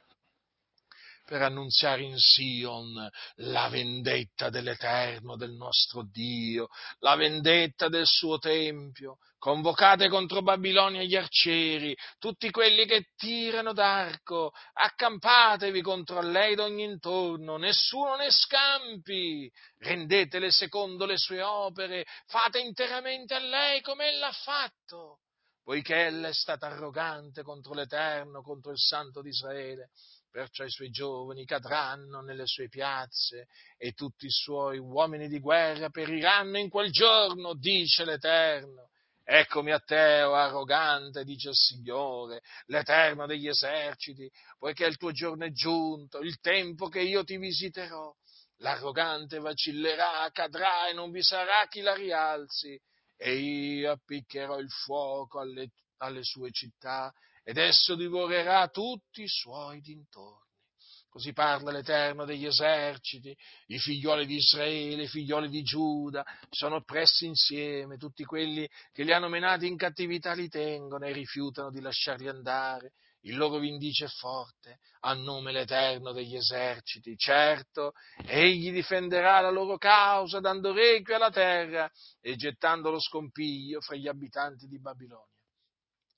per 1.34 1.42
annunziare 1.42 2.04
in 2.04 2.16
Sion 2.16 3.10
la 3.38 3.68
vendetta 3.68 4.52
dell'Eterno, 4.52 5.36
del 5.36 5.54
nostro 5.54 6.08
Dio, 6.08 6.68
la 7.00 7.16
vendetta 7.16 7.90
del 7.90 8.06
suo 8.06 8.38
Tempio. 8.38 9.18
Convocate 9.40 10.10
contro 10.10 10.44
Babilonia 10.44 11.02
gli 11.02 11.16
arcieri, 11.16 11.98
tutti 12.20 12.52
quelli 12.52 12.86
che 12.86 13.08
tirano 13.16 13.74
d'arco, 13.74 14.52
accampatevi 14.74 15.82
contro 15.82 16.22
lei 16.22 16.54
d'ogni 16.54 16.84
intorno, 16.84 17.58
nessuno 17.58 18.16
ne 18.16 18.30
scampi, 18.30 19.52
rendetele 19.80 20.52
secondo 20.52 21.08
le 21.08 21.18
sue 21.18 21.42
opere, 21.42 22.06
fate 22.28 22.60
interamente 22.60 23.34
a 23.34 23.40
lei 23.40 23.82
come 23.82 24.08
ella 24.10 24.28
ha 24.28 24.34
fatto 24.34 25.18
poiché 25.64 25.96
ella 25.96 26.28
è 26.28 26.34
stata 26.34 26.68
arrogante 26.68 27.42
contro 27.42 27.74
l'Eterno, 27.74 28.42
contro 28.42 28.72
il 28.72 28.78
Santo 28.78 29.22
di 29.22 29.30
Israele 29.30 29.92
perciò 30.34 30.64
i 30.64 30.72
suoi 30.72 30.90
giovani 30.90 31.46
cadranno 31.46 32.22
nelle 32.22 32.48
sue 32.48 32.68
piazze 32.68 33.46
e 33.78 33.92
tutti 33.92 34.26
i 34.26 34.32
suoi 34.32 34.80
uomini 34.80 35.28
di 35.28 35.40
guerra 35.40 35.92
periranno 35.92 36.58
in 36.58 36.70
quel 36.70 36.90
giorno, 36.90 37.54
dice 37.54 38.04
l'Eterno. 38.04 38.90
Eccomi 39.24 39.72
a 39.72 39.80
te, 39.80 40.24
o 40.24 40.34
arrogante, 40.34 41.24
dice 41.24 41.50
il 41.50 41.56
Signore, 41.56 42.42
l'Eterno 42.66 43.28
degli 43.28 43.48
eserciti, 43.48 44.28
poiché 44.58 44.88
il 44.88 44.98
tuo 44.98 45.12
giorno 45.12 45.46
è 45.46 45.52
giunto, 45.52 46.18
il 46.18 46.40
tempo 46.40 46.88
che 46.88 47.02
io 47.02 47.24
ti 47.24 47.38
visiterò. 47.38 48.12
L'arrogante 48.58 49.38
vacillerà, 49.38 50.28
cadrà 50.32 50.90
e 50.90 50.94
non 50.94 51.12
vi 51.12 51.22
sarà 51.22 51.68
chi 51.68 51.82
la 51.82 51.94
rialzi, 51.94 52.78
e 53.16 53.36
io 53.36 53.92
appiccherò 53.92 54.58
il 54.58 54.72
fuoco 54.72 55.40
alle, 55.40 55.70
alle 55.98 56.24
sue 56.24 56.50
città 56.52 57.14
ed 57.44 57.58
esso 57.58 57.96
divorerà 57.96 58.68
tutti 58.70 59.22
i 59.22 59.28
suoi 59.28 59.82
dintorni. 59.82 60.42
Così 61.14 61.32
parla 61.32 61.70
l'Eterno 61.70 62.26
degli 62.26 62.48
eserciti, 62.48 63.38
i 63.68 63.78
figlioli 63.78 64.26
di 64.26 64.38
Israele, 64.38 65.04
i 65.04 65.08
figlioli 65.08 65.48
di 65.48 65.62
Giuda, 65.62 66.26
sono 66.50 66.78
oppressi 66.78 67.28
insieme, 67.28 67.98
tutti 67.98 68.24
quelli 68.24 68.68
che 68.92 69.04
li 69.04 69.14
hanno 69.14 69.28
menati 69.28 69.68
in 69.68 69.78
cattività 69.78 70.34
li 70.34 70.50
tengono 70.50 71.06
e 71.06 71.12
rifiutano 71.12 71.70
di 71.70 71.82
lasciarli 71.82 72.28
andare. 72.28 72.94
Il 73.26 73.38
loro 73.38 73.60
vindice 73.60 74.06
è 74.06 74.08
forte, 74.08 74.80
a 75.02 75.14
nome 75.14 75.52
l'Eterno 75.52 76.14
degli 76.14 76.36
eserciti. 76.36 77.16
Certo, 77.16 77.92
egli 78.26 78.72
difenderà 78.72 79.40
la 79.40 79.52
loro 79.52 79.78
causa 79.78 80.40
dando 80.40 80.74
requie 80.74 81.14
alla 81.14 81.30
terra 81.30 81.88
e 82.22 82.36
gettando 82.36 82.90
lo 82.90 83.00
scompiglio 83.00 83.82
fra 83.82 83.96
gli 83.96 84.08
abitanti 84.08 84.66
di 84.66 84.80
Babilonia. 84.80 85.33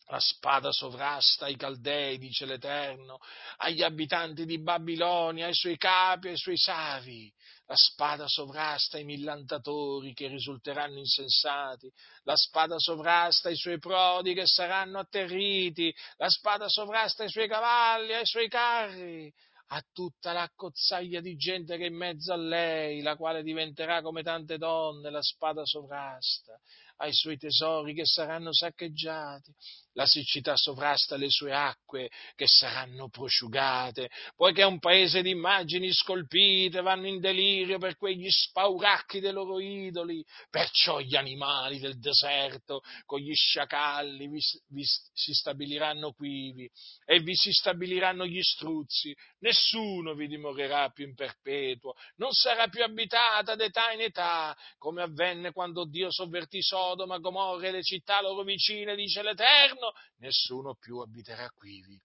La 0.10 0.20
spada 0.20 0.72
sovrasta 0.72 1.46
ai 1.46 1.56
Caldei, 1.56 2.20
dice 2.20 2.46
l'Eterno, 2.46 3.18
agli 3.58 3.82
abitanti 3.82 4.46
di 4.46 4.60
Babilonia, 4.60 5.48
ai 5.48 5.56
suoi 5.56 5.78
capi, 5.78 6.28
ai 6.28 6.38
suoi 6.38 6.58
savi. 6.58 7.34
La 7.66 7.76
spada 7.76 8.28
sovrasta 8.28 8.98
ai 8.98 9.04
millantatori 9.04 10.14
che 10.14 10.28
risulteranno 10.28 11.00
insensati. 11.00 11.92
La 12.22 12.36
spada 12.36 12.78
sovrasta 12.78 13.50
ai 13.50 13.56
suoi 13.56 13.80
prodi 13.80 14.36
che 14.36 14.46
saranno 14.46 15.00
atterriti. 15.00 15.94
La 16.18 16.30
spada 16.30 16.70
sovrasta 16.70 17.24
ai 17.24 17.30
suoi 17.30 17.48
cavalli, 17.48 18.14
ai 18.14 18.28
suoi 18.28 18.48
carri 18.48 19.34
a 19.70 19.84
tutta 19.92 20.32
la 20.32 20.48
cozzaglia 20.54 21.22
di 21.22 21.36
gente 21.36 21.78
che 21.78 21.86
è 21.86 21.88
in 21.88 21.96
mezzo 21.96 22.34
a 22.34 22.38
lei, 22.38 23.02
la 23.02 23.16
quale 23.16 23.42
diventerà 23.42 24.02
come 24.02 24.22
tante 24.22 24.58
donne, 24.58 25.10
la 25.10 25.24
spada 25.24 25.66
sovrasta, 25.66 26.60
ai 26.98 27.12
suoi 27.14 27.38
tesori 27.38 27.96
che 27.96 28.06
saranno 28.06 28.54
saccheggiati, 28.54 29.52
la 29.96 30.06
siccità 30.06 30.56
sovrasta 30.56 31.16
le 31.16 31.30
sue 31.30 31.54
acque 31.54 32.10
che 32.36 32.48
saranno 32.48 33.10
prosciugate, 33.10 34.10
poiché 34.36 34.62
è 34.62 34.66
un 34.66 34.80
paese 34.80 35.22
di 35.22 35.32
immagini 35.32 35.92
scolpite, 35.92 36.82
vanno 36.82 37.08
in 37.08 37.20
delirio 37.20 37.78
per 37.78 37.98
quegli 37.98 38.30
spauracchi 38.30 39.20
dei 39.20 39.32
loro 39.32 39.60
idoli, 39.60 40.24
perciò 40.50 41.00
gli 41.00 41.16
animali 41.16 41.80
del 41.80 41.98
deserto 42.00 42.82
con 43.06 43.20
gli 43.20 43.34
sciacalli 43.34 44.28
vi, 44.28 44.40
vi, 44.68 44.84
si 44.84 45.34
stabiliranno 45.34 46.12
quivi 46.12 46.70
e 47.06 47.20
vi 47.20 47.36
si 47.36 47.52
stabiliranno 47.52 48.26
gli 48.26 48.42
struzzi, 48.42 49.16
nessuno 49.40 50.14
vi 50.14 50.28
dimorerà 50.28 50.90
più 50.90 51.08
in 51.08 51.16
perpetuo, 51.16 51.94
non 52.18 52.32
sarà 52.32 52.68
più 52.68 52.84
abitata 52.84 53.56
d'età 53.56 53.92
in 53.92 54.02
età, 54.02 54.56
come 54.78 55.02
avvenne 55.02 55.52
quando 55.52 55.86
Dio 55.86 56.12
sovvertì 56.12 56.62
Sodoma, 56.62 57.18
Gomorra 57.18 57.68
e 57.68 57.72
le 57.72 57.84
città 57.84 58.22
loro 58.22 58.44
vicine, 58.44 58.96
dice 58.96 59.22
l'Eterno, 59.22 59.85
nessuno 60.18 60.76
più 60.76 61.00
abiterà 61.00 61.50
quivi. 61.50 62.00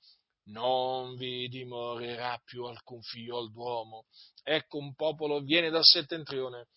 Non 0.44 1.16
vi 1.16 1.48
dimorerà 1.48 2.40
più 2.44 2.64
alcun 2.64 3.02
figliol 3.02 3.50
d'uomo. 3.50 4.06
Ecco 4.42 4.78
un 4.78 4.94
popolo 4.94 5.40
viene 5.40 5.70
dal 5.70 5.84
settentrione, 5.84 6.68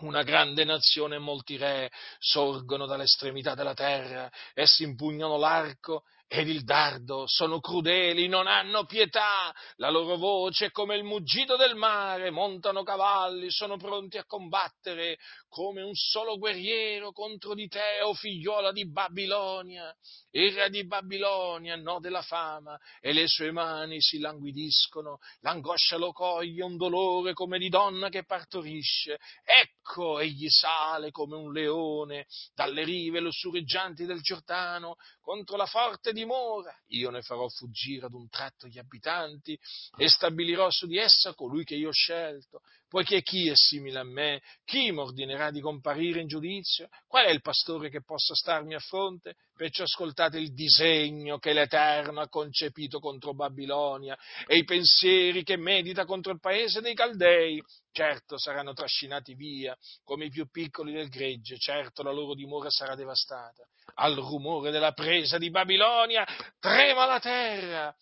una 0.00 0.22
grande 0.22 0.64
nazione 0.64 1.16
e 1.16 1.20
molti 1.20 1.56
re 1.56 1.90
sorgono 2.18 2.86
dall'estremità 2.86 3.54
della 3.54 3.74
terra, 3.74 4.30
essi 4.54 4.82
impugnano 4.82 5.36
l'arco 5.36 6.04
ed 6.28 6.48
il 6.48 6.64
dardo, 6.64 7.24
sono 7.26 7.60
crudeli, 7.60 8.26
non 8.26 8.48
hanno 8.48 8.84
pietà, 8.84 9.54
la 9.76 9.90
loro 9.90 10.16
voce 10.16 10.66
è 10.66 10.70
come 10.72 10.96
il 10.96 11.04
muggito 11.04 11.56
del 11.56 11.76
mare, 11.76 12.30
montano 12.30 12.82
cavalli, 12.82 13.50
sono 13.50 13.76
pronti 13.76 14.18
a 14.18 14.24
combattere 14.24 15.18
come 15.48 15.82
un 15.82 15.94
solo 15.94 16.36
guerriero 16.36 17.12
contro 17.12 17.54
di 17.54 17.68
te, 17.68 18.00
o 18.02 18.12
figliuola 18.12 18.72
di 18.72 18.90
Babilonia. 18.90 19.94
Il 20.32 20.52
re 20.52 20.68
di 20.68 20.84
Babilonia 20.84 21.76
no 21.76 22.00
della 22.00 22.22
fama 22.22 22.76
e 23.00 23.12
le 23.12 23.28
sue 23.28 23.52
mani 23.52 24.00
si 24.00 24.18
languidiscono, 24.18 25.18
l'angoscia 25.40 25.96
lo 25.96 26.12
coglie, 26.12 26.64
un 26.64 26.76
dolore 26.76 27.34
come 27.34 27.58
di 27.58 27.68
donna 27.68 28.08
che 28.08 28.24
partorisce. 28.24 29.18
Ecco, 29.44 30.18
egli 30.18 30.48
sale 30.48 31.12
come 31.12 31.36
un 31.36 31.52
leone 31.52 32.26
dalle 32.52 32.82
rive 32.82 33.20
lussureggianti 33.20 34.04
del 34.04 34.20
Giordano 34.20 34.96
contro 35.20 35.56
la 35.56 35.66
forte 35.66 36.12
dimora. 36.16 36.74
Io 36.88 37.10
ne 37.10 37.22
farò 37.22 37.46
fuggire 37.48 38.06
ad 38.06 38.14
un 38.14 38.28
tratto 38.28 38.66
gli 38.66 38.78
abitanti 38.78 39.58
e 39.96 40.08
stabilirò 40.08 40.70
su 40.70 40.86
di 40.86 40.96
essa 40.96 41.34
colui 41.34 41.64
che 41.64 41.74
io 41.74 41.88
ho 41.88 41.92
scelto 41.92 42.62
poiché 42.88 43.22
chi 43.22 43.48
è 43.48 43.54
simile 43.54 43.98
a 43.98 44.04
me? 44.04 44.42
Chi 44.64 44.90
mi 44.92 44.98
ordinerà 44.98 45.50
di 45.50 45.60
comparire 45.60 46.20
in 46.20 46.26
giudizio? 46.26 46.88
Qual 47.06 47.24
è 47.26 47.30
il 47.30 47.40
pastore 47.40 47.90
che 47.90 48.02
possa 48.02 48.34
starmi 48.34 48.74
a 48.74 48.78
fronte? 48.78 49.34
Perciò 49.54 49.84
ascoltate 49.84 50.38
il 50.38 50.52
disegno 50.52 51.38
che 51.38 51.52
l'Eterno 51.52 52.20
ha 52.20 52.28
concepito 52.28 52.98
contro 52.98 53.34
Babilonia 53.34 54.16
e 54.46 54.56
i 54.56 54.64
pensieri 54.64 55.42
che 55.42 55.56
medita 55.56 56.04
contro 56.04 56.32
il 56.32 56.40
paese 56.40 56.80
dei 56.80 56.94
Caldei. 56.94 57.62
Certo 57.90 58.38
saranno 58.38 58.74
trascinati 58.74 59.34
via 59.34 59.76
come 60.04 60.26
i 60.26 60.30
più 60.30 60.50
piccoli 60.50 60.92
del 60.92 61.08
gregge, 61.08 61.56
certo 61.58 62.02
la 62.02 62.12
loro 62.12 62.34
dimora 62.34 62.68
sarà 62.70 62.94
devastata. 62.94 63.66
Al 63.94 64.14
rumore 64.16 64.70
della 64.70 64.92
presa 64.92 65.38
di 65.38 65.50
Babilonia 65.50 66.26
trema 66.58 67.06
la 67.06 67.20
terra 67.20 67.96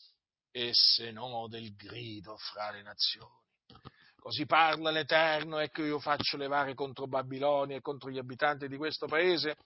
e 0.50 0.70
se 0.72 1.10
no 1.10 1.46
del 1.48 1.74
grido 1.74 2.36
fra 2.36 2.70
le 2.70 2.82
nazioni. 2.82 3.42
Così 4.24 4.46
parla 4.46 4.90
l'Eterno, 4.90 5.58
ecco 5.58 5.84
io 5.84 5.98
faccio 5.98 6.38
levare 6.38 6.72
contro 6.72 7.06
Babilonia 7.06 7.76
e 7.76 7.82
contro 7.82 8.08
gli 8.08 8.16
abitanti 8.16 8.68
di 8.68 8.78
questo 8.78 9.06
paese, 9.06 9.58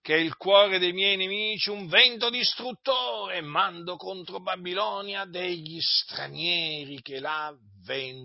che 0.00 0.14
è 0.14 0.18
il 0.18 0.34
cuore 0.38 0.78
dei 0.78 0.94
miei 0.94 1.18
nemici 1.18 1.68
un 1.68 1.86
vento 1.86 2.30
distruttore, 2.30 3.42
mando 3.42 3.96
contro 3.96 4.40
Babilonia 4.40 5.26
degli 5.26 5.78
stranieri 5.80 7.02
che 7.02 7.20
la 7.20 7.54
ventoleranno 7.84 8.22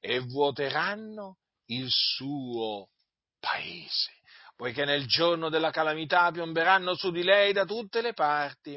e 0.00 0.18
vuoteranno 0.18 1.36
il 1.66 1.86
suo 1.88 2.88
paese, 3.38 4.14
poiché 4.56 4.84
nel 4.84 5.06
giorno 5.06 5.48
della 5.48 5.70
calamità 5.70 6.32
piomberanno 6.32 6.96
su 6.96 7.12
di 7.12 7.22
lei 7.22 7.52
da 7.52 7.64
tutte 7.64 8.02
le 8.02 8.14
parti 8.14 8.76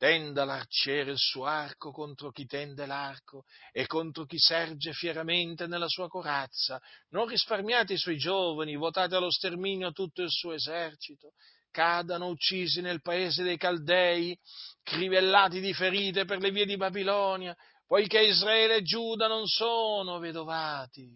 Tenda 0.00 0.46
l'arciere 0.46 1.10
il 1.10 1.18
suo 1.18 1.44
arco 1.44 1.90
contro 1.90 2.30
chi 2.30 2.46
tende 2.46 2.86
l'arco 2.86 3.44
e 3.70 3.84
contro 3.84 4.24
chi 4.24 4.38
serge 4.38 4.94
fieramente 4.94 5.66
nella 5.66 5.88
sua 5.88 6.08
corazza. 6.08 6.80
Non 7.10 7.28
risparmiate 7.28 7.92
i 7.92 7.98
suoi 7.98 8.16
giovani, 8.16 8.76
votate 8.76 9.14
allo 9.14 9.30
sterminio 9.30 9.92
tutto 9.92 10.22
il 10.22 10.30
suo 10.30 10.54
esercito. 10.54 11.32
Cadano 11.70 12.28
uccisi 12.28 12.80
nel 12.80 13.02
paese 13.02 13.42
dei 13.42 13.58
Caldei, 13.58 14.34
crivellati 14.82 15.60
di 15.60 15.74
ferite 15.74 16.24
per 16.24 16.38
le 16.38 16.50
vie 16.50 16.64
di 16.64 16.78
Babilonia, 16.78 17.54
poiché 17.86 18.22
Israele 18.22 18.76
e 18.76 18.82
Giuda 18.82 19.26
non 19.26 19.46
sono 19.46 20.18
vedovati 20.18 21.10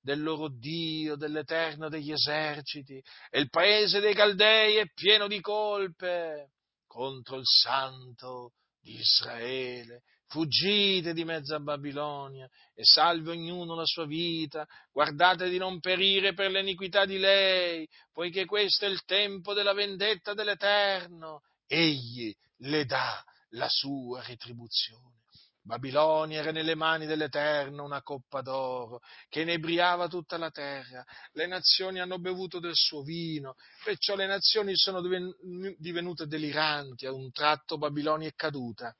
del 0.00 0.20
loro 0.20 0.48
Dio, 0.48 1.14
dell'Eterno 1.14 1.88
degli 1.88 2.10
eserciti, 2.10 3.00
e 3.30 3.38
il 3.38 3.48
paese 3.50 4.00
dei 4.00 4.14
Caldei 4.14 4.78
è 4.78 4.90
pieno 4.92 5.28
di 5.28 5.40
colpe 5.40 6.54
contro 6.96 7.36
il 7.36 7.44
santo 7.44 8.52
di 8.80 8.98
Israele. 8.98 10.00
Fuggite 10.28 11.12
di 11.12 11.24
mezzo 11.24 11.54
a 11.54 11.60
Babilonia 11.60 12.48
e 12.74 12.84
salve 12.84 13.32
ognuno 13.32 13.74
la 13.74 13.84
sua 13.84 14.06
vita, 14.06 14.66
guardate 14.90 15.50
di 15.50 15.58
non 15.58 15.78
perire 15.78 16.32
per 16.32 16.50
l'iniquità 16.50 17.04
di 17.04 17.18
lei, 17.18 17.86
poiché 18.12 18.46
questo 18.46 18.86
è 18.86 18.88
il 18.88 19.04
tempo 19.04 19.52
della 19.52 19.74
vendetta 19.74 20.32
dell'Eterno. 20.32 21.42
Egli 21.66 22.34
le 22.60 22.86
dà 22.86 23.22
la 23.50 23.68
sua 23.68 24.22
retribuzione. 24.22 25.15
Babilonia 25.66 26.38
era 26.38 26.52
nelle 26.52 26.76
mani 26.76 27.06
dell'Eterno 27.06 27.82
una 27.82 28.00
coppa 28.00 28.40
d'oro 28.40 29.00
che 29.28 29.40
inebriava 29.40 30.06
tutta 30.06 30.38
la 30.38 30.50
terra. 30.50 31.04
Le 31.32 31.46
nazioni 31.48 31.98
hanno 31.98 32.20
bevuto 32.20 32.60
del 32.60 32.76
suo 32.76 33.02
vino, 33.02 33.54
perciò 33.82 34.14
le 34.14 34.26
nazioni 34.26 34.76
sono 34.76 35.02
divenute 35.76 36.26
deliranti. 36.26 37.06
A 37.06 37.12
un 37.12 37.32
tratto 37.32 37.78
Babilonia 37.78 38.28
è 38.28 38.34
caduta, 38.34 38.94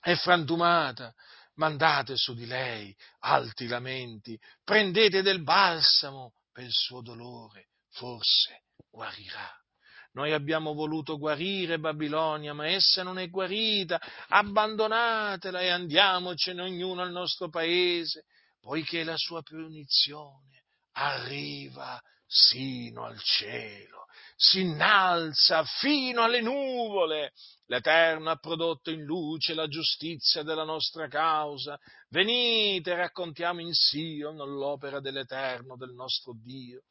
è 0.00 0.14
frantumata. 0.14 1.12
Mandate 1.54 2.16
su 2.16 2.32
di 2.32 2.46
lei 2.46 2.96
alti 3.18 3.66
lamenti, 3.66 4.38
prendete 4.64 5.20
del 5.20 5.42
balsamo 5.42 6.34
per 6.52 6.64
il 6.64 6.72
suo 6.72 7.02
dolore, 7.02 7.70
forse 7.90 8.62
guarirà. 8.88 9.59
Noi 10.12 10.32
abbiamo 10.32 10.74
voluto 10.74 11.18
guarire 11.18 11.78
Babilonia, 11.78 12.52
ma 12.52 12.66
essa 12.66 13.02
non 13.02 13.18
è 13.18 13.28
guarita. 13.28 14.00
Abbandonatela 14.28 15.60
e 15.60 15.68
andiamocene 15.68 16.62
ognuno 16.62 17.02
al 17.02 17.12
nostro 17.12 17.48
paese, 17.48 18.24
poiché 18.60 19.04
la 19.04 19.16
sua 19.16 19.42
punizione 19.42 20.64
arriva 20.92 22.00
sino 22.26 23.04
al 23.04 23.20
cielo, 23.20 24.06
si 24.36 24.60
innalza 24.60 25.64
fino 25.64 26.22
alle 26.22 26.40
nuvole. 26.40 27.32
L'Eterno 27.66 28.30
ha 28.30 28.36
prodotto 28.36 28.90
in 28.90 29.04
luce 29.04 29.54
la 29.54 29.68
giustizia 29.68 30.42
della 30.42 30.64
nostra 30.64 31.06
causa. 31.06 31.78
Venite, 32.08 32.96
raccontiamo 32.96 33.60
in 33.60 33.72
Sion 33.72 34.36
l'opera 34.36 34.98
dell'Eterno, 34.98 35.76
del 35.76 35.92
nostro 35.92 36.32
Dio. 36.34 36.82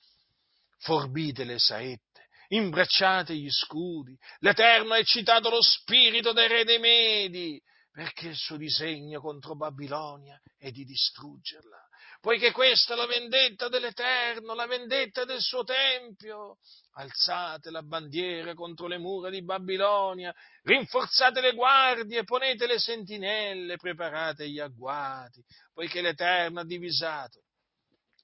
Forbite 0.78 1.44
le 1.44 1.60
saette 1.60 2.29
imbracciate 2.50 3.36
gli 3.36 3.50
scudi. 3.50 4.18
L'Eterno 4.40 4.94
ha 4.94 4.98
eccitato 4.98 5.50
lo 5.50 5.62
spirito 5.62 6.32
dei 6.34 6.48
re 6.48 6.64
dei 6.64 6.80
Medi, 6.80 7.62
perché 7.92 8.28
il 8.28 8.36
suo 8.36 8.58
disegno 8.58 9.20
contro 9.20 9.56
Babilonia 9.56 10.40
è 10.58 10.72
di 10.72 10.84
distruggerla. 10.84 11.88
Poiché 12.22 12.52
questa 12.52 12.94
è 12.94 12.98
la 12.98 13.06
vendetta 13.06 13.70
dell'Eterno, 13.70 14.54
la 14.54 14.66
vendetta 14.66 15.24
del 15.24 15.40
suo 15.40 15.64
Tempio. 15.64 16.58
Alzate 16.96 17.72
la 17.72 17.82
bandiera 17.82 18.54
contro 18.54 18.88
le 18.88 18.98
mura 18.98 19.30
di 19.30 19.42
Babilonia, 19.42 20.34
rinforzate 20.64 21.40
le 21.40 21.54
guardie, 21.54 22.26
ponete 22.26 22.68
le 22.68 22.78
sentinelle, 22.78 23.78
preparate 23.78 24.50
gli 24.50 24.60
agguati, 24.60 25.42
poiché 25.74 26.02
l'Eterno 26.02 26.60
ha 26.60 26.66
divisato 26.66 27.40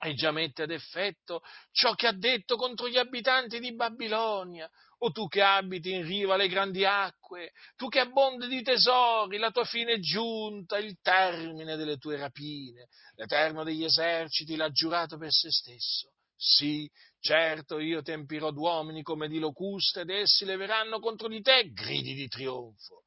e 0.05 0.13
già 0.13 0.31
mette 0.31 0.63
ad 0.63 0.71
effetto 0.71 1.41
ciò 1.71 1.93
che 1.95 2.07
ha 2.07 2.11
detto 2.11 2.55
contro 2.55 2.87
gli 2.87 2.97
abitanti 2.97 3.59
di 3.59 3.73
Babilonia. 3.73 4.69
O 4.99 5.11
tu 5.11 5.27
che 5.27 5.41
abiti 5.41 5.91
in 5.91 6.05
riva 6.05 6.35
alle 6.35 6.47
grandi 6.47 6.85
acque, 6.85 7.51
tu 7.75 7.89
che 7.89 7.99
abbondi 7.99 8.47
di 8.47 8.61
tesori, 8.61 9.37
la 9.37 9.51
tua 9.51 9.65
fine 9.65 9.93
è 9.93 9.99
giunta, 9.99 10.77
il 10.77 10.97
termine 11.01 11.75
delle 11.75 11.97
tue 11.97 12.15
rapine. 12.17 12.87
L'Eterno 13.15 13.63
degli 13.63 13.83
eserciti 13.83 14.55
l'ha 14.55 14.71
giurato 14.71 15.17
per 15.17 15.31
se 15.31 15.51
stesso. 15.51 16.13
Sì, 16.37 16.89
certo, 17.19 17.79
io 17.79 18.01
ti 18.01 18.11
empirò 18.11 18.51
d'uomini 18.51 19.03
come 19.03 19.27
di 19.27 19.39
locuste 19.39 20.01
ed 20.01 20.09
essi 20.09 20.45
leveranno 20.45 20.99
contro 20.99 21.27
di 21.27 21.41
te 21.41 21.71
gridi 21.71 22.13
di 22.13 22.27
trionfo. 22.27 23.03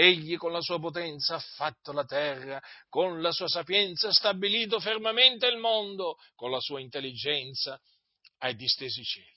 Egli 0.00 0.36
con 0.36 0.52
la 0.52 0.60
sua 0.60 0.78
potenza 0.78 1.34
ha 1.34 1.40
fatto 1.40 1.90
la 1.90 2.04
terra, 2.04 2.62
con 2.88 3.20
la 3.20 3.32
sua 3.32 3.48
sapienza 3.48 4.06
ha 4.06 4.12
stabilito 4.12 4.78
fermamente 4.78 5.48
il 5.48 5.56
mondo, 5.56 6.18
con 6.36 6.52
la 6.52 6.60
sua 6.60 6.78
intelligenza 6.78 7.76
ha 8.38 8.52
distesi 8.52 9.00
i 9.00 9.04
cieli. 9.04 9.36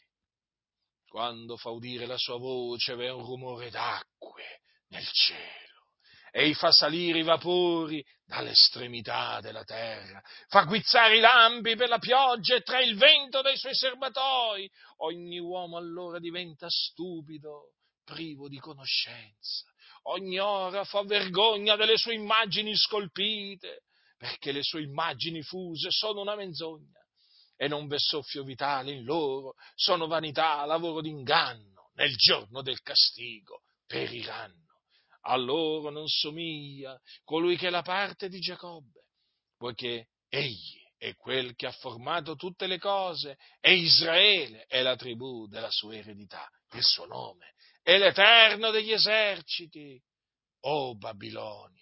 quando 1.07 1.57
fa 1.57 1.71
udire 1.71 2.05
la 2.05 2.15
sua 2.15 2.37
voce, 2.37 2.93
v'è 2.93 3.09
un 3.09 3.25
rumore 3.25 3.71
d'acque 3.71 4.61
nel 4.89 5.07
cielo 5.11 5.87
e 6.31 6.53
fa 6.53 6.71
salire 6.71 7.17
i 7.17 7.23
vapori 7.23 8.05
dall'estremità 8.23 9.41
della 9.41 9.63
terra, 9.63 10.21
fa 10.47 10.65
guizzare 10.65 11.17
i 11.17 11.21
lampi 11.21 11.75
per 11.75 11.89
la 11.89 11.97
pioggia 11.97 12.53
e 12.53 12.61
trae 12.61 12.85
il 12.85 12.97
vento 12.97 13.41
dai 13.41 13.57
suoi 13.57 13.73
serbatoi. 13.73 14.69
Ogni 14.97 15.39
uomo 15.39 15.77
allora 15.77 16.19
diventa 16.19 16.67
stupido, 16.69 17.73
privo 18.03 18.47
di 18.47 18.59
conoscenza. 18.59 19.70
Ogni 20.03 20.39
ora 20.39 20.83
fa 20.83 21.03
vergogna 21.03 21.75
delle 21.75 21.97
sue 21.97 22.15
immagini 22.15 22.75
scolpite, 22.75 23.83
perché 24.17 24.51
le 24.51 24.63
sue 24.63 24.81
immagini 24.81 25.41
fuse 25.43 25.89
sono 25.91 26.21
una 26.21 26.35
menzogna. 26.35 26.99
E 27.55 27.67
non 27.67 27.87
v'è 27.87 27.99
soffio 27.99 28.43
vitale 28.43 28.91
in 28.91 29.03
loro, 29.03 29.53
sono 29.75 30.07
vanità, 30.07 30.65
lavoro 30.65 31.01
d'inganno, 31.01 31.91
nel 31.93 32.15
giorno 32.15 32.63
del 32.63 32.81
castigo 32.81 33.61
periranno. 33.85 34.79
A 35.25 35.35
loro 35.35 35.91
non 35.91 36.07
somiglia 36.07 36.99
colui 37.23 37.57
che 37.57 37.67
è 37.67 37.69
la 37.69 37.83
parte 37.83 38.27
di 38.27 38.39
Giacobbe, 38.39 39.05
poiché 39.55 40.07
egli 40.27 40.81
è 40.97 41.13
quel 41.15 41.53
che 41.55 41.67
ha 41.67 41.71
formato 41.71 42.35
tutte 42.35 42.65
le 42.65 42.79
cose 42.79 43.37
e 43.59 43.75
Israele 43.75 44.65
è 44.65 44.81
la 44.81 44.95
tribù 44.95 45.47
della 45.47 45.69
sua 45.69 45.95
eredità, 45.95 46.49
il 46.71 46.83
suo 46.83 47.05
nome 47.05 47.53
è 47.81 47.97
l'Eterno 47.97 48.71
degli 48.71 48.91
eserciti. 48.91 50.01
O 50.61 50.95
Babilonia! 50.95 51.81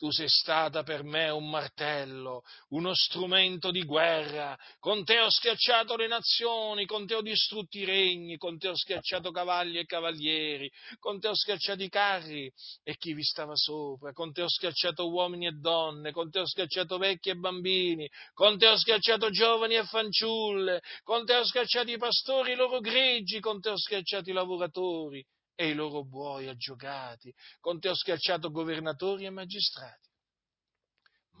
tu 0.00 0.10
sei 0.10 0.30
stata 0.30 0.82
per 0.82 1.02
me 1.02 1.28
un 1.28 1.50
martello, 1.50 2.40
uno 2.70 2.94
strumento 2.94 3.70
di 3.70 3.84
guerra, 3.84 4.58
con 4.78 5.04
te 5.04 5.20
ho 5.20 5.28
schiacciato 5.28 5.94
le 5.94 6.06
nazioni, 6.06 6.86
con 6.86 7.06
te 7.06 7.16
ho 7.16 7.20
distrutto 7.20 7.76
i 7.76 7.84
regni, 7.84 8.38
con 8.38 8.56
te 8.56 8.68
ho 8.68 8.74
schiacciato 8.74 9.30
cavalli 9.30 9.76
e 9.76 9.84
cavalieri, 9.84 10.72
con 10.98 11.20
te 11.20 11.28
ho 11.28 11.34
schiacciato 11.34 11.82
i 11.82 11.90
carri 11.90 12.50
e 12.82 12.96
chi 12.96 13.12
vi 13.12 13.22
stava 13.22 13.54
sopra, 13.54 14.14
con 14.14 14.32
te 14.32 14.40
ho 14.40 14.48
schiacciato 14.48 15.06
uomini 15.06 15.48
e 15.48 15.52
donne, 15.60 16.12
con 16.12 16.30
te 16.30 16.40
ho 16.40 16.46
schiacciato 16.46 16.96
vecchi 16.96 17.28
e 17.28 17.34
bambini, 17.34 18.08
con 18.32 18.56
te 18.56 18.68
ho 18.68 18.78
schiacciato 18.78 19.28
giovani 19.28 19.74
e 19.74 19.84
fanciulle, 19.84 20.80
con 21.02 21.26
te 21.26 21.34
ho 21.34 21.44
schiacciato 21.44 21.90
i 21.90 21.98
pastori 21.98 22.52
e 22.52 22.54
i 22.54 22.56
loro 22.56 22.80
greggi, 22.80 23.38
con 23.38 23.60
te 23.60 23.68
ho 23.68 23.76
schiacciato 23.76 24.30
i 24.30 24.32
lavoratori 24.32 25.22
e 25.60 25.68
i 25.68 25.74
loro 25.74 26.06
buoi 26.06 26.48
aggiogati, 26.48 27.30
con 27.58 27.78
te 27.80 27.90
ho 27.90 27.94
schiacciato 27.94 28.50
governatori 28.50 29.26
e 29.26 29.30
magistrati. 29.30 30.08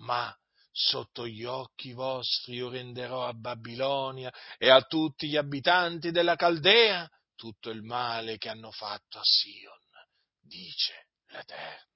Ma 0.00 0.30
sotto 0.70 1.26
gli 1.26 1.44
occhi 1.44 1.94
vostri 1.94 2.56
io 2.56 2.68
renderò 2.68 3.26
a 3.26 3.32
Babilonia 3.32 4.30
e 4.58 4.68
a 4.68 4.82
tutti 4.82 5.26
gli 5.26 5.36
abitanti 5.36 6.10
della 6.10 6.36
Caldea 6.36 7.08
tutto 7.34 7.70
il 7.70 7.82
male 7.82 8.36
che 8.36 8.50
hanno 8.50 8.70
fatto 8.70 9.18
a 9.18 9.24
Sion, 9.24 9.80
dice 10.38 11.06
l'Eterno. 11.28 11.89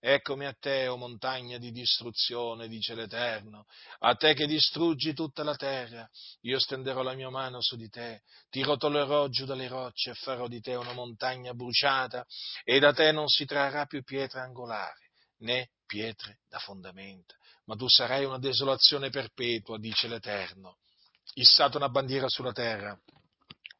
Eccomi 0.00 0.46
a 0.46 0.52
te, 0.52 0.86
o 0.86 0.96
montagna 0.96 1.58
di 1.58 1.72
distruzione, 1.72 2.68
dice 2.68 2.94
l'Eterno, 2.94 3.66
a 3.98 4.14
te 4.14 4.32
che 4.34 4.46
distruggi 4.46 5.12
tutta 5.12 5.42
la 5.42 5.56
terra. 5.56 6.08
Io 6.42 6.60
stenderò 6.60 7.02
la 7.02 7.14
mia 7.14 7.30
mano 7.30 7.60
su 7.60 7.76
di 7.76 7.88
te, 7.88 8.22
ti 8.48 8.62
rotolerò 8.62 9.26
giù 9.26 9.44
dalle 9.44 9.66
rocce 9.66 10.10
e 10.10 10.14
farò 10.14 10.46
di 10.46 10.60
te 10.60 10.76
una 10.76 10.92
montagna 10.92 11.52
bruciata, 11.52 12.24
e 12.62 12.78
da 12.78 12.92
te 12.92 13.10
non 13.10 13.26
si 13.26 13.44
trarrà 13.44 13.86
più 13.86 14.04
pietra 14.04 14.42
angolare, 14.42 15.10
né 15.38 15.70
pietre 15.84 16.42
da 16.48 16.60
fondamenta, 16.60 17.34
ma 17.64 17.74
tu 17.74 17.88
sarai 17.88 18.24
una 18.24 18.38
desolazione 18.38 19.10
perpetua, 19.10 19.78
dice 19.78 20.06
l'Eterno. 20.06 20.76
Issate 21.34 21.76
una 21.76 21.88
bandiera 21.88 22.28
sulla 22.28 22.52
terra 22.52 22.96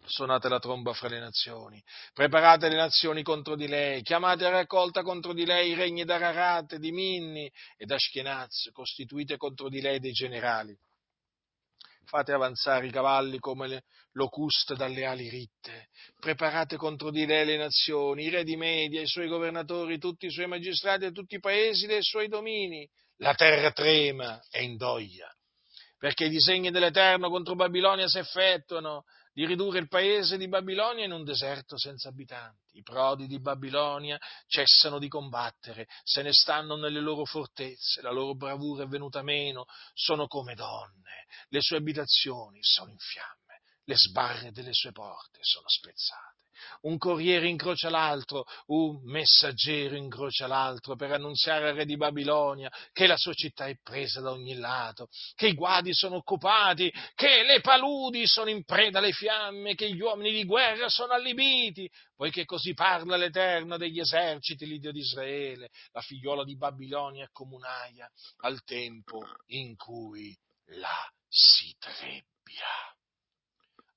suonate 0.08 0.48
la 0.48 0.58
tromba 0.58 0.92
fra 0.92 1.08
le 1.08 1.20
nazioni, 1.20 1.82
preparate 2.12 2.68
le 2.68 2.76
nazioni 2.76 3.22
contro 3.22 3.54
di 3.56 3.68
lei, 3.68 4.02
chiamate 4.02 4.44
a 4.46 4.50
raccolta 4.50 5.02
contro 5.02 5.32
di 5.32 5.44
lei 5.44 5.70
i 5.70 5.74
regni 5.74 6.04
d'Ararat, 6.04 6.76
di 6.76 6.90
Minni 6.90 7.50
e 7.76 7.84
d'Ashkenaz, 7.84 8.70
costituite 8.72 9.36
contro 9.36 9.68
di 9.68 9.80
lei 9.80 10.00
dei 10.00 10.12
generali. 10.12 10.76
Fate 12.04 12.32
avanzare 12.32 12.86
i 12.86 12.90
cavalli 12.90 13.38
come 13.38 13.68
le 13.68 13.82
locuste 14.12 14.74
dalle 14.74 15.04
ali 15.04 15.28
ritte, 15.28 15.88
preparate 16.18 16.76
contro 16.76 17.10
di 17.10 17.26
lei 17.26 17.44
le 17.44 17.58
nazioni, 17.58 18.24
i 18.24 18.30
re 18.30 18.44
di 18.44 18.56
Media, 18.56 19.02
i 19.02 19.06
suoi 19.06 19.28
governatori, 19.28 19.98
tutti 19.98 20.26
i 20.26 20.30
suoi 20.30 20.46
magistrati 20.46 21.04
e 21.04 21.12
tutti 21.12 21.34
i 21.34 21.40
paesi 21.40 21.86
dei 21.86 22.02
suoi 22.02 22.28
domini. 22.28 22.88
La 23.18 23.34
terra 23.34 23.72
trema 23.72 24.40
e 24.50 24.62
indoglia, 24.62 25.30
perché 25.98 26.26
i 26.26 26.30
disegni 26.30 26.70
dell'Eterno 26.70 27.28
contro 27.28 27.54
Babilonia 27.54 28.08
si 28.08 28.18
effettuano, 28.18 29.04
di 29.38 29.46
ridurre 29.46 29.78
il 29.78 29.86
paese 29.86 30.36
di 30.36 30.48
Babilonia 30.48 31.04
in 31.04 31.12
un 31.12 31.22
deserto 31.22 31.78
senza 31.78 32.08
abitanti. 32.08 32.78
I 32.78 32.82
prodi 32.82 33.28
di 33.28 33.38
Babilonia 33.38 34.18
cessano 34.48 34.98
di 34.98 35.06
combattere, 35.06 35.86
se 36.02 36.22
ne 36.22 36.32
stanno 36.32 36.74
nelle 36.74 36.98
loro 36.98 37.24
fortezze, 37.24 38.02
la 38.02 38.10
loro 38.10 38.34
bravura 38.34 38.82
è 38.82 38.88
venuta 38.88 39.22
meno, 39.22 39.66
sono 39.94 40.26
come 40.26 40.56
donne, 40.56 41.26
le 41.50 41.60
sue 41.60 41.76
abitazioni 41.76 42.58
sono 42.62 42.90
in 42.90 42.98
fiamme, 42.98 43.62
le 43.84 43.94
sbarre 43.96 44.50
delle 44.50 44.72
sue 44.72 44.90
porte 44.90 45.38
sono 45.42 45.68
spezzate 45.68 46.27
un 46.82 46.98
corriere 46.98 47.48
incrocia 47.48 47.90
l'altro, 47.90 48.44
un 48.66 49.00
messaggero 49.04 49.96
incrocia 49.96 50.46
l'altro 50.46 50.96
per 50.96 51.12
annunziare 51.12 51.68
al 51.68 51.74
re 51.74 51.84
di 51.84 51.96
Babilonia 51.96 52.70
che 52.92 53.06
la 53.06 53.16
sua 53.16 53.32
città 53.34 53.66
è 53.66 53.78
presa 53.82 54.20
da 54.20 54.30
ogni 54.30 54.54
lato, 54.54 55.08
che 55.34 55.48
i 55.48 55.54
guadi 55.54 55.92
sono 55.94 56.16
occupati, 56.16 56.92
che 57.14 57.42
le 57.44 57.60
paludi 57.60 58.26
sono 58.26 58.50
in 58.50 58.64
preda 58.64 58.98
alle 58.98 59.12
fiamme, 59.12 59.74
che 59.74 59.92
gli 59.92 60.00
uomini 60.00 60.32
di 60.32 60.44
guerra 60.44 60.88
sono 60.88 61.12
allibiti, 61.12 61.90
poiché 62.14 62.44
così 62.44 62.74
parla 62.74 63.16
l'Eterno 63.16 63.76
degli 63.76 64.00
eserciti, 64.00 64.66
l'Idio 64.66 64.92
di 64.92 65.00
Israele, 65.00 65.70
la 65.92 66.00
figliola 66.00 66.44
di 66.44 66.56
Babilonia 66.56 67.24
è 67.24 67.30
comunaia 67.32 68.10
al 68.38 68.62
tempo 68.64 69.20
in 69.46 69.76
cui 69.76 70.36
la 70.72 71.10
si 71.28 71.74
trebbia 71.78 72.96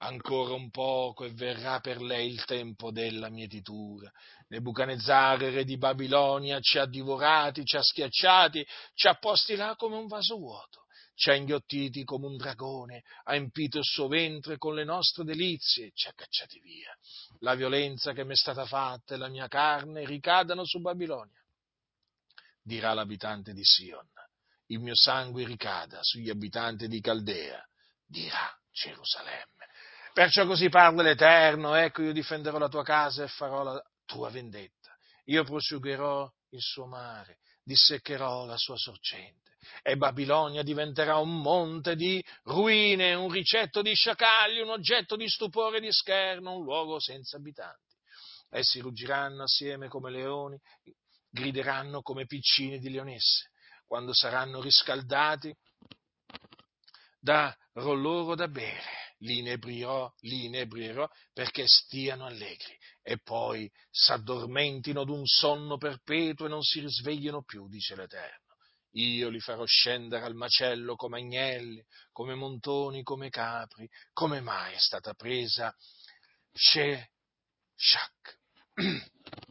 ancora 0.01 0.53
un 0.53 0.69
poco 0.69 1.25
e 1.25 1.31
verrà 1.31 1.79
per 1.79 2.01
lei 2.01 2.31
il 2.31 2.43
tempo 2.45 2.91
della 2.91 3.29
mietitura. 3.29 4.11
Nebuchadnezzar, 4.47 5.39
re 5.39 5.63
di 5.63 5.77
Babilonia, 5.77 6.59
ci 6.59 6.77
ha 6.77 6.85
divorati, 6.85 7.65
ci 7.65 7.77
ha 7.77 7.81
schiacciati, 7.81 8.65
ci 8.93 9.07
ha 9.07 9.15
posti 9.15 9.55
là 9.55 9.75
come 9.75 9.95
un 9.95 10.07
vaso 10.07 10.37
vuoto, 10.37 10.85
ci 11.15 11.29
ha 11.29 11.35
inghiottiti 11.35 12.03
come 12.03 12.25
un 12.25 12.35
dragone, 12.35 13.03
ha 13.25 13.35
empito 13.35 13.77
il 13.77 13.85
suo 13.85 14.07
ventre 14.07 14.57
con 14.57 14.73
le 14.73 14.83
nostre 14.83 15.23
delizie, 15.23 15.91
ci 15.93 16.07
ha 16.07 16.13
cacciati 16.13 16.59
via. 16.59 16.95
La 17.39 17.55
violenza 17.55 18.13
che 18.13 18.23
mi 18.23 18.33
è 18.33 18.37
stata 18.37 18.65
fatta 18.65 19.13
e 19.13 19.17
la 19.17 19.29
mia 19.29 19.47
carne 19.47 20.05
ricadano 20.05 20.65
su 20.65 20.79
Babilonia. 20.79 21.39
Dirà 22.63 22.93
l'abitante 22.93 23.53
di 23.53 23.63
Sion, 23.63 24.07
il 24.67 24.79
mio 24.79 24.95
sangue 24.95 25.45
ricada 25.45 25.99
sugli 26.01 26.29
abitanti 26.29 26.87
di 26.87 27.01
Caldea, 27.01 27.63
dirà 28.05 28.55
Gerusalemme. 28.71 29.60
Perciò 30.13 30.45
così 30.45 30.67
parla 30.69 31.03
l'Eterno, 31.03 31.73
ecco 31.75 32.01
io 32.01 32.11
difenderò 32.11 32.57
la 32.57 32.67
tua 32.67 32.83
casa 32.83 33.23
e 33.23 33.27
farò 33.27 33.63
la 33.63 33.81
tua 34.05 34.29
vendetta. 34.29 34.95
Io 35.25 35.43
prosciugherò 35.43 36.29
il 36.49 36.61
suo 36.61 36.85
mare, 36.85 37.39
disseccherò 37.63 38.45
la 38.45 38.57
sua 38.57 38.75
sorgente 38.75 39.41
e 39.83 39.95
Babilonia 39.95 40.63
diventerà 40.63 41.17
un 41.17 41.39
monte 41.39 41.95
di 41.95 42.23
ruine, 42.43 43.13
un 43.13 43.31
ricetto 43.31 43.81
di 43.81 43.93
sciacalli, 43.93 44.61
un 44.61 44.69
oggetto 44.69 45.15
di 45.15 45.29
stupore 45.29 45.77
e 45.77 45.81
di 45.81 45.91
scherno, 45.91 46.55
un 46.55 46.63
luogo 46.63 46.99
senza 46.99 47.37
abitanti. 47.37 47.95
Essi 48.49 48.79
ruggiranno 48.79 49.43
assieme 49.43 49.87
come 49.87 50.11
leoni, 50.11 50.59
grideranno 51.29 52.01
come 52.01 52.25
piccini 52.25 52.79
di 52.79 52.89
leonesse. 52.89 53.51
Quando 53.85 54.13
saranno 54.13 54.61
riscaldati, 54.61 55.55
darò 57.19 57.93
loro 57.93 58.35
da 58.35 58.47
bere 58.47 59.10
li 59.21 59.39
inebriò, 59.39 60.11
li 60.21 60.45
inebrierò 60.45 61.07
perché 61.33 61.63
stiano 61.65 62.25
allegri 62.25 62.77
e 63.01 63.19
poi 63.19 63.69
s'addormentino 63.89 65.03
d'un 65.03 65.25
sonno 65.25 65.77
perpetuo 65.77 66.45
e 66.45 66.49
non 66.49 66.61
si 66.61 66.79
risvegliano 66.79 67.43
più, 67.43 67.67
dice 67.67 67.95
l'Eterno. 67.95 68.49
Io 68.95 69.29
li 69.29 69.39
farò 69.39 69.63
scendere 69.65 70.25
al 70.25 70.35
macello 70.35 70.95
come 70.95 71.19
agnelli, 71.19 71.81
come 72.11 72.35
montoni, 72.35 73.03
come 73.03 73.29
capri. 73.29 73.89
Come 74.11 74.41
mai 74.41 74.73
è 74.73 74.79
stata 74.79 75.13
presa 75.13 75.73
Sheshak? 76.53 77.09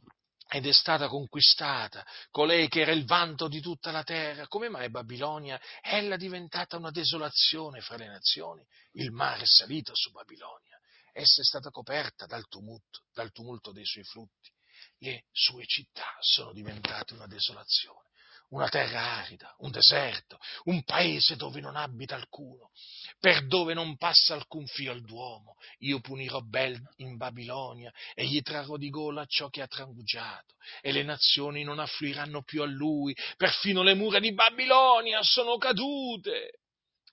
ed 0.53 0.67
è 0.67 0.73
stata 0.73 1.07
conquistata, 1.07 2.05
colei 2.31 2.69
che 2.69 2.81
era 2.81 2.91
il 2.91 3.05
vanto 3.05 3.47
di 3.47 3.61
tutta 3.61 3.93
la 3.93 4.03
terra. 4.03 4.49
Come 4.49 4.69
mai 4.69 4.91
Babilonia? 4.91 5.61
Ella 5.81 6.17
è 6.17 6.19
diventata 6.19 6.77
una 6.77 6.91
desolazione 6.91 7.81
fra 7.81 7.97
le 7.97 8.09
nazioni. 8.09 8.67
Il 8.93 9.13
mare 9.13 9.43
è 9.43 9.47
salito 9.47 9.95
su 9.95 10.11
Babilonia. 10.11 10.77
Essa 11.13 11.41
è 11.41 11.45
stata 11.45 11.71
coperta 11.71 12.27
dal 12.27 12.49
tumulto, 12.49 13.05
dal 13.13 13.31
tumulto 13.31 13.71
dei 13.71 13.85
suoi 13.85 14.03
flutti. 14.03 14.51
Le 14.99 15.27
sue 15.31 15.65
città 15.67 16.17
sono 16.19 16.53
diventate 16.53 17.15
una 17.15 17.29
desolazione. 17.29 18.09
Una 18.51 18.69
terra 18.69 19.19
arida, 19.19 19.55
un 19.59 19.71
deserto, 19.71 20.39
un 20.65 20.83
paese 20.83 21.37
dove 21.37 21.61
non 21.61 21.77
abita 21.77 22.15
alcuno, 22.15 22.71
per 23.19 23.47
dove 23.47 23.75
non 23.75 23.97
passa 23.97 24.35
alcun 24.35 24.67
fio 24.67 24.93
al 24.93 25.03
duomo. 25.03 25.57
Io 25.81 26.01
punirò 26.01 26.41
Bel 26.41 26.81
in 26.97 27.17
Babilonia 27.17 27.93
e 28.15 28.27
gli 28.27 28.41
trarrò 28.43 28.77
di 28.77 28.89
gola 28.89 29.25
ciò 29.27 29.49
che 29.49 29.63
ha 29.63 29.67
trangugiato, 29.67 30.55
e 30.81 30.91
le 30.93 31.03
nazioni 31.03 31.63
non 31.63 31.79
affluiranno 31.79 32.43
più 32.43 32.63
a 32.63 32.67
lui, 32.67 33.15
perfino 33.37 33.83
le 33.83 33.95
mura 33.95 34.19
di 34.19 34.33
Babilonia 34.33 35.23
sono 35.23 35.57
cadute. 35.57 36.59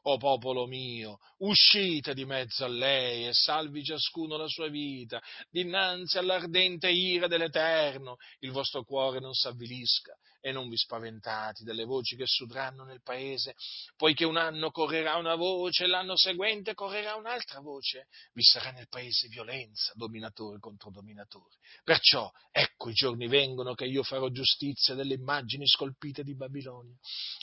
O 0.10 0.16
popolo 0.18 0.68
mio, 0.68 1.18
uscite 1.40 2.14
di 2.14 2.24
mezzo 2.24 2.64
a 2.64 2.70
lei 2.70 3.28
e 3.28 3.34
salvi 3.34 3.84
ciascuno 3.84 4.38
la 4.38 4.48
sua 4.48 4.70
vita, 4.70 5.22
dinanzi 5.50 6.18
all'ardente 6.18 6.90
ira 6.90 7.28
dell'Eterno, 7.28 8.16
il 8.40 8.52
vostro 8.52 8.86
cuore 8.86 9.20
non 9.20 9.34
s'avvilisca 9.34 10.18
e 10.40 10.52
non 10.52 10.70
vi 10.70 10.78
spaventate 10.78 11.64
delle 11.64 11.86
voci 11.86 12.16
che 12.16 12.26
sudranno 12.26 12.84
nel 12.84 13.02
paese, 13.02 13.56
poiché 13.96 14.26
un 14.26 14.38
anno 14.38 14.72
correrà 14.72 15.16
una 15.16 15.36
voce 15.36 15.88
l'anno 15.88 16.16
seguente 16.16 16.74
correrà 16.74 17.16
un'altra 17.16 17.60
voce. 17.60 18.08
Vi 18.34 18.44
sarà 18.44 18.72
nel 18.72 18.88
paese 18.88 19.28
violenza, 19.28 19.92
dominatore 19.96 20.60
contro 20.60 20.92
dominatore. 20.92 21.56
Perciò, 21.84 22.32
ecco 22.52 22.90
i 22.90 22.94
giorni 22.94 23.28
vengono 23.28 23.74
che 23.74 23.86
io 23.86 24.04
farò 24.04 24.30
giustizia 24.30 24.96
delle 24.96 25.16
immagini 25.16 25.68
scolpite 25.68 26.24
di 26.24 26.36
Babilonia, 26.36 26.96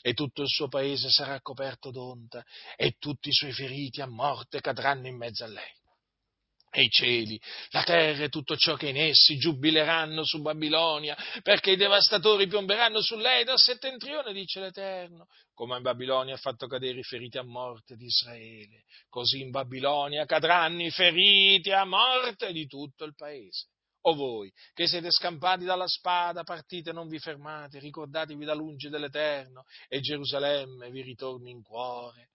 e 0.02 0.14
tutto 0.14 0.42
il 0.42 0.48
suo 0.48 0.68
paese 0.68 1.10
sarà 1.10 1.40
coperto 1.40 1.90
d'onta, 1.90 2.44
e 2.76 2.96
tutti 2.98 3.28
i 3.28 3.32
suoi 3.32 3.52
feriti 3.52 4.00
a 4.00 4.06
morte 4.06 4.60
cadranno 4.60 5.06
in 5.06 5.16
mezzo 5.16 5.44
a 5.44 5.48
lei 5.48 5.82
e 6.76 6.82
i 6.82 6.90
cieli, 6.90 7.40
la 7.70 7.84
terra 7.84 8.24
e 8.24 8.28
tutto 8.28 8.56
ciò 8.56 8.74
che 8.74 8.88
in 8.88 8.96
essi 8.96 9.36
giubileranno 9.36 10.24
su 10.24 10.42
Babilonia, 10.42 11.16
perché 11.40 11.70
i 11.70 11.76
devastatori 11.76 12.48
piomberanno 12.48 13.00
su 13.00 13.16
lei 13.16 13.44
dal 13.44 13.60
settentrione, 13.60 14.32
dice 14.32 14.58
l'Eterno. 14.58 15.28
Come 15.54 15.76
in 15.76 15.82
Babilonia 15.82 16.34
ha 16.34 16.38
fatto 16.38 16.66
cadere 16.66 16.98
i 16.98 17.04
feriti 17.04 17.38
a 17.38 17.44
morte 17.44 17.94
di 17.94 18.06
Israele, 18.06 18.82
così 19.08 19.40
in 19.40 19.50
Babilonia 19.50 20.24
cadranno 20.24 20.82
i 20.82 20.90
feriti 20.90 21.70
a 21.70 21.84
morte 21.84 22.50
di 22.50 22.66
tutto 22.66 23.04
il 23.04 23.14
paese. 23.14 23.68
O 24.06 24.14
voi, 24.14 24.52
che 24.72 24.88
siete 24.88 25.12
scampati 25.12 25.64
dalla 25.64 25.86
spada, 25.86 26.42
partite 26.42 26.90
non 26.90 27.06
vi 27.06 27.20
fermate, 27.20 27.78
ricordatevi 27.78 28.44
da 28.44 28.52
lungi 28.52 28.88
dell'Eterno, 28.88 29.62
e 29.88 30.00
Gerusalemme 30.00 30.90
vi 30.90 31.02
ritorni 31.02 31.52
in 31.52 31.62
cuore 31.62 32.30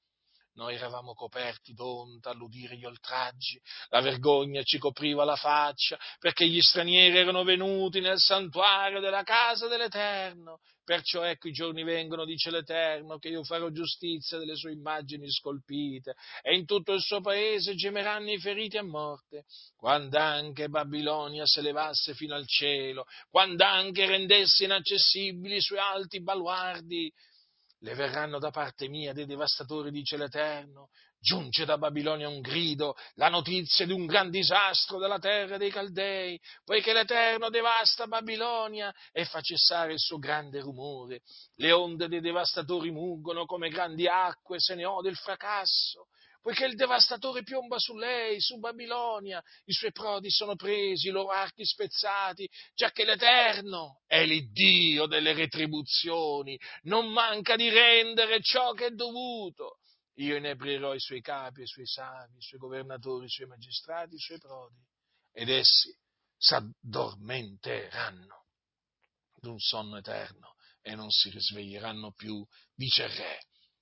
noi 0.60 0.76
eravamo 0.76 1.14
coperti 1.14 1.74
d'onta 1.74 2.32
all'udire 2.32 2.76
gli 2.76 2.84
oltraggi, 2.84 3.58
la 3.88 4.02
vergogna 4.02 4.62
ci 4.62 4.78
copriva 4.78 5.24
la 5.24 5.38
faccia, 5.38 5.98
perché 6.20 6.46
gli 6.46 6.60
stranieri 6.60 7.18
erano 7.18 7.46
venuti 7.46 8.02
nel 8.02 8.20
santuario 8.20 9.00
della 9.00 9.24
casa 9.24 9.70
dell'Eterno. 9.70 10.60
Perciò 10.84 11.22
ecco 11.22 11.48
i 11.48 11.54
giorni 11.54 11.84
vengono, 11.84 12.26
dice 12.26 12.50
l'Eterno, 12.50 13.20
che 13.20 13.30
io 13.30 13.44
farò 13.44 13.70
giustizia 13.70 14.38
delle 14.38 14.56
sue 14.56 14.72
immagini 14.72 15.32
scolpite, 15.32 16.16
e 16.42 16.56
in 16.56 16.66
tutto 16.66 16.94
il 16.94 17.02
suo 17.02 17.22
paese 17.22 17.76
gemeranno 17.76 18.32
i 18.32 18.40
feriti 18.40 18.78
a 18.78 18.84
morte, 18.84 19.46
quando 19.78 20.18
anche 20.18 20.68
Babilonia 20.68 21.46
si 21.46 21.62
levasse 21.62 22.16
fino 22.16 22.36
al 22.36 22.48
cielo, 22.48 23.06
quando 23.30 23.64
anche 23.64 24.08
rendesse 24.08 24.66
inaccessibili 24.66 25.56
i 25.58 25.62
suoi 25.62 25.80
alti 25.80 26.22
baluardi, 26.22 27.14
le 27.80 27.94
verranno 27.94 28.40
da 28.40 28.52
parte 28.52 28.88
mia 28.88 29.14
dei 29.14 29.26
devastatori, 29.26 29.92
dice 29.92 30.18
l'Eterno. 30.18 30.90
Giunge 31.22 31.66
da 31.66 31.78
Babilonia 31.78 32.30
un 32.30 32.40
grido, 32.40 32.96
la 33.16 33.28
notizia 33.28 33.86
di 33.86 33.92
un 33.92 34.06
gran 34.06 34.30
disastro 34.30 35.00
della 35.00 35.20
terra 35.20 35.58
dei 35.58 35.70
Caldei, 35.70 36.40
poiché 36.64 36.94
l'Eterno 36.94 37.50
devasta 37.50 38.08
Babilonia 38.08 38.94
e 39.12 39.26
fa 39.26 39.42
cessare 39.42 39.92
il 39.92 40.00
suo 40.00 40.18
grande 40.18 40.62
rumore. 40.62 41.20
Le 41.56 41.72
onde 41.74 42.08
dei 42.08 42.22
devastatori 42.22 42.90
muggono 42.90 43.46
come 43.46 43.68
grandi 43.68 44.08
acque, 44.08 44.62
se 44.62 44.76
ne 44.76 44.86
ode 44.86 45.10
il 45.10 45.18
fracasso 45.18 46.08
poiché 46.42 46.66
il 46.66 46.76
devastatore 46.76 47.44
piomba 47.44 47.80
su 47.80 47.96
lei, 47.96 48.40
su 48.40 48.60
Babilonia, 48.60 49.44
i 49.66 49.74
suoi 49.74 49.92
prodi 49.92 50.30
sono 50.30 50.56
presi, 50.56 51.08
i 51.08 51.12
loro 51.12 51.32
archi 51.32 51.66
spezzati, 51.66 52.48
giacché 52.74 53.06
l'Eterno 53.06 54.02
è 54.06 54.26
l'Iddio 54.26 55.06
delle 55.06 55.34
retribuzioni, 55.34 56.60
non 56.84 57.12
manca 57.12 57.56
di 57.56 57.70
rendere 57.70 58.42
ciò 58.42 58.74
che 58.74 58.88
è 58.88 58.92
dovuto. 58.92 59.80
Io 60.16 60.36
inebrirò 60.36 60.94
i 60.94 61.00
suoi 61.00 61.22
capi, 61.22 61.62
i 61.62 61.68
suoi 61.68 61.88
savi, 61.88 62.38
i 62.38 62.42
suoi 62.42 62.60
governatori, 62.60 63.26
i 63.26 63.30
suoi 63.30 63.48
magistrati, 63.48 64.16
i 64.16 64.20
suoi 64.20 64.38
prodi, 64.38 64.76
ed 65.32 65.50
essi 65.50 65.96
s'addormenteranno 66.38 68.48
d'un 69.40 69.60
sonno 69.60 69.98
eterno 69.98 70.56
e 70.82 70.96
non 70.96 71.10
si 71.10 71.30
risveglieranno 71.30 72.14
più, 72.14 72.46
dice 72.74 73.04
il 73.04 73.12
Re, 73.12 73.40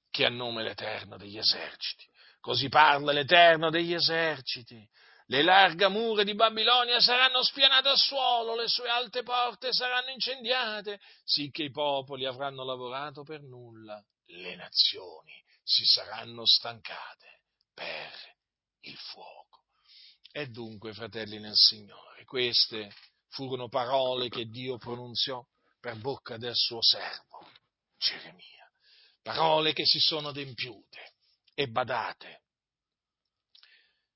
che 0.09 0.25
a 0.25 0.29
nome 0.29 0.63
l'Eterno 0.63 1.17
degli 1.17 1.37
eserciti. 1.37 2.05
Così 2.47 2.69
parla 2.69 3.11
l'Eterno 3.11 3.69
degli 3.69 3.93
eserciti. 3.93 4.81
Le 5.25 5.43
larghe 5.43 5.89
mura 5.89 6.23
di 6.23 6.33
Babilonia 6.33 7.01
saranno 7.01 7.43
spianate 7.43 7.89
al 7.89 7.97
suolo, 7.97 8.55
le 8.55 8.69
sue 8.69 8.87
alte 8.87 9.21
porte 9.21 9.73
saranno 9.73 10.11
incendiate, 10.11 11.01
sicché 11.25 11.63
i 11.63 11.71
popoli 11.71 12.25
avranno 12.25 12.63
lavorato 12.63 13.23
per 13.23 13.41
nulla, 13.41 14.01
le 14.27 14.55
nazioni 14.55 15.33
si 15.61 15.83
saranno 15.83 16.45
stancate 16.45 17.41
per 17.73 18.13
il 18.83 18.95
fuoco. 18.95 19.63
E 20.31 20.47
dunque, 20.47 20.93
fratelli 20.93 21.39
nel 21.39 21.53
Signore, 21.53 22.23
queste 22.23 22.93
furono 23.27 23.67
parole 23.67 24.29
che 24.29 24.45
Dio 24.45 24.77
pronunziò 24.77 25.45
per 25.81 25.97
bocca 25.97 26.37
del 26.37 26.55
suo 26.55 26.81
servo, 26.81 27.45
Geremia, 27.97 28.71
parole 29.21 29.73
che 29.73 29.85
si 29.85 29.99
sono 29.99 30.29
adempiute 30.29 31.15
e 31.59 31.67
badate, 31.69 32.43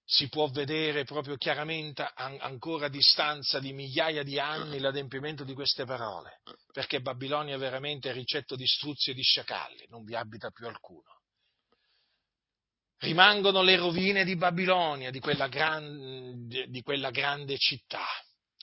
si 0.05 0.29
può 0.29 0.47
vedere 0.51 1.05
proprio 1.05 1.37
chiaramente 1.37 2.07
ancora 2.13 2.85
a 2.85 2.89
distanza 2.89 3.59
di 3.59 3.73
migliaia 3.73 4.21
di 4.21 4.37
anni 4.37 4.77
l'adempimento 4.77 5.43
di 5.43 5.55
queste 5.55 5.83
parole, 5.83 6.41
perché 6.71 7.01
Babilonia 7.01 7.55
è 7.55 7.57
veramente 7.57 8.11
ricetto 8.11 8.55
di 8.55 8.67
struzzi 8.67 9.09
e 9.09 9.13
di 9.15 9.23
sciacalli, 9.23 9.87
non 9.89 10.03
vi 10.03 10.13
abita 10.13 10.51
più 10.51 10.67
alcuno. 10.67 11.21
Rimangono 12.97 13.63
le 13.63 13.77
rovine 13.77 14.23
di 14.23 14.35
Babilonia, 14.35 15.09
di 15.09 15.19
quella, 15.19 15.47
gran, 15.47 16.45
di 16.45 16.81
quella 16.83 17.09
grande 17.09 17.57
città, 17.57 18.05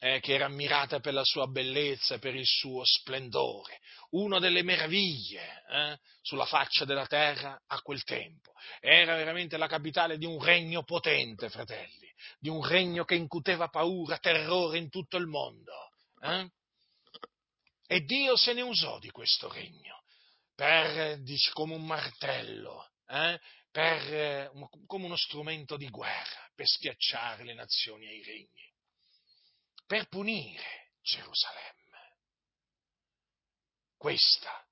eh, 0.01 0.20
che 0.20 0.34
era 0.34 0.46
ammirata 0.46 1.01
per 1.01 1.12
la 1.12 1.24
sua 1.24 1.46
bellezza, 1.46 2.18
per 2.18 2.34
il 2.34 2.46
suo 2.46 2.84
splendore, 2.84 3.80
una 4.11 4.38
delle 4.38 4.62
meraviglie 4.62 5.64
eh, 5.68 5.99
sulla 6.22 6.46
faccia 6.46 6.84
della 6.84 7.07
terra 7.07 7.61
a 7.66 7.80
quel 7.80 8.03
tempo. 8.05 8.53
Era 8.80 9.16
veramente 9.16 9.57
la 9.57 9.66
capitale 9.66 10.18
di 10.18 10.26
un 10.26 10.42
regno 10.42 10.84
potente, 10.84 11.49
fratelli, 11.49 12.12
di 12.38 12.49
un 12.49 12.64
regno 12.64 13.05
che 13.05 13.14
incuteva 13.14 13.68
paura, 13.68 14.18
terrore 14.18 14.78
in 14.78 14.88
tutto 14.88 15.16
il 15.16 15.26
mondo. 15.26 15.90
Eh? 16.20 16.49
E 17.86 18.01
Dio 18.03 18.36
se 18.36 18.53
ne 18.53 18.62
usò 18.62 18.99
di 18.99 19.11
questo 19.11 19.51
regno 19.51 20.03
per, 20.55 21.20
dice, 21.20 21.53
come 21.53 21.74
un 21.74 21.86
martello, 21.86 22.90
eh? 23.09 23.40
per, 23.70 24.51
come 24.86 25.05
uno 25.05 25.16
strumento 25.16 25.76
di 25.76 25.88
guerra, 25.88 26.51
per 26.55 26.66
schiacciare 26.66 27.44
le 27.44 27.55
nazioni 27.55 28.07
e 28.07 28.16
i 28.16 28.22
regni, 28.24 28.68
per 29.89 30.07
punire 30.09 30.91
Gerusalemme. 31.01 32.16
Questa 33.97 34.64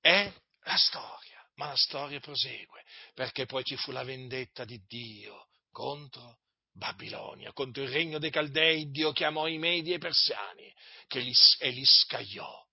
è 0.00 0.32
la 0.62 0.76
storia, 0.76 1.46
ma 1.56 1.68
la 1.68 1.76
storia 1.76 2.18
prosegue, 2.20 2.82
perché 3.12 3.44
poi 3.44 3.62
ci 3.64 3.76
fu 3.76 3.92
la 3.92 4.02
vendetta 4.02 4.64
di 4.64 4.82
Dio 4.86 5.48
contro 5.70 6.38
Babilonia, 6.72 7.52
contro 7.52 7.82
il 7.82 7.90
regno 7.90 8.18
dei 8.18 8.30
Caldei, 8.30 8.90
Dio 8.90 9.12
chiamò 9.12 9.46
i 9.46 9.58
Medi 9.58 9.92
e 9.92 9.96
i 9.96 9.98
Persiani 9.98 10.74
li, 11.10 11.32
e 11.58 11.68
li 11.68 11.84
scagliò, 11.84 12.66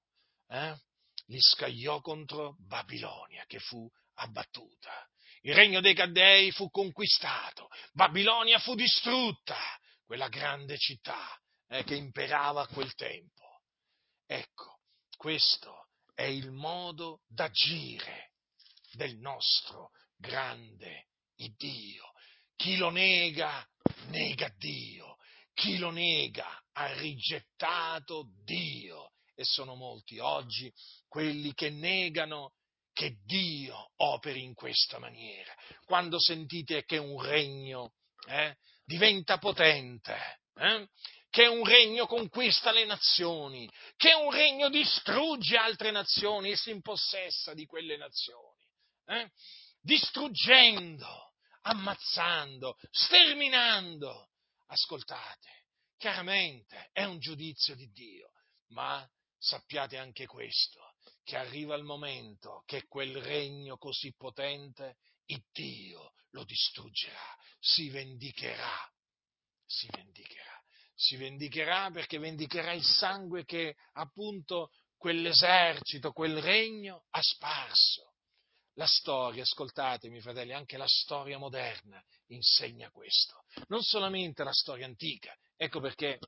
eh? 0.47 0.75
li 1.25 1.39
scagliò 1.39 1.99
contro 1.99 2.55
Babilonia 2.59 3.43
che 3.45 3.59
fu 3.59 3.91
abbattuta. 4.15 5.05
Il 5.41 5.53
regno 5.53 5.81
dei 5.81 5.93
Caldei 5.93 6.51
fu 6.51 6.69
conquistato, 6.69 7.67
Babilonia 7.91 8.57
fu 8.57 8.73
distrutta, 8.73 9.59
quella 10.05 10.29
grande 10.29 10.77
città 10.77 11.40
eh, 11.71 11.83
che 11.85 11.95
imperava 11.95 12.63
a 12.63 12.67
quel 12.67 12.93
tempo. 12.95 13.61
Ecco, 14.25 14.81
questo 15.15 15.87
è 16.13 16.23
il 16.23 16.51
modo 16.51 17.21
d'agire 17.27 18.33
del 18.91 19.17
nostro 19.17 19.91
grande 20.17 21.07
Dio. 21.57 22.11
Chi 22.55 22.77
lo 22.77 22.89
nega, 22.89 23.65
nega 24.09 24.53
Dio. 24.57 25.15
Chi 25.53 25.77
lo 25.77 25.89
nega 25.89 26.61
ha 26.73 26.93
rigettato 26.93 28.29
Dio. 28.43 29.13
E 29.33 29.43
sono 29.43 29.75
molti 29.75 30.19
oggi 30.19 30.71
quelli 31.07 31.53
che 31.53 31.69
negano 31.69 32.53
che 32.93 33.17
Dio 33.23 33.91
operi 33.95 34.43
in 34.43 34.53
questa 34.53 34.99
maniera. 34.99 35.55
Quando 35.85 36.19
sentite 36.19 36.83
che 36.83 36.97
un 36.97 37.19
regno 37.19 37.93
eh, 38.27 38.57
diventa 38.83 39.37
potente, 39.39 40.41
eh, 40.55 40.87
che 41.31 41.47
un 41.47 41.63
regno 41.63 42.07
conquista 42.07 42.71
le 42.71 42.83
nazioni, 42.83 43.67
che 43.95 44.13
un 44.13 44.31
regno 44.31 44.69
distrugge 44.69 45.55
altre 45.55 45.89
nazioni 45.89 46.51
e 46.51 46.57
si 46.57 46.71
impossessa 46.71 47.53
di 47.53 47.65
quelle 47.65 47.95
nazioni, 47.95 48.67
eh? 49.05 49.31
distruggendo, 49.79 51.33
ammazzando, 51.61 52.77
sterminando. 52.91 54.27
Ascoltate, 54.67 55.65
chiaramente 55.97 56.89
è 56.93 57.03
un 57.03 57.19
giudizio 57.19 57.75
di 57.75 57.89
Dio, 57.91 58.31
ma 58.69 59.05
sappiate 59.37 59.97
anche 59.97 60.25
questo, 60.25 60.95
che 61.23 61.35
arriva 61.35 61.75
il 61.75 61.83
momento 61.83 62.63
che 62.65 62.87
quel 62.87 63.21
regno 63.21 63.77
così 63.77 64.13
potente, 64.15 64.97
il 65.25 65.43
Dio 65.51 66.13
lo 66.31 66.43
distruggerà, 66.43 67.37
si 67.59 67.89
vendicherà, 67.89 68.77
si 69.65 69.87
vendicherà, 69.91 70.50
si 71.01 71.15
vendicherà 71.15 71.89
perché 71.89 72.19
vendicherà 72.19 72.73
il 72.73 72.83
sangue 72.83 73.43
che 73.43 73.75
appunto 73.93 74.69
quell'esercito, 74.97 76.11
quel 76.11 76.39
regno 76.39 77.05
ha 77.09 77.21
sparso. 77.21 78.13
La 78.75 78.85
storia, 78.85 79.41
ascoltatemi 79.41 80.21
fratelli, 80.21 80.53
anche 80.53 80.77
la 80.77 80.87
storia 80.87 81.39
moderna 81.39 82.01
insegna 82.27 82.89
questo, 82.91 83.43
non 83.67 83.81
solamente 83.81 84.43
la 84.43 84.53
storia 84.53 84.85
antica. 84.85 85.35
Ecco 85.57 85.79
perché 85.79 86.19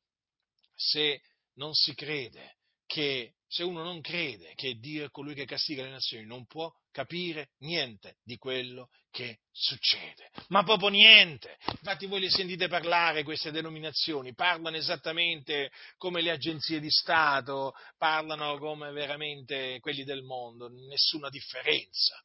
se 0.75 1.21
non 1.53 1.73
si 1.73 1.93
crede 1.93 2.57
che 2.85 3.33
se 3.47 3.63
uno 3.63 3.83
non 3.83 4.01
crede 4.01 4.53
che 4.55 4.79
Dio 4.79 5.05
è 5.05 5.11
colui 5.11 5.35
che 5.35 5.45
castiga 5.45 5.83
le 5.83 5.91
nazioni, 5.91 6.25
non 6.25 6.47
può 6.47 6.71
capire 6.91 7.49
niente 7.59 8.17
di 8.23 8.37
quello 8.37 8.89
che 9.11 9.41
succede. 9.51 10.31
Ma 10.47 10.63
proprio 10.63 10.89
niente. 10.89 11.57
Infatti 11.67 12.07
voi 12.07 12.19
le 12.19 12.31
sentite 12.31 12.67
parlare, 12.67 13.23
queste 13.23 13.51
denominazioni, 13.51 14.33
parlano 14.33 14.75
esattamente 14.75 15.71
come 15.97 16.21
le 16.21 16.31
agenzie 16.31 16.79
di 16.79 16.89
Stato, 16.89 17.73
parlano 17.97 18.57
come 18.57 18.91
veramente 18.91 19.79
quelli 19.81 20.03
del 20.03 20.23
mondo, 20.23 20.69
nessuna 20.69 21.29
differenza. 21.29 22.15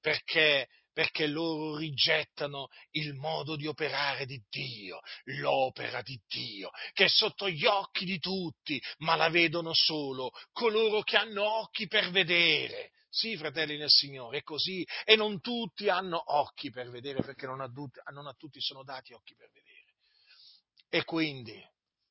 Perché 0.00 0.68
perché 0.96 1.26
loro 1.26 1.76
rigettano 1.76 2.68
il 2.92 3.12
modo 3.12 3.54
di 3.54 3.66
operare 3.66 4.24
di 4.24 4.42
Dio, 4.48 5.00
l'opera 5.24 6.00
di 6.00 6.18
Dio, 6.26 6.70
che 6.94 7.04
è 7.04 7.08
sotto 7.08 7.50
gli 7.50 7.66
occhi 7.66 8.06
di 8.06 8.18
tutti, 8.18 8.82
ma 9.00 9.14
la 9.14 9.28
vedono 9.28 9.74
solo 9.74 10.30
coloro 10.52 11.02
che 11.02 11.18
hanno 11.18 11.44
occhi 11.44 11.86
per 11.86 12.10
vedere. 12.10 12.92
Sì, 13.10 13.36
fratelli 13.36 13.76
nel 13.76 13.90
Signore, 13.90 14.38
è 14.38 14.42
così, 14.42 14.86
e 15.04 15.16
non 15.16 15.42
tutti 15.42 15.90
hanno 15.90 16.22
occhi 16.34 16.70
per 16.70 16.88
vedere, 16.88 17.20
perché 17.22 17.44
non 17.44 17.60
a, 17.60 17.70
non 18.12 18.26
a 18.26 18.32
tutti 18.32 18.58
sono 18.62 18.82
dati 18.82 19.12
occhi 19.12 19.34
per 19.34 19.50
vedere. 19.52 19.84
E 20.88 21.04
quindi 21.04 21.62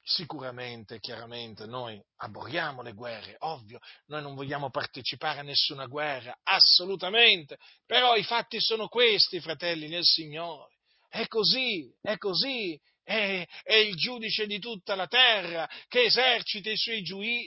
Sicuramente, 0.08 1.00
chiaramente, 1.00 1.66
noi 1.66 2.00
aborriamo 2.18 2.84
le 2.84 2.94
guerre, 2.94 3.38
ovvio, 3.40 3.80
noi 4.06 4.22
non 4.22 4.36
vogliamo 4.36 4.70
partecipare 4.70 5.40
a 5.40 5.42
nessuna 5.42 5.88
guerra, 5.88 6.38
assolutamente, 6.44 7.58
però 7.88 8.16
i 8.16 8.24
fatti 8.24 8.62
sono 8.62 8.88
questi, 8.88 9.40
fratelli 9.40 9.88
nel 9.88 10.04
Signore. 10.04 10.76
È 11.10 11.26
così, 11.26 11.92
è 12.02 12.18
così, 12.18 12.80
è, 13.02 13.48
è 13.64 13.74
il 13.74 13.96
giudice 13.96 14.46
di 14.46 14.60
tutta 14.60 14.94
la 14.94 15.08
terra 15.08 15.68
che 15.88 16.04
esercita 16.04 16.70
i 16.70 16.78
suoi 16.78 17.02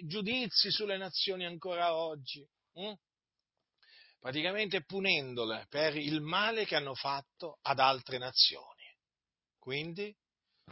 giudizi 0.05 0.73
sulle 0.73 0.97
nazioni 0.97 1.47
ancora 1.47 1.95
oggi. 1.95 2.45
Hm? 2.73 2.93
Praticamente 4.19 4.85
punendole 4.85 5.67
per 5.69 5.97
il 5.97 6.23
male 6.23 6.65
che 6.65 6.75
hanno 6.75 6.97
fatto 6.97 7.61
ad 7.63 7.79
altre 7.79 8.19
nazioni. 8.19 8.83
Quindi 9.61 10.13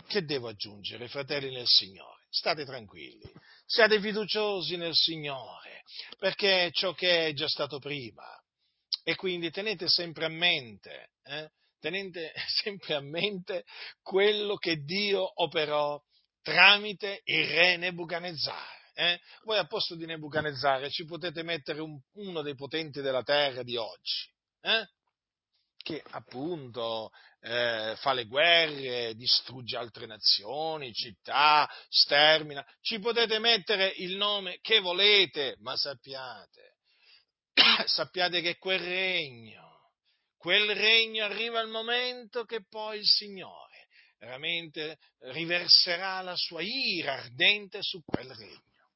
che 0.07 0.25
devo 0.25 0.49
aggiungere, 0.49 1.09
fratelli 1.09 1.53
nel 1.53 1.67
Signore? 1.67 2.25
State 2.29 2.65
tranquilli, 2.65 3.31
siate 3.65 4.01
fiduciosi 4.01 4.77
nel 4.77 4.95
Signore, 4.95 5.83
perché 6.19 6.71
ciò 6.73 6.93
che 6.93 7.29
è 7.29 7.33
già 7.33 7.49
stato 7.49 7.79
prima. 7.79 8.25
E 9.03 9.15
quindi 9.15 9.51
tenete 9.51 9.89
sempre 9.89 10.25
a 10.25 10.29
mente, 10.29 11.11
eh, 11.25 11.51
tenete 11.79 12.33
sempre 12.63 12.95
a 12.95 13.01
mente 13.01 13.65
quello 14.03 14.57
che 14.57 14.79
Dio 14.79 15.31
operò 15.43 16.01
tramite 16.43 17.21
il 17.25 17.47
re 17.47 17.77
Nebuchadnezzar. 17.77 18.75
Eh? 18.95 19.21
Voi 19.45 19.59
a 19.59 19.67
posto 19.67 19.95
di 19.95 20.07
Nebuchadnezzar 20.07 20.91
ci 20.91 21.05
potete 21.05 21.43
mettere 21.43 21.81
un, 21.81 22.01
uno 22.15 22.43
dei 22.43 22.55
potenti 22.55 23.01
della 23.01 23.23
terra 23.23 23.63
di 23.63 23.77
oggi, 23.77 24.33
eh? 24.63 24.89
Che 25.87 26.03
appunto 26.11 27.13
eh, 27.43 27.95
fa 27.99 28.13
le 28.13 28.25
guerre, 28.25 29.15
distrugge 29.15 29.77
altre 29.77 30.07
nazioni, 30.07 30.93
città, 30.93 31.71
stermina. 31.89 32.67
Ci 32.81 32.99
potete 32.99 33.39
mettere 33.39 33.93
il 33.99 34.17
nome 34.17 34.59
che 34.63 34.81
volete, 34.81 35.55
ma 35.61 35.77
sappiate, 35.77 36.79
sappiate 37.87 38.41
che 38.41 38.57
quel 38.57 38.81
regno, 38.81 39.93
quel 40.37 40.75
regno 40.75 41.25
arriva 41.25 41.61
il 41.61 41.69
momento 41.69 42.45
che 42.45 42.67
poi 42.69 42.99
il 42.99 43.07
Signore 43.07 43.87
veramente 44.19 44.99
riverserà 45.19 46.21
la 46.23 46.35
sua 46.35 46.63
ira 46.63 47.13
ardente 47.13 47.81
su 47.81 48.03
quel 48.05 48.35
regno. 48.35 48.91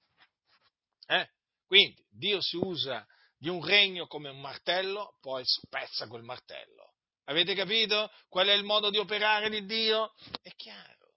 Eh? 1.07 1.29
Quindi 1.67 2.05
Dio 2.11 2.41
si 2.41 2.57
usa 2.57 3.07
di 3.41 3.49
un 3.49 3.65
regno 3.65 4.07
come 4.07 4.29
un 4.29 4.39
martello, 4.39 5.17
poi 5.21 5.43
spezza 5.47 6.07
quel 6.07 6.23
martello. 6.23 6.93
Avete 7.25 7.55
capito 7.55 8.13
qual 8.29 8.49
è 8.49 8.53
il 8.53 8.65
modo 8.65 8.91
di 8.91 8.99
operare 8.99 9.49
di 9.49 9.65
Dio? 9.65 10.13
È 10.43 10.55
chiaro, 10.55 11.15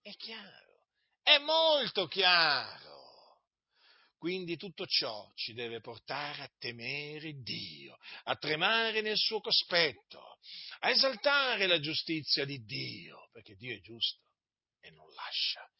è 0.00 0.14
chiaro, 0.16 0.86
è 1.22 1.36
molto 1.38 2.06
chiaro. 2.06 3.42
Quindi 4.16 4.56
tutto 4.56 4.86
ciò 4.86 5.30
ci 5.34 5.52
deve 5.52 5.80
portare 5.80 6.44
a 6.44 6.50
temere 6.56 7.34
Dio, 7.42 7.98
a 8.22 8.36
tremare 8.36 9.02
nel 9.02 9.18
suo 9.18 9.40
cospetto, 9.40 10.38
a 10.78 10.88
esaltare 10.88 11.66
la 11.66 11.78
giustizia 11.78 12.46
di 12.46 12.64
Dio, 12.64 13.28
perché 13.32 13.54
Dio 13.54 13.76
è 13.76 13.80
giusto 13.80 14.30
e 14.80 14.90
non 14.92 15.12
lascia 15.12 15.70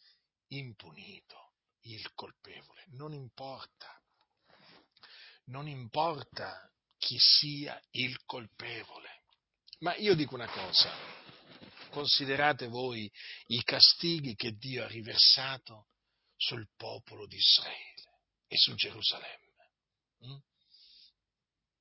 impunito 0.48 1.54
il 1.84 2.12
colpevole. 2.12 2.84
Non 2.88 3.14
importa 3.14 3.98
non 5.46 5.68
importa 5.68 6.70
chi 6.98 7.16
sia 7.18 7.80
il 7.92 8.24
colpevole. 8.24 9.22
Ma 9.80 9.94
io 9.96 10.14
dico 10.14 10.34
una 10.34 10.48
cosa, 10.48 10.90
considerate 11.90 12.68
voi 12.68 13.10
i 13.48 13.62
castighi 13.62 14.34
che 14.34 14.52
Dio 14.52 14.84
ha 14.84 14.88
riversato 14.88 15.88
sul 16.36 16.68
popolo 16.76 17.26
di 17.26 17.36
Israele 17.36 18.18
e 18.46 18.56
su 18.56 18.74
Gerusalemme. 18.74 19.70
Mm? 20.26 20.36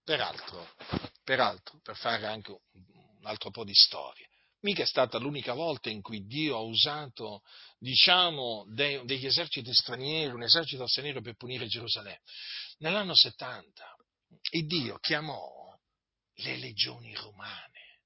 Peraltro, 0.04 0.76
peraltro, 1.24 1.80
per 1.82 1.96
fare 1.96 2.26
anche 2.26 2.52
un 2.52 3.26
altro 3.26 3.52
po' 3.52 3.64
di 3.64 3.74
storia, 3.74 4.28
mica 4.64 4.84
è 4.84 4.86
stata 4.86 5.18
l'unica 5.18 5.54
volta 5.54 5.90
in 5.90 6.02
cui 6.02 6.26
Dio 6.26 6.58
ha 6.58 6.62
usato, 6.62 7.42
diciamo, 7.78 8.66
de, 8.70 9.02
degli 9.06 9.26
eserciti 9.26 9.74
stranieri, 9.74 10.34
un 10.34 10.44
esercito 10.44 10.88
straniero 10.88 11.22
per 11.22 11.36
punire 11.36 11.68
Gerusalemme. 11.68 12.22
Nell'anno 12.80 13.16
70 13.16 13.96
il 14.52 14.66
Dio 14.66 14.98
chiamò 14.98 15.78
le 16.38 16.58
legioni 16.58 17.14
romane 17.14 18.00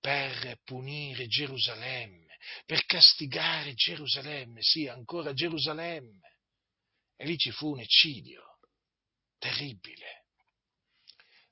per 0.00 0.58
punire 0.64 1.26
Gerusalemme, 1.26 2.36
per 2.64 2.84
castigare 2.84 3.74
Gerusalemme, 3.74 4.62
sì, 4.62 4.86
ancora 4.86 5.32
Gerusalemme. 5.32 6.36
E 7.16 7.26
lì 7.26 7.36
ci 7.36 7.50
fu 7.50 7.72
un 7.72 7.80
eccidio 7.80 8.58
terribile. 9.38 10.24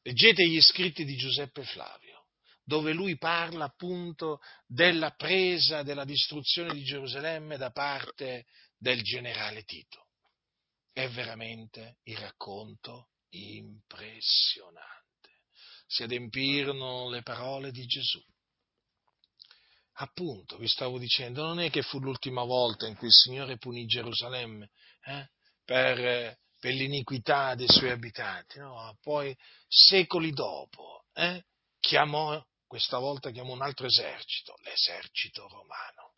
Leggete 0.02 0.46
gli 0.48 0.60
scritti 0.60 1.04
di 1.04 1.16
Giuseppe 1.16 1.64
Flavio, 1.64 2.05
dove 2.66 2.92
lui 2.92 3.16
parla 3.16 3.66
appunto 3.66 4.40
della 4.66 5.12
presa, 5.12 5.84
della 5.84 6.04
distruzione 6.04 6.74
di 6.74 6.82
Gerusalemme 6.82 7.56
da 7.56 7.70
parte 7.70 8.46
del 8.76 9.02
generale 9.02 9.62
Tito. 9.62 10.08
È 10.92 11.08
veramente 11.10 11.98
il 12.04 12.16
racconto 12.16 13.10
impressionante. 13.30 14.94
Si 15.86 16.02
adempirono 16.02 17.08
le 17.08 17.22
parole 17.22 17.70
di 17.70 17.86
Gesù. 17.86 18.20
Appunto, 19.98 20.58
vi 20.58 20.66
stavo 20.66 20.98
dicendo, 20.98 21.44
non 21.44 21.60
è 21.60 21.70
che 21.70 21.82
fu 21.82 22.00
l'ultima 22.00 22.42
volta 22.42 22.88
in 22.88 22.96
cui 22.96 23.06
il 23.06 23.12
Signore 23.12 23.58
punì 23.58 23.86
Gerusalemme 23.86 24.70
eh, 25.04 25.30
per, 25.64 26.36
per, 26.58 26.74
l'iniquità 26.74 27.54
dei 27.54 27.68
suoi 27.68 27.90
abitanti, 27.90 28.58
no? 28.58 28.98
poi 29.00 29.34
secoli 29.68 30.32
dopo 30.32 31.04
eh, 31.14 31.44
chiamò, 31.86 32.44
questa 32.66 32.98
volta 32.98 33.30
chiamò 33.30 33.52
un 33.52 33.62
altro 33.62 33.86
esercito, 33.86 34.56
l'esercito 34.62 35.48
romano. 35.48 36.14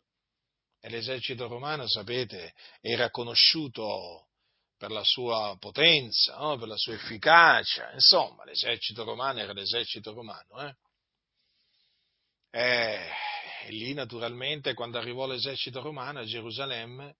E 0.81 0.89
l'esercito 0.89 1.47
romano, 1.47 1.87
sapete, 1.87 2.53
era 2.81 3.09
conosciuto 3.09 4.29
per 4.77 4.91
la 4.91 5.03
sua 5.03 5.57
potenza, 5.59 6.37
no? 6.37 6.57
per 6.57 6.69
la 6.69 6.77
sua 6.77 6.93
efficacia, 6.93 7.91
insomma, 7.91 8.45
l'esercito 8.45 9.03
romano 9.03 9.39
era 9.39 9.51
l'esercito 9.51 10.13
romano. 10.13 10.67
Eh? 10.67 10.75
Eh, 12.51 13.09
e 13.65 13.71
lì 13.71 13.93
naturalmente 13.93 14.73
quando 14.73 14.97
arrivò 14.97 15.27
l'esercito 15.27 15.81
romano 15.81 16.19
a 16.19 16.25
Gerusalemme, 16.25 17.17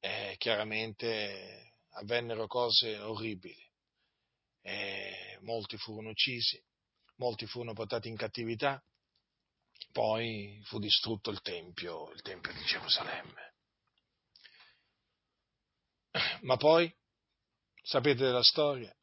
eh, 0.00 0.36
chiaramente 0.38 1.72
avvennero 1.94 2.46
cose 2.46 2.96
orribili. 2.98 3.66
Eh, 4.62 5.38
molti 5.42 5.76
furono 5.78 6.10
uccisi, 6.10 6.62
molti 7.18 7.46
furono 7.46 7.74
portati 7.74 8.08
in 8.08 8.16
cattività, 8.16 8.82
poi 9.92 10.60
fu 10.64 10.78
distrutto 10.78 11.30
il 11.30 11.40
Tempio, 11.40 12.10
il 12.12 12.22
Tempio 12.22 12.52
di 12.52 12.62
Gerusalemme. 12.64 13.54
Ma 16.42 16.56
poi, 16.56 16.92
sapete 17.82 18.24
della 18.24 18.42
storia, 18.42 18.94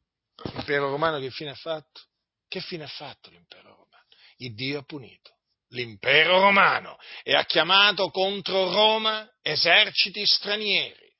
l'impero 0.52 0.90
romano 0.90 1.18
che 1.18 1.30
fine 1.30 1.50
ha 1.50 1.54
fatto? 1.54 2.02
Che 2.48 2.60
fine 2.60 2.84
ha 2.84 2.88
fatto 2.88 3.30
l'impero 3.30 3.68
romano? 3.68 4.06
Il 4.36 4.54
Dio 4.54 4.80
ha 4.80 4.82
punito 4.82 5.34
l'impero 5.70 6.40
romano 6.40 6.96
e 7.22 7.34
ha 7.34 7.44
chiamato 7.44 8.10
contro 8.10 8.70
Roma 8.70 9.28
eserciti 9.42 10.24
stranieri. 10.24 11.14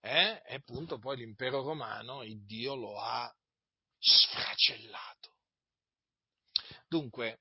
Eh? 0.00 0.42
E 0.46 0.54
appunto 0.54 0.98
poi 0.98 1.16
l'impero 1.16 1.62
romano, 1.62 2.22
il 2.22 2.44
Dio 2.44 2.74
lo 2.74 3.00
ha 3.00 3.30
sfracellato. 3.98 5.19
Dunque, 6.90 7.38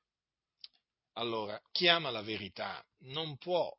allora, 1.14 1.60
chi 1.72 1.88
ama 1.88 2.12
la 2.12 2.22
verità 2.22 2.86
non 3.00 3.36
può 3.38 3.76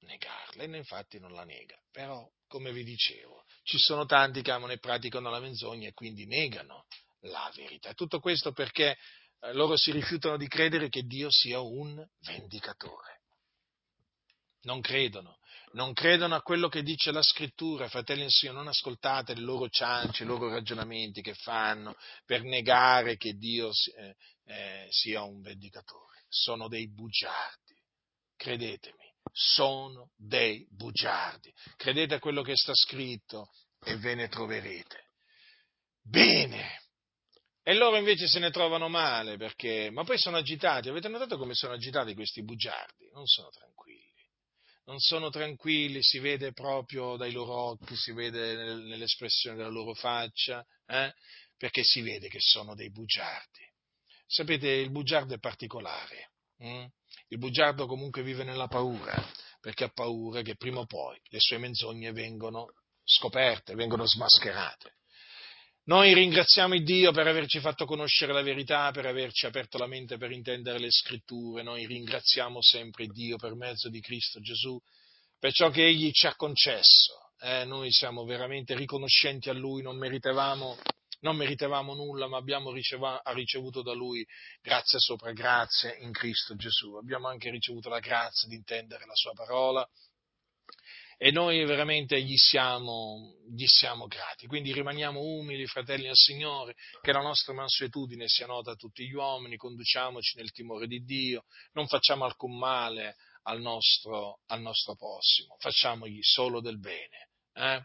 negarla, 0.00 0.64
e 0.64 0.76
infatti 0.76 1.18
non 1.18 1.32
la 1.32 1.44
nega, 1.44 1.80
però, 1.90 2.30
come 2.46 2.72
vi 2.72 2.84
dicevo, 2.84 3.42
ci 3.62 3.78
sono 3.78 4.04
tanti 4.04 4.42
che 4.42 4.50
amano 4.50 4.74
e 4.74 4.78
praticano 4.78 5.30
la 5.30 5.40
menzogna 5.40 5.88
e 5.88 5.94
quindi 5.94 6.26
negano 6.26 6.84
la 7.20 7.50
verità. 7.54 7.94
Tutto 7.94 8.20
questo 8.20 8.52
perché 8.52 8.98
eh, 9.40 9.54
loro 9.54 9.78
si 9.78 9.92
rifiutano 9.92 10.36
di 10.36 10.46
credere 10.46 10.90
che 10.90 11.04
Dio 11.04 11.30
sia 11.30 11.60
un 11.60 12.06
vendicatore. 12.26 13.22
Non 14.64 14.82
credono, 14.82 15.38
non 15.72 15.92
credono 15.92 16.34
a 16.34 16.42
quello 16.42 16.68
che 16.68 16.82
dice 16.82 17.12
la 17.12 17.22
scrittura, 17.22 17.88
fratelli 17.88 18.24
e 18.24 18.30
Signore, 18.30 18.58
non 18.58 18.68
ascoltate 18.68 19.34
le 19.34 19.40
loro 19.40 19.68
ciance, 19.68 20.22
i 20.22 20.26
loro 20.26 20.48
ragionamenti 20.48 21.22
che 21.22 21.34
fanno 21.34 21.94
per 22.24 22.42
negare 22.42 23.16
che 23.16 23.34
Dio 23.34 23.70
eh, 23.70 24.16
eh, 24.44 24.86
sia 24.90 25.22
un 25.22 25.40
vendicatore. 25.40 26.24
Sono 26.28 26.68
dei 26.68 26.92
bugiardi, 26.92 27.74
credetemi, 28.36 29.12
sono 29.32 30.10
dei 30.16 30.66
bugiardi. 30.70 31.52
Credete 31.76 32.14
a 32.14 32.18
quello 32.18 32.42
che 32.42 32.56
sta 32.56 32.74
scritto 32.74 33.48
e 33.84 33.96
ve 33.96 34.14
ne 34.14 34.28
troverete. 34.28 35.10
Bene, 36.02 36.80
e 37.64 37.74
loro 37.74 37.96
invece 37.96 38.26
se 38.26 38.40
ne 38.40 38.50
trovano 38.50 38.88
male 38.88 39.36
perché, 39.36 39.88
ma 39.90 40.02
poi 40.02 40.18
sono 40.18 40.36
agitati. 40.36 40.88
Avete 40.88 41.08
notato 41.08 41.38
come 41.38 41.54
sono 41.54 41.74
agitati 41.74 42.14
questi 42.14 42.42
bugiardi? 42.42 43.08
Non 43.12 43.26
sono 43.26 43.50
tranquilli. 43.50 43.71
Non 44.84 44.98
sono 44.98 45.30
tranquilli, 45.30 46.02
si 46.02 46.18
vede 46.18 46.52
proprio 46.52 47.16
dai 47.16 47.30
loro 47.30 47.54
occhi, 47.54 47.94
si 47.94 48.12
vede 48.12 48.54
nell'espressione 48.54 49.56
della 49.56 49.68
loro 49.68 49.94
faccia, 49.94 50.64
eh? 50.86 51.12
perché 51.56 51.84
si 51.84 52.00
vede 52.00 52.28
che 52.28 52.40
sono 52.40 52.74
dei 52.74 52.90
bugiardi. 52.90 53.64
Sapete, 54.26 54.68
il 54.68 54.90
bugiardo 54.90 55.34
è 55.34 55.38
particolare. 55.38 56.32
Hm? 56.58 56.86
Il 57.28 57.38
bugiardo 57.38 57.86
comunque 57.86 58.22
vive 58.22 58.44
nella 58.44 58.66
paura, 58.66 59.14
perché 59.60 59.84
ha 59.84 59.90
paura 59.90 60.42
che 60.42 60.56
prima 60.56 60.80
o 60.80 60.86
poi 60.86 61.20
le 61.28 61.38
sue 61.38 61.58
menzogne 61.58 62.10
vengono 62.12 62.66
scoperte, 63.04 63.74
vengono 63.74 64.06
smascherate. 64.06 64.96
Noi 65.84 66.14
ringraziamo 66.14 66.74
il 66.74 66.84
Dio 66.84 67.10
per 67.10 67.26
averci 67.26 67.58
fatto 67.58 67.86
conoscere 67.86 68.32
la 68.32 68.42
verità, 68.42 68.92
per 68.92 69.04
averci 69.04 69.46
aperto 69.46 69.78
la 69.78 69.88
mente 69.88 70.16
per 70.16 70.30
intendere 70.30 70.78
le 70.78 70.92
scritture. 70.92 71.64
Noi 71.64 71.86
ringraziamo 71.86 72.62
sempre 72.62 73.06
Dio 73.06 73.36
per 73.36 73.56
mezzo 73.56 73.88
di 73.88 74.00
Cristo 74.00 74.40
Gesù 74.40 74.80
per 75.40 75.52
ciò 75.52 75.70
che 75.70 75.84
Egli 75.84 76.12
ci 76.12 76.28
ha 76.28 76.36
concesso. 76.36 77.32
Eh, 77.40 77.64
noi 77.64 77.90
siamo 77.90 78.24
veramente 78.24 78.76
riconoscenti 78.76 79.48
a 79.48 79.52
Lui, 79.52 79.82
non 79.82 79.98
meritavamo, 79.98 80.78
non 81.22 81.34
meritavamo 81.34 81.94
nulla, 81.94 82.28
ma 82.28 82.36
abbiamo 82.36 82.70
riceva, 82.70 83.20
ricevuto 83.34 83.82
da 83.82 83.92
Lui 83.92 84.24
grazia 84.60 85.00
sopra 85.00 85.32
grazia 85.32 85.92
in 85.96 86.12
Cristo 86.12 86.54
Gesù. 86.54 86.94
Abbiamo 86.94 87.26
anche 87.26 87.50
ricevuto 87.50 87.88
la 87.88 87.98
grazia 87.98 88.46
di 88.46 88.54
intendere 88.54 89.04
la 89.04 89.16
Sua 89.16 89.32
parola 89.32 89.84
e 91.24 91.30
noi 91.30 91.64
veramente 91.64 92.20
gli 92.20 92.36
siamo, 92.36 93.36
gli 93.48 93.66
siamo, 93.66 94.08
grati. 94.08 94.48
Quindi 94.48 94.72
rimaniamo 94.72 95.20
umili, 95.20 95.68
fratelli 95.68 96.08
al 96.08 96.16
Signore, 96.16 96.74
che 97.00 97.12
la 97.12 97.20
nostra 97.20 97.52
mansuetudine 97.52 98.26
sia 98.26 98.46
nota 98.46 98.72
a 98.72 98.74
tutti 98.74 99.06
gli 99.06 99.12
uomini, 99.12 99.56
conduciamoci 99.56 100.36
nel 100.36 100.50
timore 100.50 100.88
di 100.88 101.04
Dio, 101.04 101.44
non 101.74 101.86
facciamo 101.86 102.24
alcun 102.24 102.58
male 102.58 103.14
al 103.42 103.60
nostro, 103.60 104.40
al 104.46 104.62
nostro 104.62 104.96
prossimo, 104.96 105.54
facciamogli 105.60 106.18
solo 106.22 106.60
del 106.60 106.80
bene. 106.80 107.28
Eh? 107.52 107.80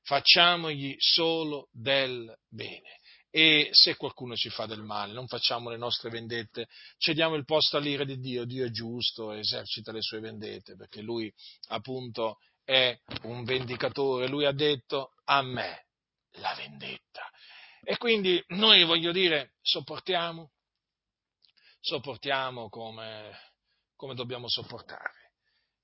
Facciamogli 0.00 0.96
solo 0.96 1.68
del 1.70 2.34
bene. 2.48 3.00
E 3.30 3.68
se 3.72 3.96
qualcuno 3.96 4.34
ci 4.34 4.48
fa 4.48 4.64
del 4.64 4.82
male, 4.82 5.12
non 5.12 5.26
facciamo 5.26 5.68
le 5.68 5.76
nostre 5.76 6.08
vendette, 6.08 6.68
cediamo 6.96 7.34
il 7.34 7.44
posto 7.44 7.76
all'ira 7.76 8.04
di 8.04 8.18
Dio. 8.18 8.46
Dio 8.46 8.64
è 8.64 8.70
giusto, 8.70 9.32
esercita 9.32 9.92
le 9.92 10.00
sue 10.00 10.20
vendette, 10.20 10.74
perché 10.74 11.02
Lui 11.02 11.30
appunto 11.66 12.38
è 12.68 13.00
un 13.22 13.44
vendicatore, 13.44 14.28
lui 14.28 14.44
ha 14.44 14.52
detto 14.52 15.14
a 15.24 15.40
me 15.40 15.86
la 16.32 16.52
vendetta. 16.54 17.26
E 17.82 17.96
quindi 17.96 18.44
noi, 18.48 18.84
voglio 18.84 19.10
dire, 19.10 19.54
sopportiamo, 19.62 20.50
sopportiamo 21.80 22.68
come, 22.68 23.54
come 23.96 24.14
dobbiamo 24.14 24.50
sopportare. 24.50 25.32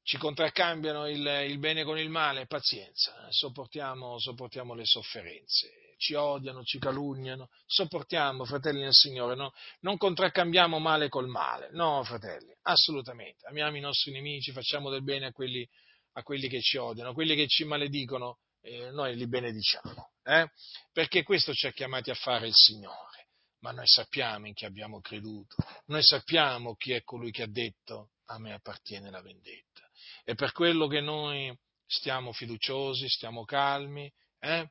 Ci 0.03 0.19
contraccambiano 0.19 1.09
il, 1.09 1.27
il, 1.49 1.59
bene 1.59 1.85
con 1.85 1.99
il 1.99 2.11
male, 2.11 2.47
pazienza, 2.47 3.29
sopportiamo, 3.31 4.19
sopportiamo 4.19 4.75
le 4.75 4.85
sofferenze, 4.85 5.95
ci 5.97 6.13
odiano, 6.13 6.65
ci 6.65 6.79
calunniano, 6.79 7.49
sopportiamo, 7.65 8.45
fratelli 8.45 8.83
del 8.83 8.93
Signore, 8.93 9.35
no? 9.35 9.55
non 9.81 9.97
contraccambiamo 9.97 10.79
male 10.81 11.09
col 11.09 11.29
male, 11.29 11.71
no, 11.73 12.05
fratelli, 12.05 12.55
assolutamente, 12.65 13.47
amiamo 13.47 13.79
i 13.79 13.81
nostri 13.81 14.13
nemici, 14.13 14.53
facciamo 14.53 14.91
del 14.91 15.03
bene 15.03 15.29
a 15.29 15.33
quelli 15.33 15.67
a 16.15 16.23
quelli 16.23 16.49
che 16.49 16.61
ci 16.61 16.77
odiano, 16.77 17.11
a 17.11 17.15
quelli 17.15 17.35
che 17.35 17.47
ci 17.47 17.65
maledicono, 17.65 18.39
eh, 18.61 18.91
noi 18.91 19.17
li 19.17 19.27
benediciamo, 19.27 20.13
eh? 20.23 20.49
perché 20.93 21.23
questo 21.23 21.53
ci 21.53 21.67
ha 21.67 21.73
chiamati 21.73 22.11
a 22.11 22.15
fare 22.15 22.47
il 22.47 22.55
Signore, 22.55 23.29
ma 23.61 23.73
noi 23.73 23.87
sappiamo 23.87 24.47
in 24.47 24.55
chi 24.55 24.65
abbiamo 24.65 25.01
creduto, 25.01 25.57
noi 25.87 26.03
sappiamo 26.03 26.75
chi 26.75 26.93
è 26.93 27.03
colui 27.03 27.31
che 27.31 27.43
ha 27.43 27.49
detto 27.49 28.11
a 28.27 28.39
me 28.39 28.53
appartiene 28.53 29.11
la 29.11 29.21
vendetta. 29.21 29.83
E 30.25 30.35
per 30.35 30.53
quello 30.53 30.87
che 30.87 31.01
noi 31.01 31.55
stiamo 31.87 32.33
fiduciosi, 32.33 33.09
stiamo 33.09 33.45
calmi, 33.45 34.11
eh? 34.39 34.71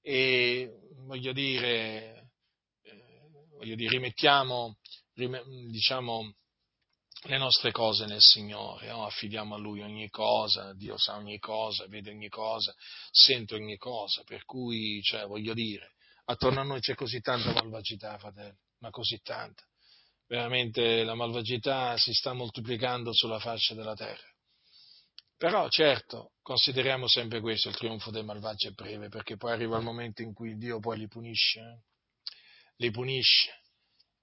e 0.00 0.70
voglio 1.04 1.32
dire, 1.32 2.30
eh, 2.82 3.20
voglio 3.56 3.74
dire 3.74 3.90
rimettiamo, 3.90 4.78
diciamo, 5.12 6.34
le 7.26 7.38
nostre 7.38 7.72
cose 7.72 8.06
nel 8.06 8.20
Signore, 8.20 8.90
oh, 8.90 9.04
affidiamo 9.04 9.56
a 9.56 9.58
Lui 9.58 9.82
ogni 9.82 10.08
cosa, 10.08 10.72
Dio 10.74 10.96
sa 10.96 11.16
ogni 11.16 11.38
cosa, 11.38 11.86
vede 11.88 12.10
ogni 12.10 12.28
cosa, 12.28 12.74
sente 13.10 13.54
ogni 13.54 13.76
cosa, 13.76 14.22
per 14.24 14.44
cui, 14.44 15.00
cioè, 15.02 15.26
voglio 15.26 15.52
dire, 15.52 15.94
attorno 16.26 16.60
a 16.60 16.64
noi 16.64 16.80
c'è 16.80 16.94
così 16.94 17.20
tanta 17.20 17.52
malvagità, 17.52 18.16
fratello, 18.18 18.58
ma 18.78 18.90
così 18.90 19.20
tanta. 19.22 19.62
Veramente 20.28 21.04
la 21.04 21.14
malvagità 21.14 21.96
si 21.96 22.12
sta 22.12 22.32
moltiplicando 22.32 23.12
sulla 23.12 23.38
faccia 23.38 23.74
della 23.74 23.94
terra. 23.94 24.34
Però, 25.36 25.68
certo, 25.68 26.32
consideriamo 26.42 27.06
sempre 27.08 27.40
questo, 27.40 27.68
il 27.68 27.76
trionfo 27.76 28.10
dei 28.10 28.24
malvagi 28.24 28.68
è 28.68 28.70
breve, 28.70 29.08
perché 29.08 29.36
poi 29.36 29.52
arriva 29.52 29.76
il 29.76 29.84
momento 29.84 30.22
in 30.22 30.32
cui 30.32 30.56
Dio 30.56 30.78
poi 30.78 30.98
li 30.98 31.08
punisce, 31.08 31.60
eh? 31.60 31.82
li 32.76 32.90
punisce 32.90 33.64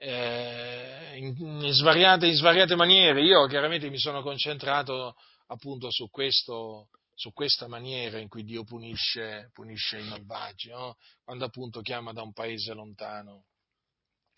eh, 0.03 1.17
in, 1.17 1.71
svariate, 1.71 2.27
in, 2.27 2.35
svariate, 2.35 2.75
maniere. 2.75 3.21
Io 3.21 3.47
chiaramente 3.47 3.89
mi 3.89 3.97
sono 3.97 4.21
concentrato 4.21 5.15
appunto 5.47 5.89
su, 5.91 6.09
questo, 6.09 6.89
su 7.15 7.31
questa 7.31 7.67
maniera 7.67 8.19
in 8.19 8.27
cui 8.27 8.43
Dio 8.43 8.65
punisce, 8.65 9.49
punisce 9.53 9.99
i 9.99 10.07
malvagi, 10.07 10.69
no? 10.69 10.97
quando 11.23 11.45
appunto 11.45 11.81
chiama 11.81 12.11
da 12.11 12.21
un 12.21 12.33
paese 12.33 12.73
lontano 12.73 13.45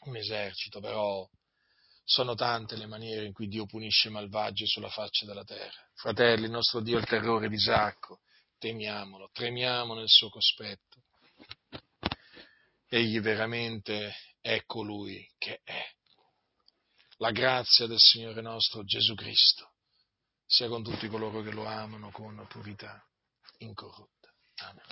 un 0.02 0.16
esercito, 0.16 0.80
però 0.80 1.28
sono 2.04 2.36
tante 2.36 2.76
le 2.76 2.86
maniere 2.86 3.26
in 3.26 3.34
cui 3.34 3.48
Dio 3.48 3.66
punisce 3.66 4.10
i 4.10 4.12
malvagi 4.12 4.68
sulla 4.68 4.90
faccia 4.90 5.26
della 5.26 5.44
terra. 5.44 5.84
Fratelli, 5.96 6.46
il 6.46 6.52
nostro 6.52 6.80
Dio 6.82 6.98
è 6.98 7.00
il 7.00 7.08
terrore 7.08 7.50
di 7.50 7.56
Isacco, 7.56 8.20
temiamolo, 8.60 9.32
tremiamo 9.34 9.96
nel 9.96 10.10
suo 10.10 10.30
cospetto. 10.30 11.02
Egli 12.88 13.20
veramente 13.20 14.14
è 14.46 14.64
colui 14.68 15.28
che 15.40 15.62
è. 15.64 15.84
La 17.18 17.32
grazia 17.32 17.88
del 17.88 17.98
Signore 17.98 18.42
nostro 18.42 18.84
Gesù 18.84 19.16
Cristo 19.16 19.72
sia 20.46 20.68
con 20.68 20.84
tutti 20.84 21.08
coloro 21.08 21.42
che 21.42 21.50
lo 21.50 21.66
amano 21.66 22.12
con 22.12 22.46
purità 22.48 23.04
incorrotta. 23.58 24.32
Amen. 24.58 24.84